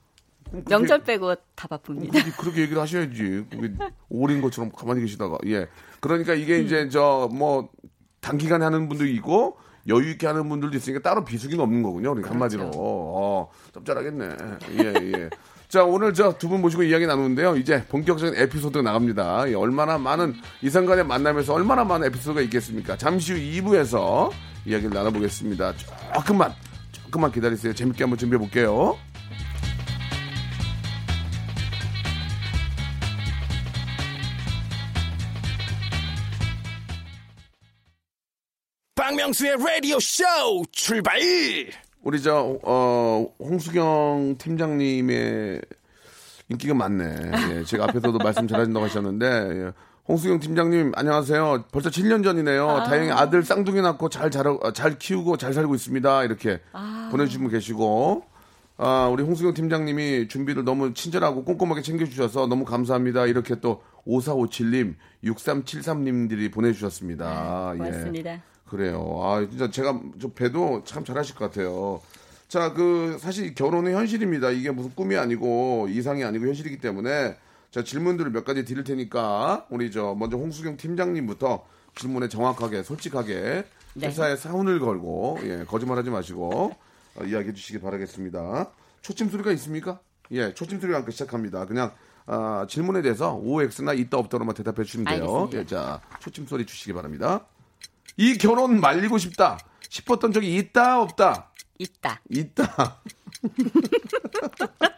그렇게- 0.51 0.69
명절 0.69 1.03
빼고 1.03 1.35
다 1.55 1.67
바쁩니다. 1.67 2.13
그렇게, 2.13 2.31
그렇게 2.37 2.61
얘기를 2.61 2.81
하셔야지. 2.81 3.45
그게 3.51 3.73
오린 4.09 4.41
것처럼 4.41 4.71
가만히 4.71 5.01
계시다가. 5.01 5.37
예. 5.45 5.67
그러니까 5.99 6.33
이게 6.33 6.59
이제 6.59 6.87
저 6.89 7.27
뭐 7.31 7.69
단기간에 8.21 8.63
하는 8.63 8.87
분도 8.89 9.05
있고 9.05 9.57
여유 9.87 10.09
있게 10.11 10.27
하는 10.27 10.47
분들도 10.49 10.75
있으니까 10.77 11.01
따로 11.01 11.23
비수기는 11.23 11.63
없는 11.63 11.81
거군요. 11.83 12.09
그러니까 12.09 12.31
한마디로 12.31 12.71
어, 12.75 13.49
짭짤하겠네. 13.73 14.29
예 14.79 14.93
예. 15.13 15.29
자 15.69 15.83
오늘 15.83 16.13
저 16.13 16.31
두 16.37 16.47
분 16.49 16.61
모시고 16.61 16.83
이야기 16.83 17.05
나누는데요. 17.05 17.57
이제 17.57 17.83
본격적인 17.87 18.35
에피소드가 18.41 18.83
나갑니다. 18.83 19.49
예, 19.49 19.53
얼마나 19.55 19.97
많은 19.97 20.33
이상 20.61 20.85
간의 20.85 21.05
만남에서 21.05 21.53
얼마나 21.53 21.83
많은 21.83 22.07
에피소드가 22.07 22.41
있겠습니까? 22.41 22.97
잠시 22.97 23.33
후 23.33 23.39
2부에서 23.39 24.31
이야기를 24.65 24.93
나눠보겠습니다. 24.93 25.73
조금만 26.15 26.53
조금만 26.91 27.31
기다리세요. 27.31 27.73
재밌게 27.73 28.03
한번 28.03 28.17
준비해 28.17 28.37
볼게요. 28.39 28.97
박명수의 38.97 39.57
라디오 39.57 39.99
쇼 39.99 40.23
출발! 40.71 41.19
우리 42.01 42.19
저 42.19 42.57
어, 42.63 43.27
홍수경 43.37 44.37
팀장님의 44.39 45.61
인기가 46.49 46.73
많네. 46.73 47.15
예, 47.51 47.63
제가 47.63 47.83
앞에서도 47.83 48.17
말씀 48.17 48.47
잘하신다고 48.47 48.83
하셨는데 48.85 49.25
예. 49.25 49.71
홍수경 50.07 50.39
팀장님 50.39 50.93
안녕하세요. 50.95 51.65
벌써 51.71 51.91
7년 51.91 52.23
전이네요. 52.23 52.85
다행히 52.87 53.11
아들 53.11 53.43
쌍둥이 53.43 53.81
낳고 53.81 54.09
잘 54.09 54.31
자라 54.31 54.53
어, 54.53 54.73
잘 54.73 54.97
키우고 54.97 55.37
잘 55.37 55.53
살고 55.53 55.75
있습니다. 55.75 56.23
이렇게 56.23 56.59
보내주신 57.11 57.41
분 57.41 57.51
계시고 57.51 58.23
아, 58.77 59.09
우리 59.11 59.21
홍수경 59.21 59.53
팀장님이 59.53 60.27
준비를 60.27 60.63
너무 60.63 60.95
친절하고 60.95 61.43
꼼꼼하게 61.43 61.83
챙겨주셔서 61.83 62.47
너무 62.47 62.65
감사합니다. 62.65 63.27
이렇게 63.27 63.59
또 63.59 63.83
5457님, 64.07 64.95
6373님들이 65.23 66.51
보내주셨습니다. 66.51 67.73
예. 67.75 67.77
고맙습니다. 67.77 68.41
그래요. 68.69 69.19
아, 69.23 69.45
진짜 69.49 69.69
제가 69.69 69.99
저 70.21 70.29
배도 70.29 70.83
참 70.85 71.03
잘하실 71.05 71.35
것 71.35 71.45
같아요. 71.45 72.01
자, 72.47 72.73
그, 72.73 73.17
사실 73.19 73.53
결혼은 73.55 73.93
현실입니다. 73.93 74.51
이게 74.51 74.71
무슨 74.71 74.93
꿈이 74.95 75.17
아니고 75.17 75.87
이상이 75.89 76.23
아니고 76.23 76.47
현실이기 76.47 76.79
때문에 76.79 77.35
자, 77.71 77.83
질문들을 77.83 78.31
몇 78.31 78.45
가지 78.45 78.63
드릴 78.63 78.83
테니까 78.83 79.65
우리 79.69 79.91
저 79.91 80.15
먼저 80.15 80.37
홍수경 80.37 80.77
팀장님부터 80.77 81.65
질문에 81.95 82.29
정확하게 82.29 82.83
솔직하게 82.83 83.65
네. 83.95 84.07
회사에 84.07 84.35
사운을 84.35 84.79
걸고 84.79 85.39
예, 85.43 85.65
거짓말하지 85.67 86.09
마시고 86.09 86.75
어, 87.15 87.23
이야기해 87.23 87.53
주시기 87.53 87.81
바라겠습니다. 87.81 88.69
초침 89.01 89.29
소리가 89.29 89.51
있습니까? 89.53 89.99
예, 90.31 90.53
초침 90.53 90.79
소리가 90.79 90.99
함께 90.99 91.11
시작합니다. 91.11 91.65
그냥 91.65 91.91
아, 92.25 92.65
질문에 92.69 93.01
대해서 93.01 93.35
OX나 93.35 93.93
있다 93.93 94.17
없다로만 94.17 94.53
대답해 94.53 94.83
주시면 94.83 95.05
돼요. 95.05 95.23
알겠습니다. 95.23 95.57
예, 95.59 95.65
자, 95.65 96.01
초침 96.19 96.45
소리 96.45 96.65
주시기 96.65 96.93
바랍니다. 96.93 97.45
이 98.17 98.37
결혼 98.37 98.81
말리고 98.81 99.17
싶다 99.17 99.57
싶었던 99.89 100.33
적이 100.33 100.55
있다 100.57 100.99
없다 101.01 101.51
있다. 101.79 102.21
있다. 102.29 103.01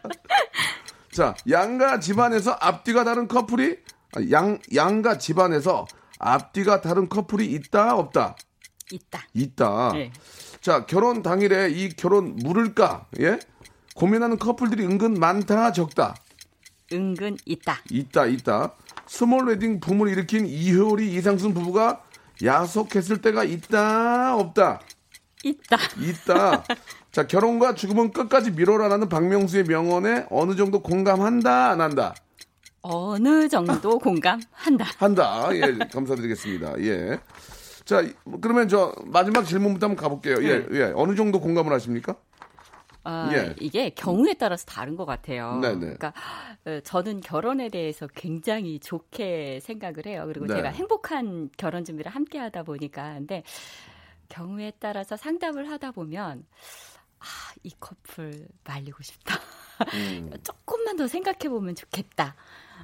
자 1.12 1.34
양가 1.48 2.00
집안에서 2.00 2.52
앞뒤가 2.52 3.04
다른 3.04 3.28
커플이 3.28 3.78
아, 4.16 4.20
양 4.30 4.58
양가 4.74 5.18
집안에서 5.18 5.86
앞뒤가 6.18 6.80
다른 6.80 7.08
커플이 7.08 7.46
있다 7.52 7.96
없다 7.96 8.36
있다. 8.92 9.22
있다. 9.34 9.92
네. 9.92 10.12
자 10.60 10.84
결혼 10.86 11.22
당일에 11.22 11.70
이 11.70 11.90
결혼 11.90 12.36
물을까 12.36 13.06
예 13.20 13.38
고민하는 13.94 14.38
커플들이 14.38 14.84
은근 14.84 15.14
많다 15.14 15.72
적다 15.72 16.14
은근 16.92 17.36
있다. 17.44 17.78
있다 17.90 18.26
있다 18.26 18.74
small 19.06 19.46
wedding 19.48 19.80
붐을 19.80 20.08
일으킨 20.08 20.46
이효리 20.46 21.12
이상순 21.14 21.54
부부가 21.54 22.02
야속했을 22.44 23.20
때가 23.20 23.44
있다 23.44 24.36
없다 24.36 24.80
있다. 25.44 25.76
있다. 25.98 26.64
자, 27.12 27.26
결혼과 27.26 27.74
죽음은 27.74 28.12
끝까지 28.12 28.52
미뤄라라는 28.52 29.08
박명수의 29.08 29.64
명언에 29.64 30.26
어느 30.30 30.54
정도 30.54 30.82
공감한다, 30.82 31.70
안 31.70 31.80
한다? 31.80 32.14
어느 32.82 33.48
정도 33.48 33.98
공감한다. 33.98 34.84
한다. 34.98 35.48
예, 35.52 35.78
감사드리겠습니다. 35.92 36.80
예. 36.80 37.18
자, 37.84 38.04
그러면 38.40 38.68
저 38.68 38.94
마지막 39.06 39.44
질문부터 39.44 39.86
한번 39.86 40.02
가볼게요. 40.02 40.36
예, 40.42 40.66
예. 40.72 40.92
어느 40.94 41.14
정도 41.14 41.40
공감을 41.40 41.72
하십니까? 41.72 42.16
아, 43.04 43.30
예. 43.32 43.54
이게 43.58 43.90
경우에 43.90 44.34
따라서 44.34 44.64
다른 44.66 44.96
것 44.96 45.06
같아요. 45.06 45.58
네네. 45.60 45.78
그러니까 45.78 46.12
어, 46.66 46.80
저는 46.80 47.20
결혼에 47.20 47.68
대해서 47.68 48.06
굉장히 48.08 48.78
좋게 48.78 49.60
생각을 49.60 50.06
해요. 50.06 50.24
그리고 50.26 50.46
네. 50.46 50.56
제가 50.56 50.68
행복한 50.70 51.50
결혼 51.56 51.84
준비를 51.84 52.10
함께 52.10 52.38
하다 52.38 52.64
보니까 52.64 53.14
근데 53.14 53.42
경우에 54.28 54.72
따라서 54.78 55.16
상담을 55.16 55.70
하다 55.70 55.92
보면 55.92 56.44
아, 57.18 57.24
이 57.62 57.72
커플 57.78 58.48
말리고 58.64 59.02
싶다. 59.02 59.36
음. 59.94 60.30
조금만 60.44 60.96
더 60.96 61.06
생각해 61.06 61.48
보면 61.48 61.74
좋겠다. 61.74 62.34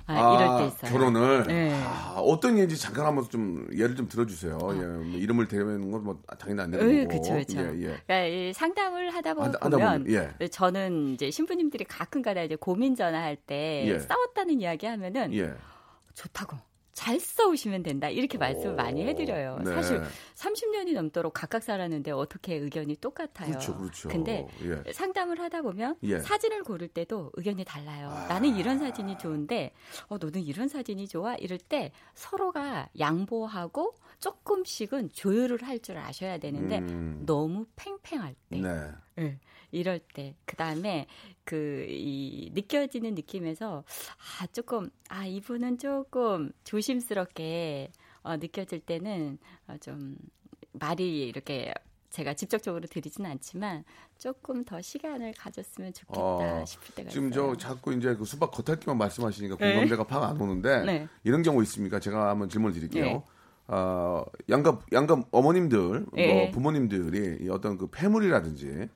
아, 0.08 0.34
이럴 0.36 0.58
때 0.58 0.66
있어요. 0.68 0.90
결혼을. 0.92 1.44
네. 1.48 1.72
아, 1.84 2.14
어떤 2.18 2.52
얘기인지 2.52 2.78
잠깐 2.78 3.06
한번 3.06 3.28
좀 3.28 3.66
예를 3.72 3.96
좀 3.96 4.08
들어주세요. 4.08 4.56
예, 4.72 4.76
뭐 4.86 5.18
이름을 5.18 5.48
대면 5.48 5.90
건뭐 5.90 6.20
당연히 6.38 6.62
안 6.62 6.70
되는 6.70 6.94
예, 6.94 7.04
거고. 7.06 7.20
그쵸, 7.20 7.34
그쵸. 7.34 7.58
예, 7.58 7.64
예. 7.82 7.96
그러니까 8.06 8.24
이 8.26 8.52
상담을 8.52 9.10
하다 9.14 9.34
보면, 9.34 9.52
하다- 9.52 9.60
하다 9.62 9.76
보면, 9.76 10.06
예. 10.10 10.48
저는 10.48 11.14
이제 11.14 11.30
신부님들이 11.30 11.84
가끔가다 11.84 12.42
이제 12.42 12.54
고민 12.56 12.94
전화할 12.94 13.36
때 13.36 13.84
예. 13.86 13.98
싸웠다는 13.98 14.60
이야기 14.60 14.86
하면은 14.86 15.34
예. 15.34 15.52
좋다고 16.14 16.56
잘 16.96 17.20
싸우시면 17.20 17.82
된다 17.82 18.08
이렇게 18.08 18.38
말씀을 18.38 18.74
많이 18.74 19.04
해드려요. 19.06 19.58
네. 19.62 19.70
사실 19.70 20.00
30년이 20.34 20.94
넘도록 20.94 21.34
각각 21.34 21.62
살았는데 21.62 22.10
어떻게 22.10 22.54
의견이 22.54 22.96
똑같아요. 22.96 23.50
그렇죠, 23.50 23.76
그렇죠. 23.76 24.08
근데 24.08 24.48
예. 24.62 24.92
상담을 24.92 25.38
하다 25.38 25.60
보면 25.60 25.96
예. 26.04 26.18
사진을 26.20 26.64
고를 26.64 26.88
때도 26.88 27.32
의견이 27.34 27.64
달라요. 27.66 28.08
나는 28.30 28.56
이런 28.56 28.78
사진이 28.78 29.18
좋은데 29.18 29.72
어 30.08 30.16
너는 30.16 30.40
이런 30.40 30.68
사진이 30.68 31.06
좋아 31.06 31.34
이럴 31.34 31.58
때 31.58 31.92
서로가 32.14 32.88
양보하고 32.98 33.94
조금씩은 34.18 35.10
조율을 35.12 35.62
할 35.62 35.76
줄 35.82 35.98
아셔야 35.98 36.38
되는데 36.38 36.78
음. 36.78 37.22
너무 37.26 37.66
팽팽할 37.76 38.34
때 38.48 38.58
네. 38.58 38.90
예, 39.18 39.38
이럴 39.72 39.98
때 39.98 40.34
그 40.46 40.56
다음에 40.56 41.06
그 41.44 41.86
이 41.88 42.50
느껴지는 42.54 43.14
느낌에서 43.14 43.84
아 44.40 44.46
조금 44.48 44.90
아 45.08 45.24
이분은 45.26 45.78
조금 45.78 46.52
조심스럽게 46.64 47.92
어, 48.22 48.36
느껴질 48.36 48.80
때는 48.80 49.38
어, 49.68 49.76
좀 49.78 50.16
말이 50.72 51.26
이렇게 51.28 51.72
제가 52.10 52.34
직접적으로 52.34 52.86
드리진 52.86 53.26
않지만 53.26 53.84
조금 54.18 54.64
더 54.64 54.80
시간을 54.80 55.34
가졌으면 55.34 55.92
좋겠다 55.92 56.20
어, 56.22 56.64
싶을 56.66 56.94
때가 56.94 57.10
지금 57.10 57.28
있어요. 57.30 57.56
저 57.56 57.68
자꾸 57.68 57.92
이제 57.92 58.14
그 58.16 58.24
수박 58.24 58.50
겉핥기만 58.50 58.96
말씀하시니까 58.98 59.56
네. 59.56 59.72
공감대가 59.72 60.04
팍 60.04 60.22
안 60.24 60.40
오는데 60.40 60.84
네. 60.84 61.08
이런 61.24 61.42
경우 61.42 61.62
있습니까? 61.62 62.00
제가 62.00 62.30
한번 62.30 62.48
질문을 62.48 62.74
드릴게요. 62.74 63.04
네. 63.04 63.22
어, 63.68 64.22
양가 64.48 64.78
양가 64.92 65.22
어머님들, 65.32 66.06
네. 66.12 66.32
뭐 66.44 66.50
부모님들이 66.52 67.44
이 67.44 67.48
어떤 67.48 67.76
그 67.78 67.88
폐물이라든지 67.88 68.88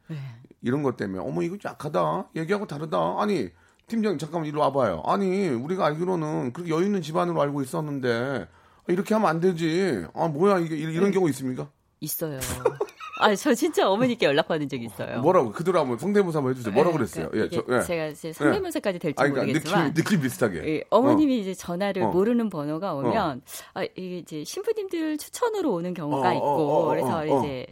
이런 0.62 0.82
것 0.82 0.96
때문에 0.96 1.22
어머 1.22 1.42
이거 1.42 1.56
약하다, 1.64 2.28
얘기하고 2.36 2.66
다르다. 2.66 3.16
아니 3.18 3.48
팀장 3.88 4.18
잠깐만 4.18 4.48
이리 4.48 4.56
와봐요. 4.56 5.02
아니 5.06 5.48
우리가 5.48 5.86
알기로는 5.86 6.52
그렇게 6.52 6.70
여유 6.72 6.84
있는 6.86 7.02
집안으로 7.02 7.40
알고 7.42 7.62
있었는데 7.62 8.46
이렇게 8.86 9.14
하면 9.14 9.28
안 9.28 9.40
되지. 9.40 10.04
아 10.14 10.28
뭐야 10.28 10.58
이게 10.60 10.76
이- 10.76 10.80
이런 10.82 11.06
네. 11.06 11.10
경우 11.10 11.28
있습니까? 11.30 11.68
있어요. 12.00 12.38
아, 13.20 13.34
저 13.34 13.54
진짜 13.54 13.88
어머니께 13.88 14.26
연락 14.26 14.48
받은 14.48 14.68
적이 14.68 14.86
있어요. 14.86 15.20
뭐라고 15.20 15.52
그대로 15.52 15.80
한번 15.80 15.98
성대모사 15.98 16.38
한번 16.38 16.52
해주세요. 16.52 16.72
뭐라고 16.72 16.92
네, 16.92 16.98
그랬어요? 16.98 17.28
그러니까 17.30 17.56
예, 17.56 17.60
저, 17.60 17.76
예. 17.76 17.82
제가 17.82 18.06
이제 18.06 18.32
성대모사까지 18.32 18.98
될지 18.98 19.20
아니, 19.20 19.30
그러니까 19.32 19.52
모르겠지만 19.52 19.94
느낌 19.94 20.04
느낌 20.04 20.20
비슷하게. 20.22 20.62
예, 20.64 20.84
어머님이 20.90 21.40
이제 21.40 21.54
전화를 21.54 22.02
어. 22.02 22.10
모르는 22.10 22.50
번호가 22.50 22.94
오면 22.94 23.42
아, 23.74 23.82
이게 23.82 24.18
이제 24.18 24.44
신부님들 24.44 25.18
추천으로 25.18 25.72
오는 25.72 25.94
경우가 25.94 26.28
어, 26.28 26.30
어, 26.30 26.34
있고 26.34 26.46
어, 26.46 26.84
어, 26.84 26.88
그래서 26.88 27.18
어. 27.18 27.24
이제 27.24 27.66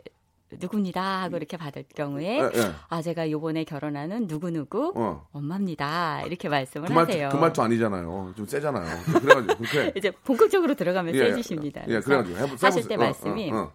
누굽니다 0.51 1.23
하고 1.23 1.37
이렇게 1.37 1.57
받을 1.57 1.85
경우에 1.95 2.39
예, 2.39 2.43
예. 2.43 2.73
아 2.89 3.03
제가 3.03 3.31
요번에 3.31 3.65
결혼하는 3.65 4.27
누구 4.27 4.51
누구 4.51 4.93
어. 4.97 5.27
엄마입니다 5.33 6.23
이렇게 6.23 6.49
말씀을 6.49 6.89
그 6.89 6.93
말투 6.93 7.13
하세요. 7.13 7.29
그 7.31 7.37
말투 7.37 7.63
아니잖아요. 7.63 8.33
좀 8.37 8.47
세잖아요. 8.47 8.87
그래가지고 9.21 9.57
그렇게 9.57 9.93
이제 9.99 10.11
본격적으로 10.11 10.75
들어가면 10.75 11.15
예, 11.15 11.19
세지십니다. 11.31 11.83
예, 11.89 12.01
그래가지고 12.01 12.39
해보, 12.39 12.57
하실. 12.61 12.89
때 12.89 12.95
어, 12.95 12.99
말씀이 12.99 13.53
어, 13.53 13.73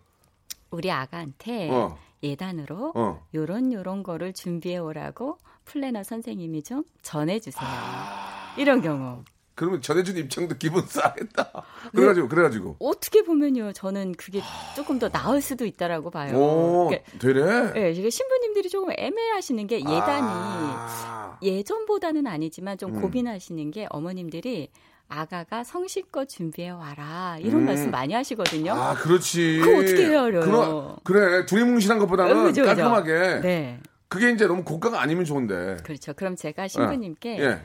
우리 0.73 0.91
아가한테 0.91 1.69
어. 1.69 1.97
예단으로 2.23 2.93
어. 2.95 3.25
요런 3.33 3.73
요런 3.73 4.03
거를 4.03 4.33
준비해 4.33 4.77
오라고 4.77 5.38
플래너 5.65 6.03
선생님이 6.03 6.63
좀 6.63 6.83
전해주세요. 7.01 7.63
아. 7.65 8.55
이런 8.57 8.81
경우. 8.81 9.23
그러면 9.55 9.81
전해준 9.81 10.17
입장도 10.17 10.55
기분 10.57 10.83
싸겠다. 10.88 11.51
그래가지고 11.91 12.27
그래가지고 12.27 12.75
어떻게 12.79 13.21
보면요, 13.21 13.71
저는 13.73 14.13
그게 14.13 14.41
조금 14.75 14.97
더 14.97 15.09
나을 15.09 15.41
수도 15.41 15.65
있다라고 15.65 16.09
봐요. 16.09 16.36
오 16.36 16.88
그러니까, 16.89 17.12
되래. 17.19 17.73
예, 17.88 17.91
이게 17.91 18.09
신부님들이 18.09 18.69
조금 18.69 18.91
애매하시는 18.97 19.67
게 19.67 19.79
예단이 19.79 20.25
아, 20.27 21.38
예전보다는 21.43 22.25
아니지만 22.25 22.79
좀 22.79 22.95
음. 22.95 23.01
고민하시는 23.01 23.69
게 23.69 23.86
어머님들이 23.91 24.69
아가가 25.13 25.63
성실껏 25.63 26.28
준비해 26.28 26.69
와라 26.69 27.38
이런 27.39 27.62
음. 27.62 27.65
말씀 27.65 27.91
많이 27.91 28.13
하시거든요. 28.13 28.73
아, 28.73 28.95
그렇지. 28.95 29.60
그거 29.60 29.80
어떻게 29.80 30.08
헤아려요? 30.08 30.41
그러, 30.41 30.97
그래. 31.04 31.45
두리뭉실한 31.45 31.99
것보다는 31.99 32.32
어, 32.32 32.43
그죠, 32.45 32.63
그죠. 32.63 32.76
깔끔하게. 32.76 33.39
네, 33.41 33.80
그게 34.08 34.32
이제 34.32 34.47
너무 34.47 34.63
고가가 34.63 34.99
아니면 35.02 35.26
좋은데. 35.26 35.78
그렇죠. 35.84 36.13
그럼 36.13 36.36
제가 36.36 36.67
신부님께 36.67 37.39
예. 37.39 37.62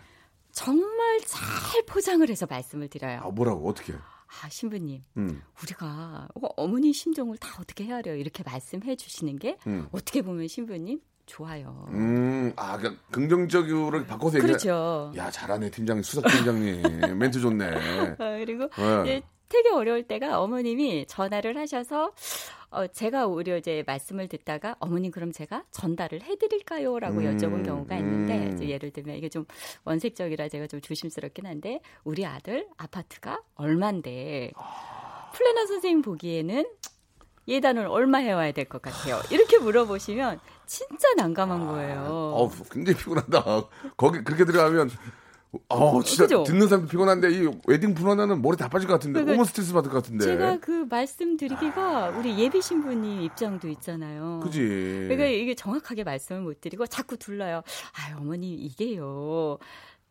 정말 0.52 1.20
잘 1.26 1.82
포장을 1.86 2.28
해서 2.28 2.46
말씀을 2.48 2.88
드려요. 2.88 3.20
아, 3.24 3.28
뭐라고, 3.30 3.68
어떻게. 3.68 3.94
아, 3.94 4.48
신부님, 4.50 5.02
음. 5.16 5.42
우리가 5.62 6.28
어, 6.34 6.46
어머니 6.56 6.92
심정을 6.92 7.38
다 7.38 7.56
어떻게 7.60 7.84
헤아려요? 7.84 8.16
이렇게 8.16 8.42
말씀해 8.42 8.96
주시는 8.96 9.38
게 9.38 9.56
음. 9.66 9.88
어떻게 9.90 10.20
보면 10.20 10.48
신부님 10.48 11.00
좋아요. 11.28 11.86
음, 11.90 12.52
아, 12.56 12.76
그러니까 12.78 13.00
긍정적으로 13.10 14.04
바꿔서 14.06 14.38
얘기해. 14.38 14.46
그렇죠. 14.52 15.12
야, 15.16 15.30
잘하네, 15.30 15.70
팀장님, 15.70 16.02
수석 16.02 16.24
팀장님. 16.26 16.82
멘트 17.18 17.38
좋네. 17.40 17.66
어, 17.66 18.16
그리고 18.44 18.68
네. 19.04 19.22
되게 19.48 19.70
어려울 19.70 20.02
때가 20.02 20.40
어머님이 20.40 21.06
전화를 21.06 21.56
하셔서 21.56 22.12
어, 22.70 22.86
제가 22.86 23.26
오히려 23.26 23.56
이제 23.56 23.82
말씀을 23.86 24.28
듣다가 24.28 24.76
어머님 24.78 25.10
그럼 25.10 25.32
제가 25.32 25.64
전달을 25.70 26.22
해드릴까요?라고 26.22 27.18
음, 27.20 27.36
여쭤본 27.36 27.64
경우가 27.64 27.96
있는데 27.96 28.48
음. 28.48 28.62
예를 28.68 28.90
들면 28.90 29.16
이게 29.16 29.28
좀 29.30 29.46
원색적이라 29.84 30.48
제가 30.48 30.66
좀 30.66 30.80
조심스럽긴 30.82 31.46
한데 31.46 31.80
우리 32.04 32.26
아들 32.26 32.66
아파트가 32.76 33.40
얼만데 33.54 34.52
플래너 35.32 35.66
선생님 35.66 36.02
보기에는 36.02 36.66
예단을 37.46 37.86
얼마 37.86 38.18
해와야 38.18 38.52
될 38.52 38.66
것 38.66 38.82
같아요. 38.82 39.18
이렇게 39.30 39.56
물어보시면 39.58 40.38
진짜 40.68 41.08
난감한 41.16 41.66
거예요. 41.66 42.04
어, 42.34 42.50
굉장히 42.70 42.98
피곤하다. 42.98 43.42
거기 43.96 44.22
그렇게 44.22 44.44
들어가면 44.44 44.90
어, 45.70 46.02
진짜 46.02 46.24
그죠? 46.24 46.42
듣는 46.44 46.68
사람도 46.68 46.90
피곤한데 46.90 47.30
이 47.30 47.48
웨딩 47.66 47.94
플러너는 47.94 48.42
머리 48.42 48.58
다 48.58 48.68
빠질 48.68 48.86
것 48.86 48.92
같은데 48.94 49.22
그러니까 49.22 49.44
스트레스 49.44 49.72
받을 49.72 49.90
것 49.90 50.02
같은데. 50.02 50.26
제가 50.26 50.58
그 50.60 50.86
말씀드리기가 50.90 52.10
우리 52.10 52.38
예비 52.38 52.60
신부님 52.60 53.22
입장도 53.22 53.66
있잖아요. 53.68 54.40
그지. 54.42 54.60
그러니까 54.60 55.24
이게 55.24 55.54
정확하게 55.54 56.04
말씀을 56.04 56.42
못 56.42 56.60
드리고 56.60 56.86
자꾸 56.86 57.16
둘러요. 57.16 57.62
아, 57.94 58.18
어머니 58.20 58.52
이게요. 58.54 59.56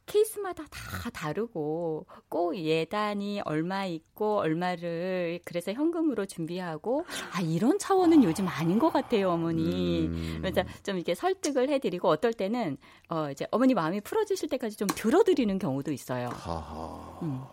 케이스마다 0.08 0.64
다 0.72 1.10
다르고 1.12 2.08
꼭 2.30 2.58
예단이 2.58 3.42
얼마 3.42 3.86
있고 3.86 4.40
얼마를 4.40 5.40
그래서 5.46 5.72
현금으로 5.74 6.26
준비하고 6.26 7.06
아 7.34 7.42
이런 7.42 7.78
차원은 7.78 8.24
요즘 8.24 8.48
아닌 8.48 8.80
것 8.80 8.92
같아요 8.92 9.30
어머니 9.30 10.08
음. 10.08 10.38
그래서 10.42 10.64
좀 10.82 10.96
이렇게 10.96 11.14
설득을 11.14 11.70
해드리고 11.70 12.08
어떨 12.08 12.34
때는 12.34 12.78
어 13.10 13.30
이제 13.30 13.46
어머니 13.52 13.74
마음이 13.74 14.02
풀어지실 14.02 14.50
때까지 14.50 14.78
좀 14.78 14.88
들어드리는 14.88 15.60
경우도 15.60 15.92
있어요 15.92 16.30
하하. 16.30 17.20
음. 17.22 17.44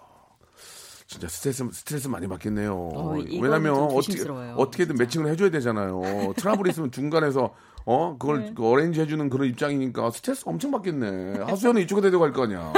진짜 1.06 1.28
스트레스 1.28 1.68
스트레스 1.72 2.08
많이 2.08 2.26
받겠네요. 2.26 2.74
어, 2.74 3.18
왜냐면 3.40 3.74
좀 3.74 3.88
어떻게. 3.92 4.22
어떻게든 4.56 4.96
매칭을 4.96 5.30
해줘야 5.30 5.50
되잖아요. 5.50 6.00
트러블 6.36 6.68
있으면 6.68 6.90
중간에서 6.90 7.54
어 7.86 8.16
그걸 8.18 8.40
네. 8.44 8.52
그 8.56 8.66
어레인지 8.68 9.00
해주는 9.02 9.28
그런 9.28 9.48
입장이니까 9.48 10.10
스트레스 10.10 10.44
엄청 10.46 10.70
받겠네. 10.70 11.40
하수연은 11.44 11.82
이쪽에 11.82 12.00
데려갈 12.00 12.32
거 12.32 12.44
아니야. 12.44 12.72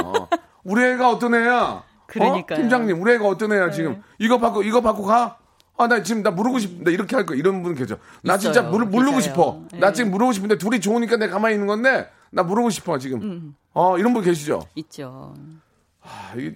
우리 0.63 0.83
애가 0.83 1.09
어떤 1.09 1.33
애야? 1.35 1.83
그러니까요. 2.07 2.57
어? 2.57 2.61
팀장님, 2.61 3.01
우리 3.01 3.13
애가 3.13 3.27
어떤 3.27 3.53
애야 3.53 3.67
네. 3.67 3.71
지금? 3.71 4.01
이거 4.19 4.37
받고 4.39 4.63
이거 4.63 4.81
받고 4.81 5.03
가? 5.03 5.37
아, 5.77 5.87
나 5.87 6.01
지금 6.01 6.23
나 6.23 6.31
물르고 6.31 6.57
싶, 6.59 6.83
나 6.83 6.89
이렇게 6.89 7.15
할거 7.15 7.35
이런 7.35 7.61
분 7.61 7.75
계셔. 7.75 7.97
나 8.23 8.37
진짜 8.37 8.61
있어요. 8.61 8.71
물, 8.71 8.85
물르고. 8.85 9.21
싶어. 9.21 9.61
나 9.79 9.87
네. 9.87 9.93
지금 9.93 10.11
물르고 10.11 10.31
싶은데 10.31 10.57
둘이 10.57 10.79
좋으니까 10.81 11.17
내가 11.17 11.33
가만히 11.33 11.53
있는 11.55 11.67
건데 11.67 12.09
나 12.31 12.43
물르고 12.43 12.69
싶어 12.69 12.97
지금. 12.97 13.21
음. 13.21 13.55
어 13.73 13.97
이런 13.97 14.13
분 14.13 14.23
계시죠? 14.23 14.63
있죠. 14.75 15.35
아, 16.09 16.33
이게 16.37 16.55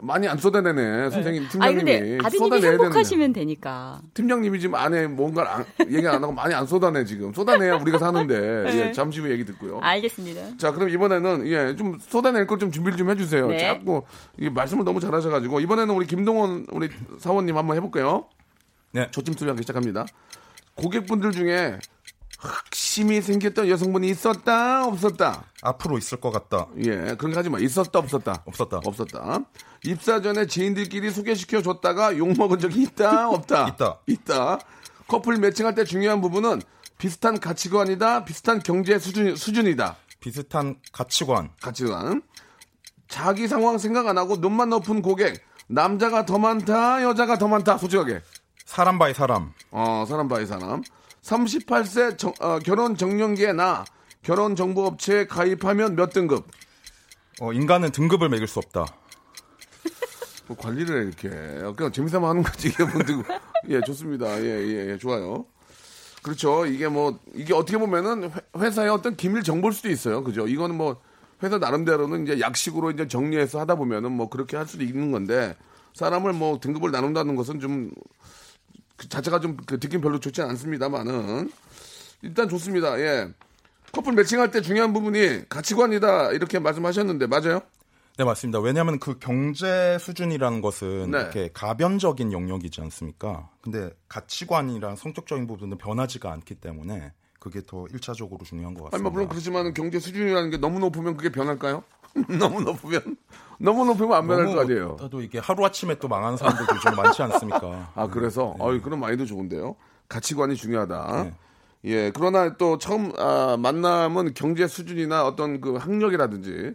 많이 0.00 0.28
안 0.28 0.36
쏟아내네 0.36 1.08
선생님 1.10 1.44
아 1.44 1.48
팀장님이 1.48 1.78
근데 1.78 2.18
아드님이. 2.22 2.66
행복하시면 2.66 3.32
되니까 3.32 4.02
팀장님이 4.12 4.60
지금 4.60 4.74
안에 4.74 5.06
뭔가를 5.06 5.50
안- 5.50 5.64
얘기 5.90 6.06
안 6.06 6.22
하고 6.22 6.32
많이 6.32 6.54
안 6.54 6.66
쏟아내 6.66 7.04
지금 7.06 7.32
쏟아내야 7.32 7.76
우리가 7.76 7.98
사는데 7.98 8.38
네. 8.70 8.88
예, 8.88 8.92
잠시 8.92 9.20
후에 9.20 9.30
얘기 9.30 9.44
듣고요. 9.46 9.80
알겠습니다. 9.80 10.56
자 10.58 10.72
그럼 10.72 10.90
이번에는 10.90 11.46
예좀 11.46 11.98
쏟아낼 12.00 12.46
걸 12.46 12.60
좀 12.60 12.70
준비를 12.70 12.98
좀 12.98 13.08
해주세요. 13.08 13.46
네. 13.48 13.58
자꾸 13.58 14.02
이게 14.36 14.50
말씀을 14.50 14.84
너무 14.84 15.00
잘하셔가지고 15.00 15.60
이번에는 15.60 15.94
우리 15.94 16.06
김동원 16.06 16.66
우리 16.72 16.90
사원님 17.18 17.56
한번 17.56 17.76
해볼게요. 17.78 18.26
네. 18.92 19.10
조짐 19.10 19.32
소리 19.32 19.48
하기 19.48 19.62
시작합니다. 19.62 20.04
고객분들 20.74 21.30
중에 21.32 21.78
흑심이 22.40 23.20
생겼던 23.20 23.68
여성분이 23.68 24.08
있었다 24.08 24.86
없었다. 24.86 25.44
앞으로 25.62 25.98
있을 25.98 26.20
것 26.20 26.30
같다. 26.30 26.66
예, 26.78 27.14
그런 27.18 27.32
거 27.32 27.38
하지 27.38 27.50
마. 27.50 27.58
있었다, 27.58 27.98
없었다. 27.98 28.42
없었다. 28.46 28.80
없었다. 28.84 29.40
입사 29.84 30.22
전에 30.22 30.46
지인들끼리 30.46 31.10
소개시켜 31.10 31.60
줬다가 31.60 32.16
욕 32.16 32.32
먹은 32.36 32.58
적이 32.58 32.82
있다, 32.82 33.28
없다. 33.28 33.68
있다. 33.76 33.98
있다. 34.06 34.58
커플 35.06 35.36
매칭할 35.36 35.74
때 35.74 35.84
중요한 35.84 36.20
부분은 36.22 36.62
비슷한 36.96 37.38
가치관이다, 37.40 38.24
비슷한 38.24 38.60
경제 38.60 38.98
수준, 38.98 39.36
수준이다. 39.36 39.96
비슷한 40.20 40.76
가치관. 40.92 41.50
가치관. 41.60 42.22
자기 43.08 43.48
상황 43.48 43.76
생각 43.78 44.06
안 44.06 44.16
하고 44.16 44.36
눈만 44.36 44.70
높은 44.70 45.02
고객. 45.02 45.42
남자가 45.66 46.24
더 46.24 46.38
많다, 46.38 47.02
여자가 47.02 47.36
더 47.38 47.48
많다. 47.48 47.76
솔직하게. 47.78 48.22
사람 48.64 48.98
by 48.98 49.12
사람. 49.12 49.52
어, 49.70 50.04
사람 50.08 50.28
by 50.28 50.46
사람. 50.46 50.82
38세 51.40 52.18
정- 52.18 52.34
어, 52.40 52.58
결혼 52.58 52.96
적령기에 52.96 53.52
나 53.52 53.84
결혼 54.22 54.56
정보 54.56 54.84
업체에 54.86 55.26
가입하면 55.26 55.94
몇 55.94 56.10
등급? 56.12 56.46
어, 57.40 57.52
인간은 57.52 57.92
등급을 57.92 58.28
매길 58.28 58.46
수 58.48 58.58
없다. 58.58 58.84
뭐 60.48 60.56
관리를 60.56 61.02
해, 61.02 61.06
이렇게. 61.06 61.28
그냥 61.76 61.92
재미삼아 61.92 62.28
하는 62.30 62.42
거지, 62.42 62.68
이게 62.68 62.82
뭔데. 62.84 63.12
예, 63.68 63.80
좋습니다. 63.82 64.40
예, 64.42 64.44
예, 64.46 64.90
예, 64.90 64.98
좋아요. 64.98 65.46
그렇죠. 66.22 66.66
이게 66.66 66.88
뭐, 66.88 67.18
이게 67.34 67.54
어떻게 67.54 67.78
보면은 67.78 68.24
회- 68.30 68.40
회사의 68.58 68.90
어떤 68.90 69.16
기밀 69.16 69.42
정보일 69.44 69.72
수도 69.72 69.88
있어요. 69.88 70.24
그죠. 70.24 70.48
이거는 70.48 70.76
뭐, 70.76 71.00
회사 71.42 71.56
나름대로는 71.58 72.24
이제 72.24 72.40
약식으로 72.40 72.90
이제 72.90 73.06
정리해서 73.06 73.60
하다 73.60 73.76
보면은 73.76 74.10
뭐 74.12 74.28
그렇게 74.28 74.56
할 74.56 74.66
수도 74.66 74.82
있는 74.82 75.12
건데, 75.12 75.56
사람을 75.94 76.32
뭐 76.32 76.58
등급을 76.60 76.90
나눈다는 76.90 77.36
것은 77.36 77.60
좀, 77.60 77.90
그 78.19 78.19
자체가 79.08 79.40
좀그 79.40 79.80
듣긴 79.80 80.00
별로 80.00 80.20
좋지 80.20 80.42
않습니다만은, 80.42 81.50
일단 82.22 82.48
좋습니다. 82.48 82.98
예. 83.00 83.28
커플 83.92 84.12
매칭할 84.12 84.50
때 84.50 84.60
중요한 84.60 84.92
부분이 84.92 85.48
가치관이다, 85.48 86.32
이렇게 86.32 86.58
말씀하셨는데, 86.58 87.26
맞아요? 87.26 87.60
네, 88.18 88.24
맞습니다. 88.24 88.60
왜냐하면 88.60 88.98
그 88.98 89.18
경제 89.18 89.96
수준이라는 89.98 90.60
것은 90.60 91.10
네. 91.10 91.20
이렇게 91.20 91.50
가변적인 91.54 92.32
영역이지 92.32 92.82
않습니까? 92.82 93.48
근데 93.62 93.90
가치관이랑 94.08 94.96
성격적인 94.96 95.46
부분은 95.46 95.78
변하지가 95.78 96.30
않기 96.30 96.56
때문에 96.56 97.12
그게 97.38 97.62
더 97.66 97.86
일차적으로 97.90 98.44
중요한 98.44 98.74
것 98.74 98.82
아니, 98.82 98.90
같습니다. 98.90 99.02
뭐 99.04 99.12
물론 99.12 99.28
그렇지만 99.28 99.72
경제 99.72 99.98
수준이라는 99.98 100.50
게 100.50 100.58
너무 100.58 100.78
높으면 100.80 101.16
그게 101.16 101.30
변할까요? 101.30 101.82
너무 102.38 102.60
높으면 102.60 103.16
너무 103.58 103.84
높으면 103.84 104.14
안 104.14 104.26
변할 104.26 104.46
거 104.46 104.60
아니에요. 104.60 104.96
또 105.10 105.20
이게 105.20 105.38
하루 105.38 105.64
아침에 105.64 105.96
또 105.96 106.08
망하는 106.08 106.36
사람들도 106.36 106.74
요즘 106.74 106.96
많지 106.96 107.22
않습니까? 107.22 107.92
아 107.94 108.06
그래서 108.08 108.54
어이 108.58 108.80
그런 108.80 109.00
마인드 109.00 109.26
좋은데요. 109.26 109.76
가치관이 110.08 110.56
중요하다. 110.56 111.22
네. 111.24 111.34
예 111.84 112.10
그러나 112.10 112.56
또 112.56 112.78
처음 112.78 113.12
아, 113.18 113.56
만남은 113.58 114.34
경제 114.34 114.66
수준이나 114.66 115.26
어떤 115.26 115.60
그 115.60 115.76
학력이라든지 115.76 116.74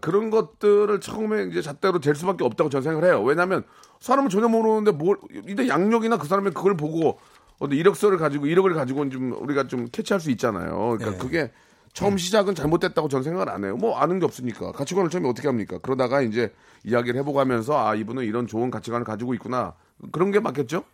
그런 0.00 0.30
것들을 0.30 1.00
처음에 1.00 1.44
이제 1.44 1.62
잣대로 1.62 2.00
될 2.00 2.14
수밖에 2.14 2.44
없다고 2.44 2.70
저는 2.70 2.82
생각을 2.82 3.08
해요. 3.08 3.22
왜냐하면 3.22 3.64
사람은 4.00 4.30
전혀 4.30 4.48
모르는데 4.48 4.92
뭘 4.92 5.16
일단 5.30 5.68
양력이나 5.68 6.18
그 6.18 6.26
사람이 6.26 6.50
그걸 6.50 6.76
보고 6.76 7.18
어떤 7.58 7.78
이력서를 7.78 8.18
가지고 8.18 8.46
이력을 8.46 8.72
가지고 8.74 9.08
좀 9.08 9.32
우리가 9.32 9.66
좀 9.66 9.86
캐치할 9.90 10.20
수 10.20 10.30
있잖아요. 10.30 10.96
그러니까 10.98 11.10
네. 11.12 11.18
그게 11.18 11.52
처음 11.96 12.18
시작은 12.18 12.54
잘못됐다고 12.54 13.08
저는 13.08 13.22
생각을 13.24 13.48
안 13.48 13.64
해요. 13.64 13.74
뭐 13.74 13.96
아는 13.96 14.18
게 14.18 14.26
없으니까 14.26 14.70
가치관을 14.72 15.08
처음에 15.08 15.26
어떻게 15.30 15.48
합니까? 15.48 15.78
그러다가 15.78 16.20
이제 16.20 16.52
이야기를 16.84 17.18
해보고 17.20 17.40
하면서 17.40 17.74
아 17.86 17.94
이분은 17.94 18.24
이런 18.24 18.46
좋은 18.46 18.70
가치관을 18.70 19.02
가지고 19.06 19.32
있구나 19.32 19.74
그런 20.12 20.30
게 20.30 20.38
맞겠죠? 20.38 20.84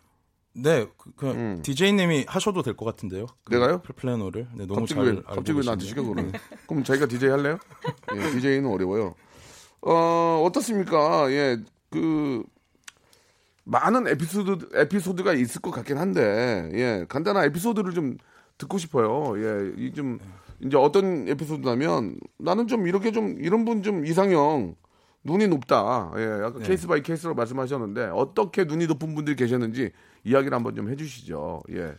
네, 0.55 0.87
그, 0.97 1.11
그 1.17 1.59
DJ님이 1.61 2.23
하셔도 2.29 2.61
될 2.61 2.77
것 2.77 2.85
같은데요. 2.85 3.25
그 3.43 3.53
음. 3.53 3.59
내가요? 3.59 3.81
플- 3.81 3.95
플래너를 3.95 4.47
네, 4.55 4.65
너무 4.65 4.79
갑자기 4.81 4.95
잘 5.03 5.13
왜, 5.15 5.21
갑자기 5.23 5.59
왜 5.59 5.65
나한테. 5.65 5.85
시켜 5.85 6.03
그러면? 6.03 6.31
그럼 6.67 6.83
자기가 6.85 7.07
DJ 7.07 7.29
할래요? 7.31 7.57
예, 8.15 8.31
DJ는 8.31 8.69
어려워요. 8.71 9.13
어 9.81 10.41
어떻습니까? 10.47 11.29
예, 11.31 11.57
그 11.89 12.43
많은 13.65 14.07
에피소드 14.07 14.69
에피소드가 14.73 15.33
있을 15.33 15.59
것 15.61 15.71
같긴 15.71 15.97
한데 15.97 16.69
예 16.73 17.05
간단한 17.09 17.43
에피소드를 17.45 17.91
좀 17.93 18.15
듣고 18.57 18.77
싶어요. 18.77 19.33
예, 19.37 19.73
이좀 19.77 20.19
이제 20.65 20.77
어떤 20.77 21.27
에피소드냐면 21.27 22.17
나는 22.37 22.67
좀 22.67 22.87
이렇게 22.87 23.11
좀 23.11 23.35
이런 23.39 23.65
분 23.65 23.83
좀 23.83 24.05
이상형 24.05 24.75
눈이 25.25 25.47
높다. 25.47 26.11
예, 26.17 26.23
아까 26.45 26.59
네. 26.59 26.65
case 26.67 26.87
by 26.87 27.01
case로 27.01 27.33
말씀하셨는데 27.33 28.05
어떻게 28.13 28.65
눈이 28.65 28.87
높은 28.87 29.15
분들이 29.15 29.35
계셨는지 29.35 29.91
이야기를 30.23 30.55
한번 30.55 30.75
좀 30.75 30.89
해주시죠. 30.89 31.61
예, 31.71 31.93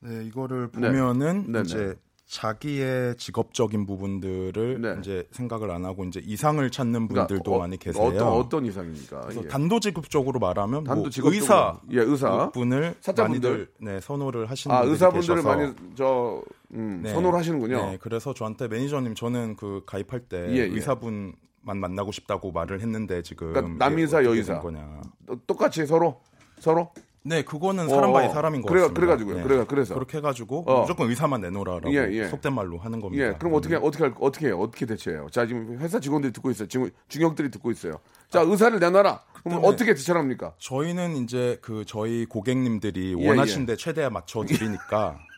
네, 0.00 0.24
이거를 0.24 0.70
네. 0.74 0.88
보면은 0.88 1.46
네, 1.52 1.60
이제 1.62 1.94
자기의 2.26 3.16
직업적인 3.16 3.86
부분들을 3.86 4.80
네. 4.80 4.96
이제 5.00 5.26
생각을 5.32 5.70
안 5.70 5.84
하고 5.84 6.04
이제 6.04 6.20
이상을 6.24 6.68
찾는 6.70 7.08
그러니까 7.08 7.26
분들도 7.26 7.54
어, 7.54 7.58
많이 7.58 7.76
계세요. 7.76 8.02
어떤 8.04 8.28
어떤 8.28 8.66
이상입니까? 8.66 9.28
예. 9.36 9.48
단도직입적으로 9.48 10.40
말하면 10.40 10.84
뭐 10.84 10.94
단도직입적으로. 10.94 11.34
의사 11.34 11.80
예, 11.92 12.00
의사. 12.00 12.50
분을 12.50 12.94
사자분들. 13.00 13.50
많이들 13.50 13.68
네, 13.80 14.00
선호를 14.00 14.50
하시는 14.50 14.74
아 14.74 14.80
분들이 14.80 14.92
의사분들을 14.94 15.36
계셔서 15.36 15.56
많이 15.56 15.74
저 15.96 16.42
음, 16.74 17.00
네. 17.02 17.12
선호를 17.12 17.38
하시는군요. 17.38 17.76
네, 17.90 17.98
그래서 18.00 18.34
저한테 18.34 18.68
매니저님 18.68 19.14
저는 19.14 19.56
그 19.56 19.82
가입할 19.86 20.20
때 20.20 20.46
예, 20.50 20.56
예. 20.56 20.62
의사분만 20.64 21.32
만나고 21.78 22.12
싶다고 22.12 22.52
말을 22.52 22.80
했는데 22.80 23.22
지금 23.22 23.52
그러니까 23.52 23.76
남의사, 23.84 24.24
여의사. 24.24 24.54
된 24.54 24.62
거냐. 24.62 25.00
또- 25.26 25.36
똑같이 25.46 25.86
서로 25.86 26.20
서로 26.58 26.90
네, 27.26 27.42
그거는 27.42 27.88
사람 27.88 28.12
by 28.12 28.26
어, 28.26 28.30
사람인 28.30 28.60
것 28.60 28.68
그래- 28.68 28.80
같습니다. 28.82 29.00
그래가지고요. 29.00 29.36
네. 29.36 29.42
그래- 29.44 29.64
그래서. 29.66 29.94
그렇게 29.94 30.18
해가지고 30.18 30.64
어. 30.66 30.80
무조건 30.82 31.08
의사만 31.08 31.40
내놓으라라고 31.40 31.94
예, 31.94 32.08
예. 32.12 32.28
속된 32.28 32.52
말로 32.52 32.76
하는 32.76 33.00
겁니다. 33.00 33.24
예, 33.28 33.34
그럼 33.38 33.54
어떻게 33.54 33.76
어떻게 33.76 34.04
할 34.04 34.14
어떻게 34.20 34.46
해요? 34.48 34.58
어떻게 34.60 34.84
대처해요? 34.84 35.28
자, 35.30 35.46
지금 35.46 35.78
회사 35.80 35.98
직원들이 36.00 36.32
듣고 36.34 36.50
있어요. 36.50 36.68
지금 36.68 36.90
중역들이 37.08 37.50
듣고 37.50 37.70
있어요. 37.70 37.94
자, 38.28 38.40
의사를 38.42 38.78
내놔라. 38.78 39.22
그럼 39.42 39.60
어떻게 39.64 39.94
대처를 39.94 40.20
합니까? 40.20 40.52
저희는 40.58 41.16
이제 41.16 41.58
그 41.62 41.84
저희 41.86 42.26
고객님들이 42.26 43.14
예, 43.18 43.28
원하신 43.28 43.64
데 43.66 43.76
최대한 43.76 44.12
맞춰 44.12 44.42
드리니까 44.44 45.18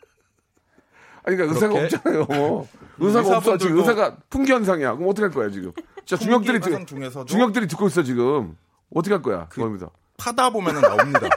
아니, 1.27 1.35
그러니까 1.35 1.53
의사가? 1.65 1.83
없잖아요. 1.83 2.67
의사가 2.99 3.37
없어. 3.37 3.57
지금 3.57 3.77
의사가 3.79 4.15
품귀현상이야. 4.29 4.95
그럼 4.95 5.09
어떻게 5.09 5.23
할 5.23 5.31
거야 5.31 5.49
지금? 5.49 5.71
자, 6.05 6.15
중역들이 6.15 6.59
중에서도 6.85 7.25
중역들이 7.25 7.67
듣고 7.67 7.87
있어 7.87 8.01
지금. 8.01 8.55
어떻게 8.95 9.13
할 9.13 9.21
거야? 9.21 9.47
그- 9.49 9.55
그겁니다. 9.57 9.89
파다 10.17 10.49
보면은 10.49 10.79
나옵니다. 10.81 11.27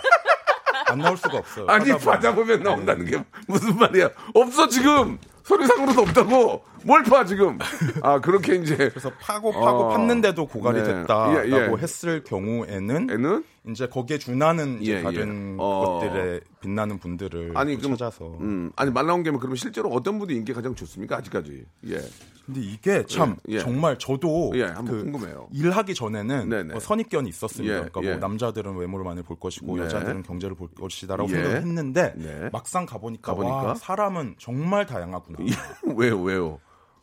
안 0.86 0.98
나올 1.00 1.16
수가 1.16 1.38
없어요. 1.38 1.66
아니 1.68 1.90
파다 1.90 1.98
보면. 1.98 2.14
받아보면 2.20 2.62
나온다는 2.62 3.04
게 3.04 3.22
무슨 3.48 3.76
말이야? 3.76 4.10
없어 4.34 4.68
지금 4.68 5.18
서류상으로도 5.44 6.02
없다고 6.02 6.64
뭘 6.84 7.02
파 7.04 7.24
지금? 7.24 7.58
아 8.02 8.20
그렇게 8.20 8.56
이제 8.56 8.76
그래서 8.90 9.10
파고 9.20 9.52
파고 9.52 9.84
어. 9.84 9.96
팠는데도 9.96 10.48
고갈이 10.48 10.78
네. 10.82 10.84
됐다라고 10.84 11.48
예, 11.48 11.50
예. 11.52 11.82
했을 11.82 12.22
경우에는 12.24 13.10
애는 13.10 13.44
이제 13.68 13.86
거기에 13.86 14.18
준하는 14.18 14.80
이제 14.80 14.94
예, 14.94 14.98
예. 14.98 15.02
다른 15.02 15.56
어. 15.58 16.00
것들에 16.00 16.40
빛나는 16.60 16.98
분들을 16.98 17.52
아니 17.54 17.74
또 17.76 17.82
그럼 17.82 17.96
찾아서. 17.96 18.36
음 18.40 18.70
아니 18.76 18.90
말 18.90 19.06
나온 19.06 19.22
김에 19.22 19.36
그러면 19.38 19.56
실제로 19.56 19.90
어떤 19.90 20.18
분이 20.18 20.32
인기 20.34 20.52
가 20.52 20.60
가장 20.60 20.74
좋습니까 20.74 21.16
아직까지? 21.16 21.64
예. 21.88 22.00
근데 22.46 22.60
이게 22.62 23.04
참 23.06 23.36
예, 23.48 23.54
예. 23.56 23.58
정말 23.60 23.98
저도 23.98 24.52
예, 24.54 24.64
한번 24.64 24.86
그 24.86 25.02
궁금해요. 25.04 25.48
일하기 25.52 25.94
전에는 25.94 26.48
네네. 26.48 26.72
뭐 26.72 26.80
선입견이 26.80 27.28
있었습니다. 27.28 27.74
예, 27.74 27.78
그러니까 27.80 28.02
예. 28.04 28.10
뭐 28.12 28.16
남자들은 28.18 28.76
외모를 28.76 29.04
많이 29.04 29.22
볼 29.22 29.38
것이고 29.38 29.76
네. 29.76 29.82
여자들은 29.84 30.22
경제를 30.22 30.56
볼 30.56 30.68
것이다라고 30.74 31.28
예. 31.30 31.34
생각을 31.34 31.56
했는데 31.58 32.14
네. 32.16 32.48
막상 32.52 32.86
가보니까, 32.86 33.32
가보니까? 33.32 33.56
와, 33.56 33.74
사람은 33.74 34.36
정말 34.38 34.86
다양하구나. 34.86 35.38
왜요 35.96 36.20
왜요? 36.20 36.58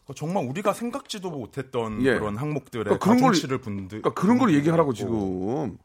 어, 0.07 0.13
정말 0.13 0.45
우리가 0.45 0.73
생각지도 0.73 1.29
못했던 1.29 2.01
예. 2.05 2.13
그런 2.17 2.37
항목들의 2.37 2.83
그러니까 2.85 3.03
그런 3.03 3.17
걸- 3.17 3.27
가중치를 3.31 3.57
분들 3.59 4.01
그러니까 4.01 4.19
그런 4.21 4.37
걸 4.37 4.53
얘기하라고. 4.53 4.93
지금 4.93 5.77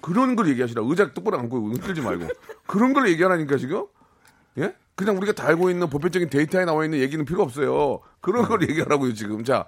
그런 0.00 0.36
걸 0.36 0.48
얘기하시라 0.48 0.82
의자 0.84 1.12
똑바로 1.14 1.38
앉고 1.38 1.68
흔들지 1.70 2.00
말고 2.00 2.28
그런 2.66 2.92
걸 2.92 3.08
얘기하라니까 3.08 3.56
지금 3.56 3.86
예? 4.58 4.74
그냥 4.96 5.16
우리가 5.16 5.32
다 5.32 5.46
알고 5.48 5.70
있는 5.70 5.88
보편적인 5.88 6.30
데이터에 6.30 6.64
나와 6.64 6.84
있는 6.84 6.98
얘기는 7.00 7.24
필요 7.24 7.42
없어요. 7.42 8.00
그런 8.20 8.44
걸 8.46 8.62
얘기하라고요 8.68 9.14
지금 9.14 9.42
자 9.44 9.66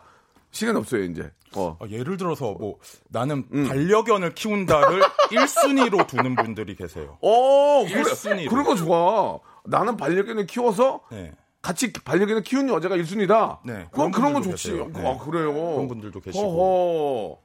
시간 0.51 0.77
없어요 0.77 1.05
이제. 1.05 1.31
어. 1.55 1.77
아, 1.81 1.87
예를 1.89 2.17
들어서 2.17 2.53
뭐 2.53 2.79
나는 3.09 3.47
음. 3.53 3.67
반려견을 3.69 4.35
키운다를 4.35 5.01
1순위로 5.31 6.07
두는 6.07 6.35
분들이 6.37 6.75
계세요. 6.77 7.17
어, 7.23 7.85
그래, 7.87 8.01
일순위로. 8.01 8.51
그런 8.51 8.65
거 8.65 8.75
좋아. 8.75 9.39
나는 9.65 9.97
반려견을 9.97 10.47
키워서 10.47 11.01
네. 11.11 11.33
같이 11.67 11.93
반려견을 11.93 12.43
키우는 12.45 12.73
여자가 12.73 12.97
1순위다. 12.97 13.59
네, 13.65 13.89
그건 13.91 14.13
그런 14.13 14.33
분들도 14.35 14.57
좋지. 14.57 14.71
계세요. 14.71 14.89
네. 14.95 15.01
아, 15.01 15.19
그래요. 15.19 15.53
그런 15.53 15.89
분들도 15.89 16.21
계시고. 16.21 16.45
어허. 16.47 17.39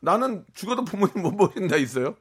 나는 0.00 0.44
죽어도 0.54 0.84
부모님 0.84 1.22
못 1.22 1.30
모신다 1.32 1.76
있어요? 1.76 2.16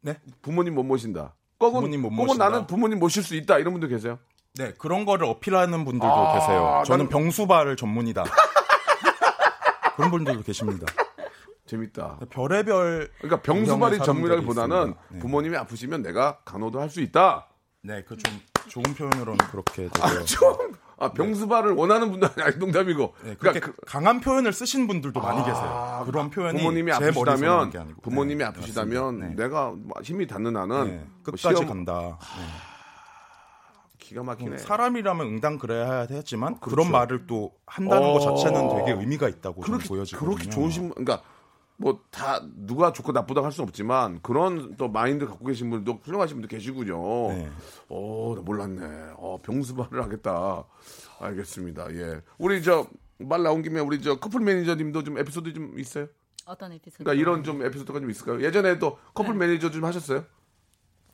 네? 0.00 0.16
부모님 0.40 0.74
못 0.74 0.84
모신다. 0.84 1.34
꺽은, 1.58 1.72
부모님 1.74 2.00
못 2.02 2.10
모신다. 2.10 2.48
나는 2.48 2.66
부모님 2.66 2.98
모실 2.98 3.22
수 3.22 3.34
있다. 3.34 3.58
이런 3.58 3.74
분들 3.74 3.90
계세요? 3.90 4.18
네, 4.54 4.72
그런 4.78 5.04
거를 5.04 5.26
어필하는 5.26 5.84
분들도 5.84 6.06
아, 6.12 6.38
계세요. 6.40 6.82
저는 6.86 7.06
나는- 7.06 7.10
병수발을 7.10 7.76
전문이다. 7.76 8.24
그런 9.96 10.10
분들도 10.10 10.42
계십니다. 10.44 10.86
재밌다. 11.66 12.18
별의별 12.30 13.10
그러니까 13.18 13.42
병수발이 13.42 13.98
전문이라기보다는. 13.98 14.94
네. 15.10 15.18
부모님이 15.18 15.56
아프시면 15.58 16.00
내가 16.02 16.38
간호도 16.44 16.80
할 16.80 16.88
수 16.88 17.00
있다. 17.02 17.48
네, 17.82 18.02
그 18.04 18.16
좀 18.16 18.40
좋은 18.68 18.82
표현으로는 18.94 19.38
그렇게 19.50 19.88
되고요. 19.88 20.24
좀, 20.24 20.72
아, 20.98 21.12
병수발을 21.12 21.72
원하는 21.72 22.10
분들 22.10 22.28
아니 22.42 22.56
농담이고. 22.56 23.14
네, 23.22 23.34
그러니까 23.38 23.38
그렇게 23.38 23.60
그- 23.60 23.72
강한 23.86 24.20
표현을 24.20 24.52
쓰신 24.52 24.86
분들도 24.86 25.20
많이 25.20 25.44
계세요. 25.44 26.02
그런 26.06 26.28
표현이 26.30 26.58
부모님이 26.58 26.92
아프시다면. 26.92 27.72
부모님이 28.02 28.38
네, 28.38 28.44
아프시다면 28.44 29.18
맞습니다. 29.18 29.42
내가 29.42 29.70
뭐 29.76 29.92
힘이 30.02 30.26
닿는 30.26 30.56
한은 30.56 30.84
네, 30.84 30.90
네, 30.92 30.96
뭐 30.98 31.06
끝까지 31.22 31.56
시험- 31.56 31.66
간다. 31.66 32.18
기가 33.98 34.22
막히네. 34.22 34.50
네. 34.52 34.58
사람이라면 34.58 35.26
응당 35.26 35.58
그래야 35.58 36.06
그런 36.06 36.58
그렇죠. 36.60 36.90
말을 36.90 37.26
또 37.26 37.52
한다는 37.66 38.08
어. 38.08 38.12
것 38.14 38.20
자체는 38.20 38.68
되게 38.78 38.92
의미가 38.98 39.28
있다고 39.28 39.62
좀 39.64 39.74
그렇게 39.74 39.88
보여지거든요. 39.88 40.30
그렇게 40.34 40.48
좋으신 40.50 40.88
분, 40.88 41.04
그러니까 41.04 41.22
뭐 41.80 42.02
다 42.10 42.40
누가 42.66 42.92
좋고 42.92 43.12
나쁘다 43.12 43.42
할 43.42 43.52
수는 43.52 43.68
없지만 43.68 44.20
그런 44.22 44.74
또 44.76 44.88
마인드 44.88 45.26
갖고 45.26 45.44
계신 45.46 45.70
분도 45.70 46.00
훌륭하신 46.02 46.36
분도 46.36 46.48
계시군요. 46.48 46.98
네. 47.32 47.48
어, 47.88 48.32
나 48.36 48.42
몰랐네. 48.42 49.12
어, 49.16 49.38
병수발을 49.42 50.02
하겠다. 50.02 50.64
알겠습니다. 51.20 51.94
예. 51.94 52.20
우리 52.38 52.62
저 52.62 52.86
말 53.20 53.42
나온 53.42 53.62
김에 53.62 53.80
우리 53.80 54.00
저 54.00 54.14
커플 54.20 54.40
매니저님도 54.40 55.02
좀 55.02 55.18
에피소드 55.18 55.52
좀 55.52 55.76
있어요? 55.78 56.06
어떤 56.46 56.70
에피소드? 56.72 57.02
그러니까 57.02 57.20
이런 57.20 57.42
좀 57.42 57.62
에피소드가 57.64 57.98
좀 57.98 58.08
있을까요? 58.10 58.40
예전에 58.42 58.78
또 58.78 58.96
커플 59.12 59.36
네. 59.36 59.46
매니저 59.46 59.72
좀 59.72 59.84
하셨어요? 59.84 60.24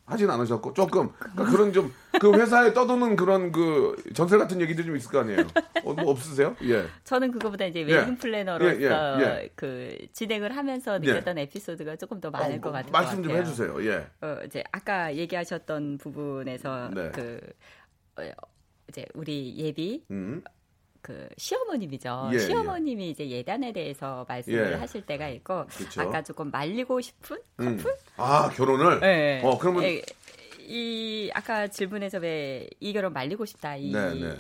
하진 0.07 0.29
않으셨고 0.31 0.75
조금 0.75 1.11
그러니까 1.19 1.45
그런 1.51 1.73
좀 1.73 1.93
그 2.21 2.33
회사에 2.35 2.73
떠도는 2.73 3.17
그런 3.17 3.53
그 3.53 3.97
전설 4.15 4.39
같은 4.39 4.61
얘기들 4.61 4.85
좀 4.85 4.97
있을 4.97 5.11
거 5.11 5.21
아니에요? 5.21 5.41
어, 5.85 5.93
뭐 5.95 6.11
없으세요? 6.11 6.57
예. 6.63 6.85
저는 7.05 7.33
그거보다 7.33 7.65
이제 7.67 7.81
예. 7.81 7.85
웨딩 7.85 8.17
플래너로서 8.19 8.81
예, 8.81 8.87
예, 8.87 9.43
예. 9.43 9.51
그 9.55 9.97
진행을 10.13 10.57
하면서 10.57 10.99
느꼈던 10.99 11.39
에피소드가 11.39 11.97
조금 11.97 12.21
더 12.21 12.31
많을 12.31 12.59
어, 12.59 12.61
것 12.61 12.73
같아요. 12.73 12.93
말씀 12.93 13.23
좀 13.23 13.33
해주세요. 13.33 13.85
예. 13.87 14.07
어, 14.21 14.39
이제 14.45 14.63
아까 14.73 15.15
얘기하셨던 15.15 15.99
부분에서 15.99 16.91
네. 16.95 17.11
그 17.11 17.41
어, 18.17 18.23
이제 18.89 19.05
우리 19.15 19.57
예비 19.57 20.05
음. 20.11 20.43
그 21.05 21.29
시어머님이죠. 21.37 22.31
예, 22.33 22.39
시어머님이 22.39 23.11
이제 23.11 23.29
예단에 23.29 23.75
대해서 23.75 24.25
말씀을 24.27 24.73
예. 24.73 24.75
하실 24.77 25.05
때가 25.05 25.29
있고 25.29 25.67
그쵸. 25.67 26.01
아까 26.01 26.23
조금 26.23 26.51
말리고 26.51 26.99
싶은 27.03 27.37
음. 27.61 27.77
커플? 27.77 27.95
아 28.17 28.49
결혼을. 28.49 29.01
네. 29.01 29.43
어 29.45 29.59
그러면 29.59 29.83
예, 29.85 30.01
이 30.61 31.31
아까 31.35 31.67
질문에서 31.69 32.19
왜 32.21 32.71
이 32.81 32.95
결혼 32.95 33.13
말리고 33.13 33.45
싶다 33.45 33.77
이 33.77 33.93
네, 33.93 34.15
네. 34.15 34.37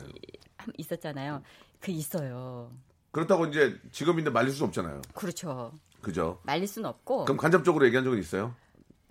함- 0.57 0.73
있었잖아요. 0.79 1.43
그 1.81 1.91
있어요. 1.91 2.73
그렇다고 3.11 3.45
이제 3.45 3.79
직업인데 3.93 4.31
말릴 4.31 4.51
수 4.51 4.65
없잖아요. 4.65 5.03
그렇죠. 5.13 5.71
그죠? 6.01 6.41
말릴 6.45 6.67
수는 6.67 6.89
없고 6.89 7.27
그럼 7.27 7.37
간접적으로 7.37 7.85
얘기한 7.85 8.05
적은 8.05 8.19
있어요? 8.19 8.55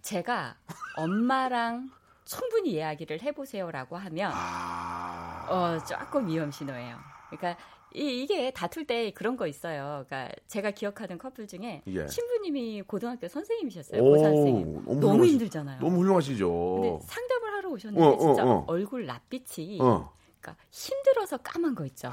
제가 0.02 0.56
엄마랑 0.98 1.92
충분히 2.26 2.72
이야기를 2.72 3.22
해보세요라고 3.22 3.96
하면 3.96 4.32
아. 4.34 5.46
어 5.50 5.84
조금 5.86 6.28
위험 6.28 6.50
신호예요. 6.50 7.12
그러니까 7.38 7.58
이, 7.96 8.26
게 8.26 8.50
다툴 8.52 8.86
때 8.86 9.12
그런 9.12 9.38
거 9.38 9.46
있어요. 9.46 10.04
그러니까 10.08 10.34
제가 10.48 10.72
기억하는 10.72 11.17
커플 11.19 11.46
중에 11.48 11.84
예. 11.88 12.08
신부님이 12.08 12.82
고등학교 12.84 13.28
선생님이셨어요. 13.28 14.02
오, 14.02 14.06
고사 14.12 14.24
선생님. 14.26 14.84
너무 14.86 15.00
너무, 15.00 15.26
힘들잖아요. 15.26 15.80
너무 15.80 16.00
훌륭하시죠. 16.00 16.80
근데 16.82 17.00
상담을 17.06 17.54
하러 17.54 17.69
오셨는데 17.69 18.04
어, 18.06 18.10
어, 18.10 18.17
진짜 18.17 18.46
어. 18.46 18.63
얼굴 18.67 19.06
낯빛이 19.06 19.80
어. 19.82 20.12
그러니까 20.41 20.63
힘들어서 20.72 21.38
까만 21.38 21.76
거 21.76 21.86
있죠. 21.86 22.12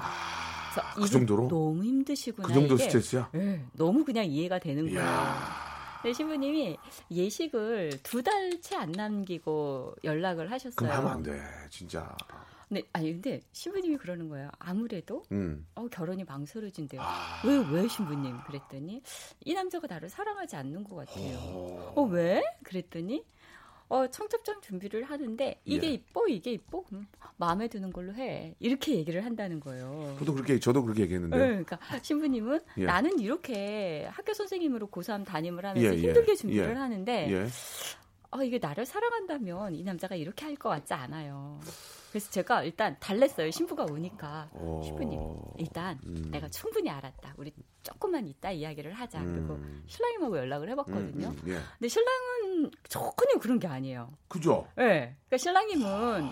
그래서 0.74 0.94
그 0.94 1.00
이게 1.00 1.10
정도로? 1.10 1.48
너무 1.48 1.82
힘드시구나. 1.82 2.46
그 2.46 2.52
정도 2.54 2.74
이게. 2.74 2.84
스트레스야? 2.84 3.30
네, 3.32 3.64
너무 3.72 4.04
그냥 4.04 4.26
이해가 4.26 4.58
되는 4.58 4.84
거예요. 4.84 5.00
이야. 5.00 5.70
근데 6.02 6.12
신부님이 6.14 6.76
예식을 7.10 8.00
두 8.02 8.22
달 8.22 8.60
채 8.62 8.76
안 8.76 8.92
남기고 8.92 9.94
연락을 10.04 10.50
하셨어요. 10.50 10.74
그럼 10.76 10.92
하면 10.92 11.10
안 11.10 11.22
돼, 11.22 11.42
진짜. 11.70 12.14
근데 12.70 12.84
아니 12.92 13.12
근데 13.12 13.40
신부님이 13.50 13.96
그러는 13.96 14.28
거예요. 14.28 14.48
아무래도 14.60 15.24
음. 15.32 15.66
어, 15.74 15.88
결혼이 15.88 16.22
망설여진대요. 16.22 17.00
아. 17.02 17.42
왜, 17.44 17.56
왜 17.72 17.88
신부님? 17.88 18.38
그랬더니, 18.46 19.02
이 19.44 19.54
남자가 19.54 19.88
나를 19.88 20.08
사랑하지 20.08 20.54
않는 20.54 20.84
것 20.84 20.94
같아요. 20.94 21.36
어, 21.96 22.02
왜? 22.08 22.44
그랬더니, 22.62 23.24
어, 23.88 24.06
청첩장 24.06 24.60
준비를 24.60 25.02
하는데, 25.02 25.60
이게 25.64 25.88
예. 25.88 25.92
이뻐, 25.94 26.28
이게 26.28 26.52
이뻐? 26.52 26.84
음, 26.92 27.08
마음에 27.38 27.66
드는 27.66 27.92
걸로 27.92 28.14
해. 28.14 28.54
이렇게 28.60 28.94
얘기를 28.94 29.24
한다는 29.24 29.58
거예요. 29.58 30.14
저도 30.20 30.32
그렇게 30.34 30.60
저도 30.60 30.84
그렇게 30.84 31.02
얘기했는데. 31.02 31.36
네, 31.36 31.46
그러니까 31.64 31.80
신부님은 32.02 32.60
예. 32.78 32.84
나는 32.84 33.18
이렇게 33.18 34.06
학교 34.12 34.32
선생님으로 34.32 34.86
고3 34.90 35.26
담임을 35.26 35.64
하면서 35.64 35.88
예, 35.88 35.98
예, 35.98 36.02
힘들게 36.02 36.36
준비를 36.36 36.70
예. 36.70 36.74
하는데 36.74 37.48
예. 38.34 38.36
어, 38.38 38.42
이게 38.42 38.58
나를 38.58 38.86
사랑한다면 38.86 39.74
이 39.74 39.82
남자가 39.82 40.14
이렇게 40.14 40.44
할 40.46 40.56
것 40.56 40.68
같지 40.68 40.92
않아요. 40.94 41.58
그래서 42.10 42.30
제가 42.30 42.64
일단 42.64 42.96
달랬어요. 43.00 43.50
신부가 43.50 43.84
오니까. 43.84 44.48
어. 44.52 44.80
신부님, 44.84 45.20
일단 45.58 45.98
음. 46.04 46.28
내가 46.30 46.48
충분히 46.48 46.90
알았다. 46.90 47.34
우리 47.38 47.52
조금만 47.82 48.26
이따 48.26 48.50
이야기를 48.50 48.92
하자. 48.92 49.22
그리고 49.24 49.54
음. 49.54 49.82
신랑님하고 49.86 50.36
연락을 50.38 50.68
해봤거든요. 50.70 51.28
음, 51.28 51.36
음, 51.44 51.48
예. 51.48 51.58
근데 51.78 51.88
신랑은 51.88 52.70
전혀 52.88 53.38
그런 53.40 53.58
게 53.58 53.68
아니에요. 53.68 54.12
그죠? 54.28 54.66
예. 54.78 55.14
그러니까 55.28 55.36
신랑님은 55.38 56.28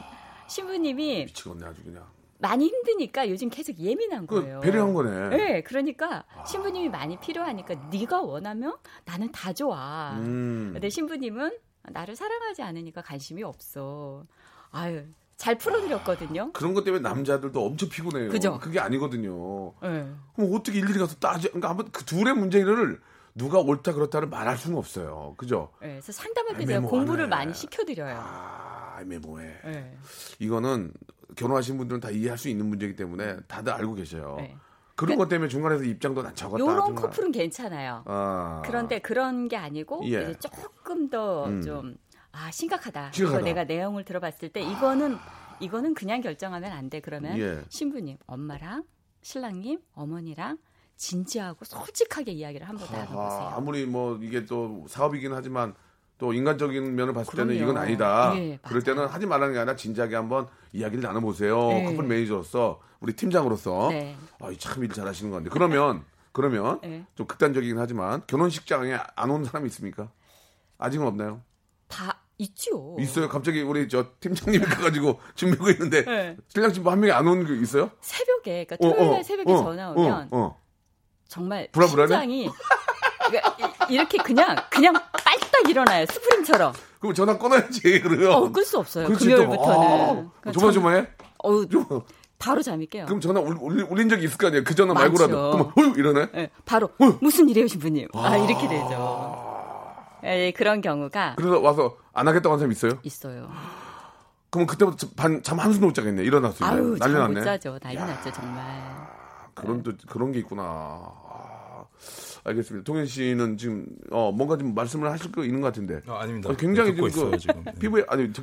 신부님이 0.49 1.25
미치겠네 1.27 1.65
아주 1.67 1.83
그냥. 1.85 2.07
많이 2.41 2.67
힘드니까 2.69 3.29
요즘 3.29 3.49
계속 3.49 3.77
예민한 3.79 4.27
그 4.27 4.41
거예요. 4.41 4.61
배려한 4.61 4.95
거네. 4.95 5.29
네, 5.37 5.63
그러니까 5.63 6.25
신부님이 6.47 6.89
많이 6.89 7.19
필요하니까 7.19 7.89
네가 7.91 8.21
원하면 8.23 8.77
나는 9.05 9.31
다 9.33 9.53
좋아. 9.53 10.13
음. 10.19 10.71
근데 10.73 10.89
신부님은 10.89 11.59
나를 11.83 12.17
사랑하지 12.17 12.63
않으니까 12.63 13.03
관심이 13.03 13.43
없어. 13.43 14.25
아유, 14.71 15.05
잘 15.37 15.57
풀어드렸거든요. 15.57 16.53
그런 16.53 16.75
것 16.75 16.85
때문에 16.85 17.03
남자들도 17.03 17.65
엄청 17.65 17.89
피곤해요. 17.89 18.29
그죠? 18.31 18.59
그게 18.59 18.81
아니거든요. 18.81 19.73
네. 19.83 20.13
그럼 20.35 20.51
어떻게 20.55 20.79
일일이 20.79 20.99
가서 20.99 21.15
따져? 21.17 21.49
그러니까 21.49 21.71
한번 21.71 21.91
그 21.93 22.05
둘의 22.05 22.35
문제를 22.35 23.01
누가 23.35 23.61
옳다 23.61 23.93
그렇다를 23.93 24.29
말할 24.29 24.59
수는 24.59 24.77
없어요. 24.77 25.35
그죠? 25.37 25.71
네, 25.81 25.91
그래서 25.91 26.13
상담할 26.13 26.57
때 26.57 26.67
제가. 26.67 26.81
공부를 26.81 27.29
많이 27.29 27.55
시켜드려요. 27.55 28.17
아, 28.21 28.99
애매모해. 29.01 29.61
네. 29.65 29.97
이거는 30.41 30.93
결혼하신 31.37 31.79
분들은 31.79 32.01
다 32.01 32.11
이해할 32.11 32.37
수 32.37 32.49
있는 32.49 32.67
문제이기 32.67 32.97
때문에 32.97 33.37
다들 33.47 33.73
알고 33.73 33.95
계셔요. 33.95 34.35
네. 34.39 34.57
그런 34.99 35.17
것 35.17 35.29
때문에 35.29 35.49
중간에서 35.49 35.85
입장도 35.85 36.23
난 36.23 36.35
적었다. 36.35 36.59
요런 36.61 36.87
정말. 36.87 37.03
커플은 37.05 37.31
괜찮아요. 37.31 38.03
아. 38.07 38.63
그런데 38.65 38.99
그런 38.99 39.47
게 39.47 39.57
아니고 39.57 40.03
예. 40.07 40.09
이제 40.09 40.35
조금 40.41 41.09
더 41.09 41.47
음. 41.47 41.63
좀 41.63 41.97
아, 42.33 42.51
심각하다. 42.51 43.13
심각하다. 43.13 43.45
내가 43.45 43.63
내용을 43.65 44.05
들어봤을 44.05 44.49
때 44.49 44.61
이거는 44.61 45.17
이거는 45.61 45.95
그냥 45.95 46.21
결정하면 46.21 46.73
안 46.73 46.91
돼. 46.91 47.01
그러면 47.01 47.39
예. 47.39 47.63
신부님, 47.69 48.17
엄마랑 48.27 48.83
신랑님, 49.23 49.81
어머니랑 49.95 50.59
진지하고 50.97 51.65
솔직하게 51.65 52.33
이야기를 52.33 52.69
한번 52.69 52.89
다 52.89 52.95
아, 52.97 53.05
나눠보세요. 53.05 53.49
아무리 53.55 53.87
뭐 53.87 54.19
이게 54.21 54.45
또 54.47 54.85
사업이긴 54.89 55.33
하지만 55.33 55.75
또 56.19 56.33
인간적인 56.33 56.95
면을 56.97 57.15
봤을 57.15 57.33
때는 57.35 57.55
그럼요. 57.55 57.63
이건 57.73 57.83
아니다. 57.83 58.33
예, 58.37 58.59
그럴. 58.63 58.83
때는 58.83 59.07
하지 59.07 59.27
말라는 59.27 59.55
게 59.55 59.61
아니라 59.61 59.77
진지하게 59.77 60.17
한번 60.17 60.49
이야기를 60.73 61.03
나눠보세요. 61.03 61.69
네. 61.69 61.85
커플 61.85 62.05
매니저로서 62.05 62.81
우리 63.01 63.13
팀장으로서 63.15 63.89
네. 63.91 64.17
아, 64.41 64.51
참일 64.59 64.91
잘하시는 64.91 65.31
건데 65.31 65.49
그러면 65.53 66.05
그러면 66.33 66.81
네. 66.83 67.05
좀 67.15 67.27
극단적이긴 67.27 67.79
하지만 67.79 68.23
결혼식장에 68.27 68.99
안 69.15 69.31
온 69.31 69.45
사람이 69.45 69.67
있습니까? 69.69 70.11
아직은 70.79 71.07
없나요? 71.07 71.41
다 71.87 72.21
있죠. 72.39 72.97
있어요. 72.99 73.29
갑자기 73.29 73.63
우리 73.63 73.89
저 73.89 74.07
팀장님이 74.21 74.65
가가지고 74.67 75.21
준비하고 75.37 75.71
있는데 75.71 76.05
네. 76.05 76.37
신랑 76.49 76.73
친구 76.73 76.91
한 76.91 76.99
명이 77.01 77.13
안온게 77.13 77.55
있어요? 77.63 77.91
새벽에, 78.01 78.65
그러니까 78.65 78.77
어, 78.81 78.91
토요일 78.93 79.11
날 79.13 79.21
어, 79.21 79.23
새벽에 79.23 79.53
어, 79.53 79.57
전화 79.63 79.91
오면 79.91 80.29
어, 80.33 80.37
어. 80.37 80.61
정말 81.29 81.69
불안불안해? 81.73 82.09
심장이 82.15 82.51
그러니까 83.29 83.68
이- 83.89 83.95
이렇게 83.95 84.19
그냥 84.19 84.57
그냥 84.71 84.95
빨딱 84.95 85.69
일어나요. 85.69 86.07
스프링처럼. 86.07 86.73
그럼 87.01 87.15
전화 87.15 87.39
끊어야지 87.39 88.01
그러면. 88.01 88.33
어, 88.33 88.51
끌 88.53 88.65
수 88.65 88.79
없어요. 88.79 89.07
금요일부터는. 89.09 90.31
아, 90.45 90.53
조마조마해? 90.53 91.07
어우, 91.39 91.69
좀 91.69 91.87
바로 92.39 92.63
잠이 92.63 92.87
깨요. 92.87 93.07
그럼 93.07 93.21
전화 93.21 93.41
올, 93.41 93.57
올, 93.61 93.87
올린 93.91 94.09
적이 94.09 94.25
있을 94.25 94.37
거 94.39 94.49
아니에요. 94.49 94.65
그 94.65 94.75
전화 94.75 94.95
많죠. 94.95 95.09
말고라도. 95.29 95.51
그럼 95.53 95.73
어휴 95.77 95.99
이러네. 95.99 96.29
예, 96.37 96.51
바로 96.65 96.89
무슨 97.21 97.49
일이에요, 97.49 97.67
신부님? 97.69 98.09
아, 98.15 98.37
이렇게 98.37 98.69
되죠. 98.69 99.95
예, 100.25 100.53
그런 100.57 100.81
경우가 100.81 101.35
그래서 101.37 101.61
와서 101.61 101.97
안 102.13 102.27
하겠다고 102.27 102.53
한 102.53 102.59
사람 102.59 102.73
있어요? 102.73 102.93
있어요. 103.05 103.49
그럼 104.51 104.67
그때부터 104.67 105.09
반, 105.17 105.43
잠 105.43 105.59
한숨도 105.59 105.89
못 105.89 105.93
자겠네. 105.95 106.23
일어났어. 106.25 106.65
아유, 106.65 106.97
난리 106.99 107.13
잠못 107.15 107.31
났네. 107.33 107.45
자죠. 107.45 107.79
난리 107.81 107.97
났죠, 107.97 108.33
정말. 108.33 108.65
그런 109.55 109.83
또 109.83 109.93
그런 110.09 110.33
게 110.33 110.39
있구나. 110.41 111.01
아, 112.49 112.51
알겠습니다. 112.51 112.85
동현 112.85 113.07
씨는 113.07 113.59
지금 113.59 113.87
어 114.11 114.33
뭔가 114.33 114.57
좀 114.57 114.75
말씀을 114.75 115.11
하실 115.11 115.31
거 115.31 115.45
있는 115.45 115.61
것 115.61 115.69
같은데. 115.69 116.01
아, 116.07 116.21
아닙니다. 116.21 116.51
어, 116.51 116.57
굉장히 116.57 116.95
듣고 116.95 117.09
지금 117.09 117.29
있어요, 117.29 117.31
그 117.33 117.39
지금. 117.39 117.65
네. 117.65 117.73
피부에 117.79 118.05
아니 118.09 118.33
저, 118.33 118.43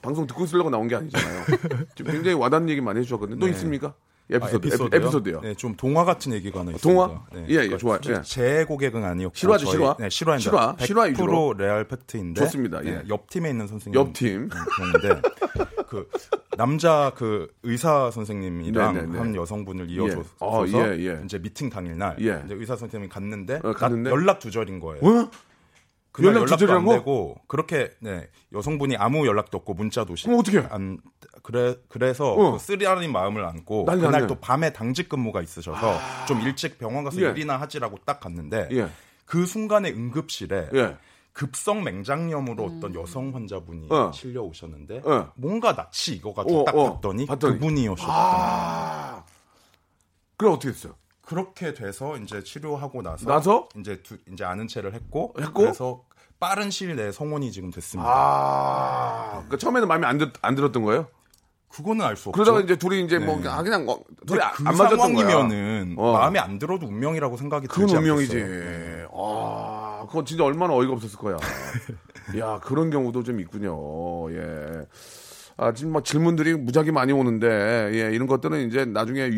방송 0.00 0.26
듣고 0.26 0.44
있으려고 0.44 0.70
나온 0.70 0.88
게 0.88 0.96
아니잖아요. 0.96 1.44
지금 1.94 2.12
굉장히 2.12 2.36
와닿는 2.36 2.68
얘기 2.70 2.80
많이 2.80 2.98
해주셨거든요. 3.00 3.38
또 3.38 3.46
네. 3.46 3.52
있습니까? 3.52 3.94
아, 4.30 4.36
에피소드, 4.36 4.66
에피소드요? 4.66 4.96
에피소드요. 5.00 5.40
네, 5.42 5.54
좀 5.54 5.74
동화 5.76 6.04
같은 6.04 6.32
얘기가 6.32 6.60
하나 6.60 6.72
있습니다. 6.72 7.06
동화? 7.06 7.24
네, 7.32 7.46
예, 7.50 7.54
예, 7.70 7.76
좋아요. 7.76 7.98
예. 8.08 8.22
제 8.22 8.64
고객은 8.64 9.04
아니었고 9.04 9.34
실화죠, 9.36 9.66
저희- 9.66 9.72
실화? 9.76 9.96
네, 9.98 10.08
실화입니다. 10.08 10.50
실화, 10.50 10.76
100% 10.76 10.86
실화 10.86 11.02
위주로. 11.04 11.52
레알 11.54 11.86
팩트인데 11.88 12.40
좋습니다. 12.42 12.84
예. 12.84 12.90
네, 12.90 13.02
옆 13.08 13.28
팀에 13.28 13.50
있는 13.50 13.66
선생님 13.66 13.98
옆 14.00 14.12
팀. 14.14 14.48
경우인데 14.48 15.22
그 15.88 16.08
남자 16.56 17.12
그 17.16 17.48
의사 17.62 18.10
선생님이랑 18.10 18.94
네, 18.94 19.00
네, 19.02 19.06
네. 19.08 19.18
한 19.18 19.34
여성분을 19.36 19.90
이어서 19.90 20.18
예. 20.20 20.24
어, 20.40 20.64
예, 20.66 20.96
예. 21.06 21.20
이제 21.24 21.38
미팅 21.38 21.68
당일날 21.68 22.16
예. 22.20 22.42
이제 22.46 22.54
의사 22.54 22.76
선생님이 22.76 23.10
갔는데, 23.10 23.60
어, 23.62 23.72
갔는데? 23.72 24.08
나- 24.10 24.16
연락 24.16 24.38
두절인 24.38 24.80
거예요. 24.80 25.02
어? 25.04 25.30
그날 26.12 26.34
연락 26.34 26.60
연락도 26.60 26.72
안? 26.72 26.84
되고 26.98 27.36
그렇게 27.48 27.90
네, 28.00 28.28
여성분이 28.52 28.96
아무 28.96 29.26
연락도 29.26 29.56
없고 29.58 29.72
문자도 29.74 30.14
시- 30.14 30.26
그럼 30.26 30.40
어떡해? 30.40 30.66
안 30.70 30.98
그래 31.42 31.74
그래서 31.88 32.32
어. 32.34 32.52
그 32.52 32.58
쓰리하는 32.58 33.10
마음을 33.10 33.44
안고 33.44 33.84
난리 33.86 34.00
그날 34.02 34.12
났네. 34.12 34.26
또 34.26 34.34
밤에 34.36 34.72
당직 34.74 35.08
근무가 35.08 35.40
있어서 35.40 35.74
좀 36.28 36.40
일찍 36.42 36.78
병원 36.78 37.04
가서 37.04 37.20
예. 37.22 37.30
일이나 37.30 37.56
하지라고 37.56 37.96
딱 38.04 38.20
갔는데 38.20 38.68
예. 38.72 38.88
그 39.24 39.46
순간에 39.46 39.90
응급실에 39.90 40.68
예. 40.74 40.96
급성 41.32 41.82
맹장염으로 41.82 42.62
어떤 42.62 42.94
여성 42.94 43.34
환자분이 43.34 43.88
어. 43.90 44.10
실려 44.12 44.42
오셨는데 44.42 45.00
어. 45.06 45.32
뭔가 45.36 45.74
낯이 45.74 46.16
익어가지고 46.18 46.60
어, 46.60 46.64
딱 46.66 46.76
어. 46.76 46.92
봤더니, 46.94 47.24
봤더니. 47.24 47.54
그분이었었던 47.54 48.06
아. 48.14 49.24
그럼 50.36 50.52
어떻게 50.54 50.68
했어요? 50.68 50.94
그렇게 51.22 51.72
돼서 51.72 52.16
이제 52.18 52.42
치료하고 52.42 53.02
나서, 53.02 53.26
나서? 53.28 53.68
이제 53.78 54.02
두, 54.02 54.18
이제 54.32 54.44
아는 54.44 54.66
체를 54.68 54.92
했고, 54.94 55.34
했고? 55.40 55.52
그래서 55.62 56.02
빠른 56.40 56.70
시일 56.70 56.96
내에 56.96 57.12
성원이 57.12 57.52
지금 57.52 57.70
됐습니다. 57.70 58.10
아. 58.12 59.30
그러니까 59.32 59.56
처음에는 59.58 59.86
마음에 59.88 60.06
안, 60.06 60.18
들, 60.18 60.32
안 60.42 60.54
들었던 60.54 60.82
거예요? 60.82 61.06
그거는 61.68 62.04
알 62.04 62.16
수 62.16 62.28
없죠. 62.28 62.32
그러다가 62.32 62.60
이제 62.60 62.76
둘이 62.76 63.02
이제 63.04 63.18
뭐 63.18 63.36
네. 63.40 63.48
아, 63.48 63.62
그냥 63.62 63.88
어, 63.88 63.94
둘이 64.26 64.38
근데 64.38 64.42
안, 64.42 64.52
그안 64.52 64.76
맞았던 64.76 65.14
거야. 65.14 65.26
상황이면은 65.30 65.94
어. 65.96 66.12
마음에 66.12 66.38
안 66.38 66.58
들어도 66.58 66.86
운명이라고 66.86 67.36
생각이 67.38 67.66
그건 67.66 67.86
들지 67.86 67.96
운명이지. 67.96 68.36
않겠어요. 68.42 69.08
아, 69.14 70.04
그건 70.06 70.26
진짜 70.26 70.44
얼마나 70.44 70.74
어이가 70.74 70.92
없었을 70.92 71.18
거야. 71.18 71.36
야, 72.38 72.60
그런 72.62 72.90
경우도 72.90 73.22
좀 73.22 73.40
있군요. 73.40 74.30
예. 74.34 74.84
아, 75.56 75.72
지금 75.72 75.92
막 75.92 76.04
질문들이 76.04 76.56
무지하게 76.56 76.92
많이 76.92 77.12
오는데, 77.12 77.90
예, 77.94 78.14
이런 78.14 78.26
것들은 78.26 78.66
이제 78.68 78.84
나중에 78.84 79.30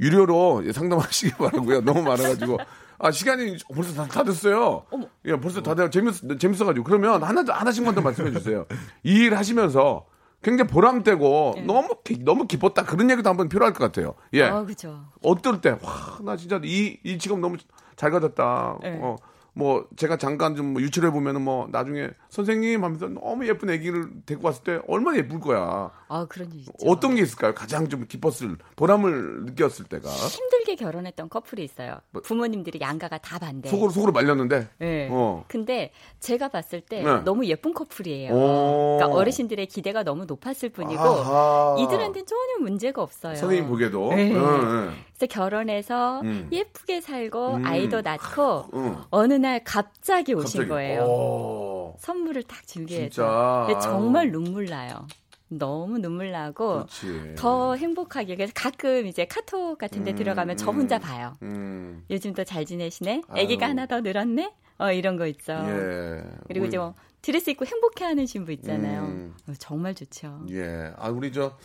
유, 0.00 0.06
유료로 0.06 0.62
예, 0.66 0.72
상담하시기 0.72 1.34
바라고요. 1.38 1.80
너무 1.82 2.02
많아가지고. 2.02 2.58
아, 3.00 3.10
시간이 3.12 3.56
벌써 3.74 3.94
다, 3.94 4.06
다 4.08 4.24
됐어요. 4.24 4.84
예, 5.26 5.36
벌써 5.38 5.62
다 5.62 5.74
돼요. 5.74 5.88
재밌, 5.90 6.14
재밌어가지고. 6.38 6.84
그러면 6.84 7.22
하나, 7.22 7.44
하나씩만 7.46 7.94
더 7.94 8.00
말씀해 8.00 8.32
주세요. 8.32 8.66
이 9.04 9.18
일 9.26 9.36
하시면서 9.36 10.06
굉장히 10.42 10.70
보람되고 10.70 11.54
너무, 11.66 11.88
기- 12.04 12.18
너무 12.24 12.46
기뻤다. 12.46 12.84
그런 12.84 13.10
얘기도 13.10 13.28
한번 13.28 13.48
필요할 13.48 13.72
것 13.72 13.84
같아요. 13.84 14.14
예. 14.34 14.42
어, 14.44 14.64
그죠. 14.64 15.04
어떨 15.22 15.60
때, 15.60 15.76
와, 15.82 16.18
나 16.22 16.36
진짜 16.36 16.60
이, 16.64 16.98
이 17.04 17.18
직업 17.18 17.38
너무 17.40 17.56
잘 17.96 18.10
가졌다. 18.10 18.78
네. 18.82 18.98
어, 19.02 19.16
뭐, 19.58 19.86
제가 19.96 20.16
잠깐 20.16 20.54
좀뭐 20.54 20.80
유출해 20.80 21.10
보면은 21.10 21.42
뭐, 21.42 21.68
나중에 21.72 22.10
선생님 22.28 22.84
하면서 22.84 23.08
너무 23.08 23.46
예쁜 23.48 23.70
애기를 23.70 24.08
데리고 24.24 24.46
왔을 24.46 24.62
때 24.62 24.80
얼마나 24.86 25.18
예쁠 25.18 25.40
거야. 25.40 25.90
아, 26.08 26.26
그런 26.28 26.52
일. 26.52 26.64
어떤 26.86 27.16
게 27.16 27.22
있을까요? 27.22 27.54
가장 27.54 27.88
좀 27.88 28.06
기뻤을, 28.06 28.56
보람을 28.76 29.46
느꼈을 29.46 29.86
때가. 29.86 30.08
힘들게 30.08 30.76
결혼했던 30.76 31.28
커플이 31.28 31.64
있어요. 31.64 31.96
부모님들이 32.22 32.78
양가가 32.80 33.18
다 33.18 33.38
반대. 33.38 33.68
뭐 33.68 33.78
속으로, 33.78 33.90
속으로 33.90 34.12
말렸는데. 34.12 34.68
네. 34.78 35.08
어. 35.10 35.44
근데 35.48 35.90
제가 36.20 36.48
봤을 36.48 36.80
때 36.80 37.02
네. 37.02 37.20
너무 37.22 37.44
예쁜 37.46 37.74
커플이에요. 37.74 38.32
오. 38.32 38.96
그러니까 38.98 39.18
어르신들의 39.18 39.66
기대가 39.66 40.04
너무 40.04 40.24
높았을 40.24 40.68
뿐이고 40.68 41.00
아하. 41.02 41.76
이들한테는 41.80 42.26
전혀 42.26 42.58
문제가 42.60 43.02
없어요. 43.02 43.34
선생님 43.34 43.68
보기에도. 43.68 44.10
네. 44.14 44.32
응, 44.32 44.40
응. 44.40 44.94
그래서 45.18 45.26
결혼해서 45.26 46.20
음. 46.20 46.48
예쁘게 46.52 47.00
살고 47.00 47.56
음. 47.56 47.66
아이도 47.66 48.02
낳고 48.02 48.66
응. 48.74 48.96
어느 49.10 49.34
날 49.34 49.62
갑자기 49.64 50.32
오신 50.32 50.60
갑자기. 50.60 50.68
거예요. 50.68 51.02
오. 51.02 51.96
선물을 51.98 52.44
딱 52.44 52.64
준비해서. 52.66 53.66
정말 53.82 54.30
눈물 54.30 54.66
나요. 54.66 55.06
너무 55.48 55.98
눈물 55.98 56.30
나고 56.30 56.84
그렇지. 56.86 57.34
더 57.36 57.74
행복하게 57.74 58.36
그래서 58.36 58.52
가끔 58.54 59.06
이제 59.06 59.24
카톡 59.24 59.76
같은 59.78 60.04
데 60.04 60.12
음, 60.12 60.16
들어가면 60.16 60.56
저 60.56 60.70
음. 60.70 60.76
혼자 60.76 60.98
봐요. 61.00 61.34
음. 61.42 62.04
요즘도 62.10 62.44
잘 62.44 62.64
지내시네? 62.64 63.22
아기가 63.28 63.68
하나 63.70 63.86
더 63.86 64.00
늘었네? 64.00 64.52
어, 64.78 64.92
이런 64.92 65.16
거 65.16 65.26
있죠. 65.26 65.52
예. 65.54 66.22
그리고 66.46 66.60
우리- 66.64 66.68
이제 66.68 66.78
뭐 66.78 66.94
드레스 67.22 67.50
입고 67.50 67.64
행복해하는 67.66 68.26
신부 68.26 68.52
있잖아요. 68.52 69.00
음. 69.02 69.34
어, 69.48 69.52
정말 69.58 69.94
좋죠. 69.96 70.42
예. 70.50 70.92
아, 70.96 71.08
우리 71.08 71.32
저, 71.32 71.56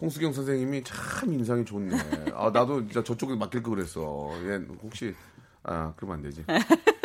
홍수경 0.00 0.32
선생님이 0.32 0.82
참 0.84 1.32
인상이 1.32 1.64
좋네. 1.64 1.96
아, 2.34 2.50
나도 2.52 2.80
진짜 2.86 3.02
저쪽에 3.04 3.34
맡길 3.36 3.62
거 3.62 3.70
그랬어. 3.70 4.30
예, 4.44 4.60
혹시, 4.82 5.14
아, 5.62 5.92
그러면 5.96 6.16
안 6.18 6.22
되지. 6.22 6.44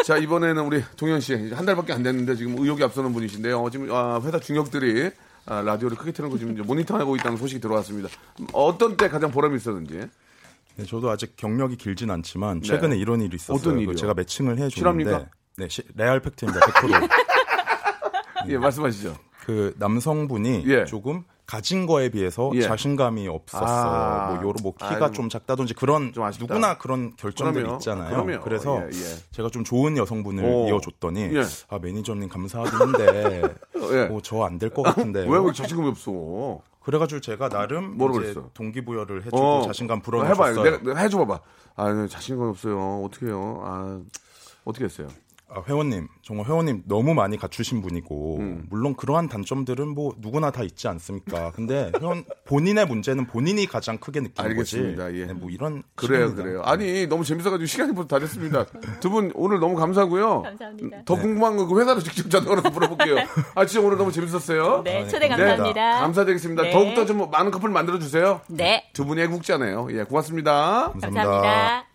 자, 0.05 0.17
이번에는 0.17 0.65
우리 0.65 0.81
동현 0.95 1.19
씨. 1.19 1.51
한 1.51 1.65
달밖에 1.65 1.91
안 1.93 2.03
됐는데 2.03 2.35
지금 2.35 2.57
의욕이 2.57 2.81
앞서는 2.83 3.11
분이신데요. 3.13 3.59
어, 3.61 3.69
지금 3.69 3.91
아, 3.91 4.19
회사 4.23 4.39
중역들이 4.39 5.11
아, 5.47 5.61
라디오를 5.61 5.97
크게 5.97 6.11
틀는 6.11 6.31
거 6.31 6.37
지금 6.37 6.55
모니터하고 6.55 7.15
있다는 7.17 7.37
소식이 7.37 7.59
들어왔습니다. 7.61 8.09
어떤 8.53 8.95
때 8.97 9.09
가장 9.09 9.29
보람이 9.31 9.55
있었는지. 9.57 10.07
네, 10.77 10.85
저도 10.85 11.09
아직 11.09 11.35
경력이 11.37 11.77
길진 11.77 12.09
않지만 12.11 12.61
최근에 12.61 12.97
이런 12.97 13.21
일이 13.21 13.35
있었어요. 13.35 13.57
어떤 13.57 13.75
그 13.75 13.81
일이요? 13.81 13.95
제가 13.95 14.13
매칭을? 14.13 14.57
해주는데 14.57 15.27
네, 15.57 15.67
시- 15.69 15.83
레알 15.95 16.19
팩트입니다. 16.21 16.59
100%. 16.65 17.09
예, 18.49 18.57
말씀하시죠. 18.57 19.15
그 19.45 19.73
남성분이 19.77 20.63
예. 20.67 20.85
조금 20.85 21.23
가진 21.45 21.85
거에 21.85 22.09
비해서 22.09 22.49
예. 22.55 22.61
자신감이 22.61 23.27
없었어요. 23.27 23.67
아. 23.69 24.27
뭐 24.33 24.43
요로 24.43 24.55
뭐 24.63 24.73
키가 24.73 24.87
아이고. 24.95 25.11
좀 25.11 25.29
작다든지 25.29 25.73
그런 25.75 26.11
좀. 26.13 26.27
누구나 26.39 26.77
그런 26.77 27.15
결정들이 27.17 27.63
그럼요. 27.63 27.77
있잖아요. 27.77 28.25
그럼요. 28.25 28.49
래서 28.49 28.81
예, 28.81 28.87
예. 28.87 29.15
제가 29.31 29.49
좀 29.49 29.63
좋은 29.63 29.95
여성분을 29.97 30.43
오. 30.43 30.67
이어줬더니 30.69 31.21
예. 31.35 31.43
아 31.69 31.77
매니저님 31.79 32.29
감사하긴 32.29 32.79
한데 32.79 33.41
예. 33.91 34.05
뭐저 34.07 34.43
안 34.43 34.57
될 34.57 34.69
것 34.73 34.81
같은데 34.83 35.21
왜, 35.29 35.37
왜 35.39 35.53
자신감이 35.53 35.87
없어? 35.89 36.59
그래가지고 36.81 37.21
제가 37.21 37.49
나름 37.49 37.95
이제 37.95 38.07
그랬어? 38.19 38.49
동기부여를 38.53 39.21
해주고 39.21 39.37
어, 39.39 39.61
자신감. 39.67 40.01
불어넣었어요. 40.01 40.63
내가, 40.63 40.77
내가 40.83 40.99
해줘 40.99 41.17
봐봐. 41.19 41.39
아, 41.77 41.91
네, 41.93 42.07
자신감 42.07 42.49
없어요. 42.49 43.03
어떻게 43.03 43.25
해요? 43.27 43.61
아, 43.65 43.99
어떻게 44.65 44.85
했어요? 44.85 45.07
아, 45.47 45.61
회원님 45.67 46.07
정말 46.23 46.47
회원님 46.47 46.83
너무 46.87 47.13
많이 47.13 47.37
갖추신 47.37 47.81
분이고 47.81 48.37
음. 48.39 48.65
물론 48.69 48.95
그러한 48.95 49.29
단점들은 49.29 49.87
뭐 49.89 50.13
누구나 50.17 50.49
다 50.51 50.63
있지 50.63 50.87
않습니까? 50.87 51.51
근데 51.51 51.91
회원 52.01 52.25
본인의 52.45 52.87
문제는 52.87 53.27
본인이 53.27 53.65
가장 53.67 53.97
크게 53.97 54.21
느끼는 54.21 54.49
알겠습니다. 54.51 55.03
거지. 55.05 55.21
예. 55.21 55.25
네, 55.27 55.33
뭐 55.33 55.49
이런 55.51 55.83
그래요, 55.95 56.27
식입니다. 56.29 56.43
그래요. 56.43 56.61
아니, 56.63 57.07
너무 57.07 57.23
재밌어가지고 57.23 57.65
시간이 57.67 57.93
벌써 57.93 58.07
다 58.07 58.19
됐습니다. 58.19 58.65
두 58.99 59.09
분 59.09 59.31
오늘 59.35 59.59
너무 59.59 59.75
감사하고요. 59.75 60.41
감사합니다. 60.41 61.03
더 61.05 61.15
궁금한 61.15 61.55
거 61.57 61.67
그 61.67 61.79
회사로 61.79 61.99
직접 62.01 62.29
전화로 62.29 62.61
물어볼게요. 62.71 63.17
아, 63.55 63.65
진짜 63.65 63.85
오늘 63.85 63.97
너무 63.97 64.11
재밌었어요. 64.11 64.81
네, 64.83 65.07
초대 65.07 65.27
네, 65.27 65.29
감사합니다. 65.29 65.99
감사드리겠습니다. 66.01 66.63
네. 66.63 66.71
더욱더 66.71 67.05
좀 67.05 67.29
많은 67.29 67.51
커플 67.51 67.69
만들어 67.69 67.99
주세요. 67.99 68.41
네, 68.47 68.89
두 68.93 69.05
분이 69.05 69.21
애국자네요. 69.21 69.87
예, 69.91 70.03
고맙습니다. 70.03 70.91
감사합니다. 70.91 71.94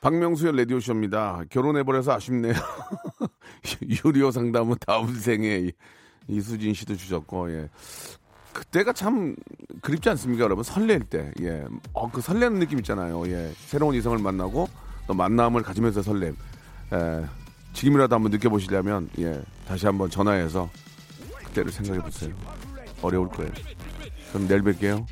박명수의 0.00 0.56
라디오쇼입니다. 0.56 1.44
결혼해버려서 1.50 2.12
아쉽네요. 2.12 2.54
유리오 4.04 4.30
상담은 4.30 4.76
다음 4.86 5.12
생에 5.14 5.58
이- 5.58 5.72
이수진 6.28 6.74
씨도 6.74 6.96
주셨고, 6.96 7.50
예. 7.52 7.68
그때가 8.52 8.92
참 8.92 9.34
그립지 9.82 10.08
않습니까, 10.10 10.44
여러분? 10.44 10.62
설렐 10.62 11.00
때, 11.00 11.32
예. 11.42 11.64
어, 11.92 12.10
그 12.10 12.20
설레는 12.20 12.58
느낌 12.60 12.78
있잖아요, 12.78 13.26
예. 13.28 13.52
새로운 13.56 13.94
이성을 13.94 14.16
만나고 14.18 14.68
또 15.06 15.14
만남을 15.14 15.62
가지면서 15.62 16.02
설렘. 16.02 16.36
예. 16.92 17.24
지금이라도 17.72 18.14
한번 18.14 18.30
느껴보시려면, 18.30 19.08
예. 19.18 19.42
다시 19.66 19.86
한번 19.86 20.10
전화해서 20.10 20.70
그때를 21.44 21.72
생각해 21.72 22.00
보세요. 22.00 22.34
어려울 23.02 23.28
거예요. 23.28 23.50
그럼 24.32 24.46
내일 24.48 24.62
뵐게요. 24.62 25.04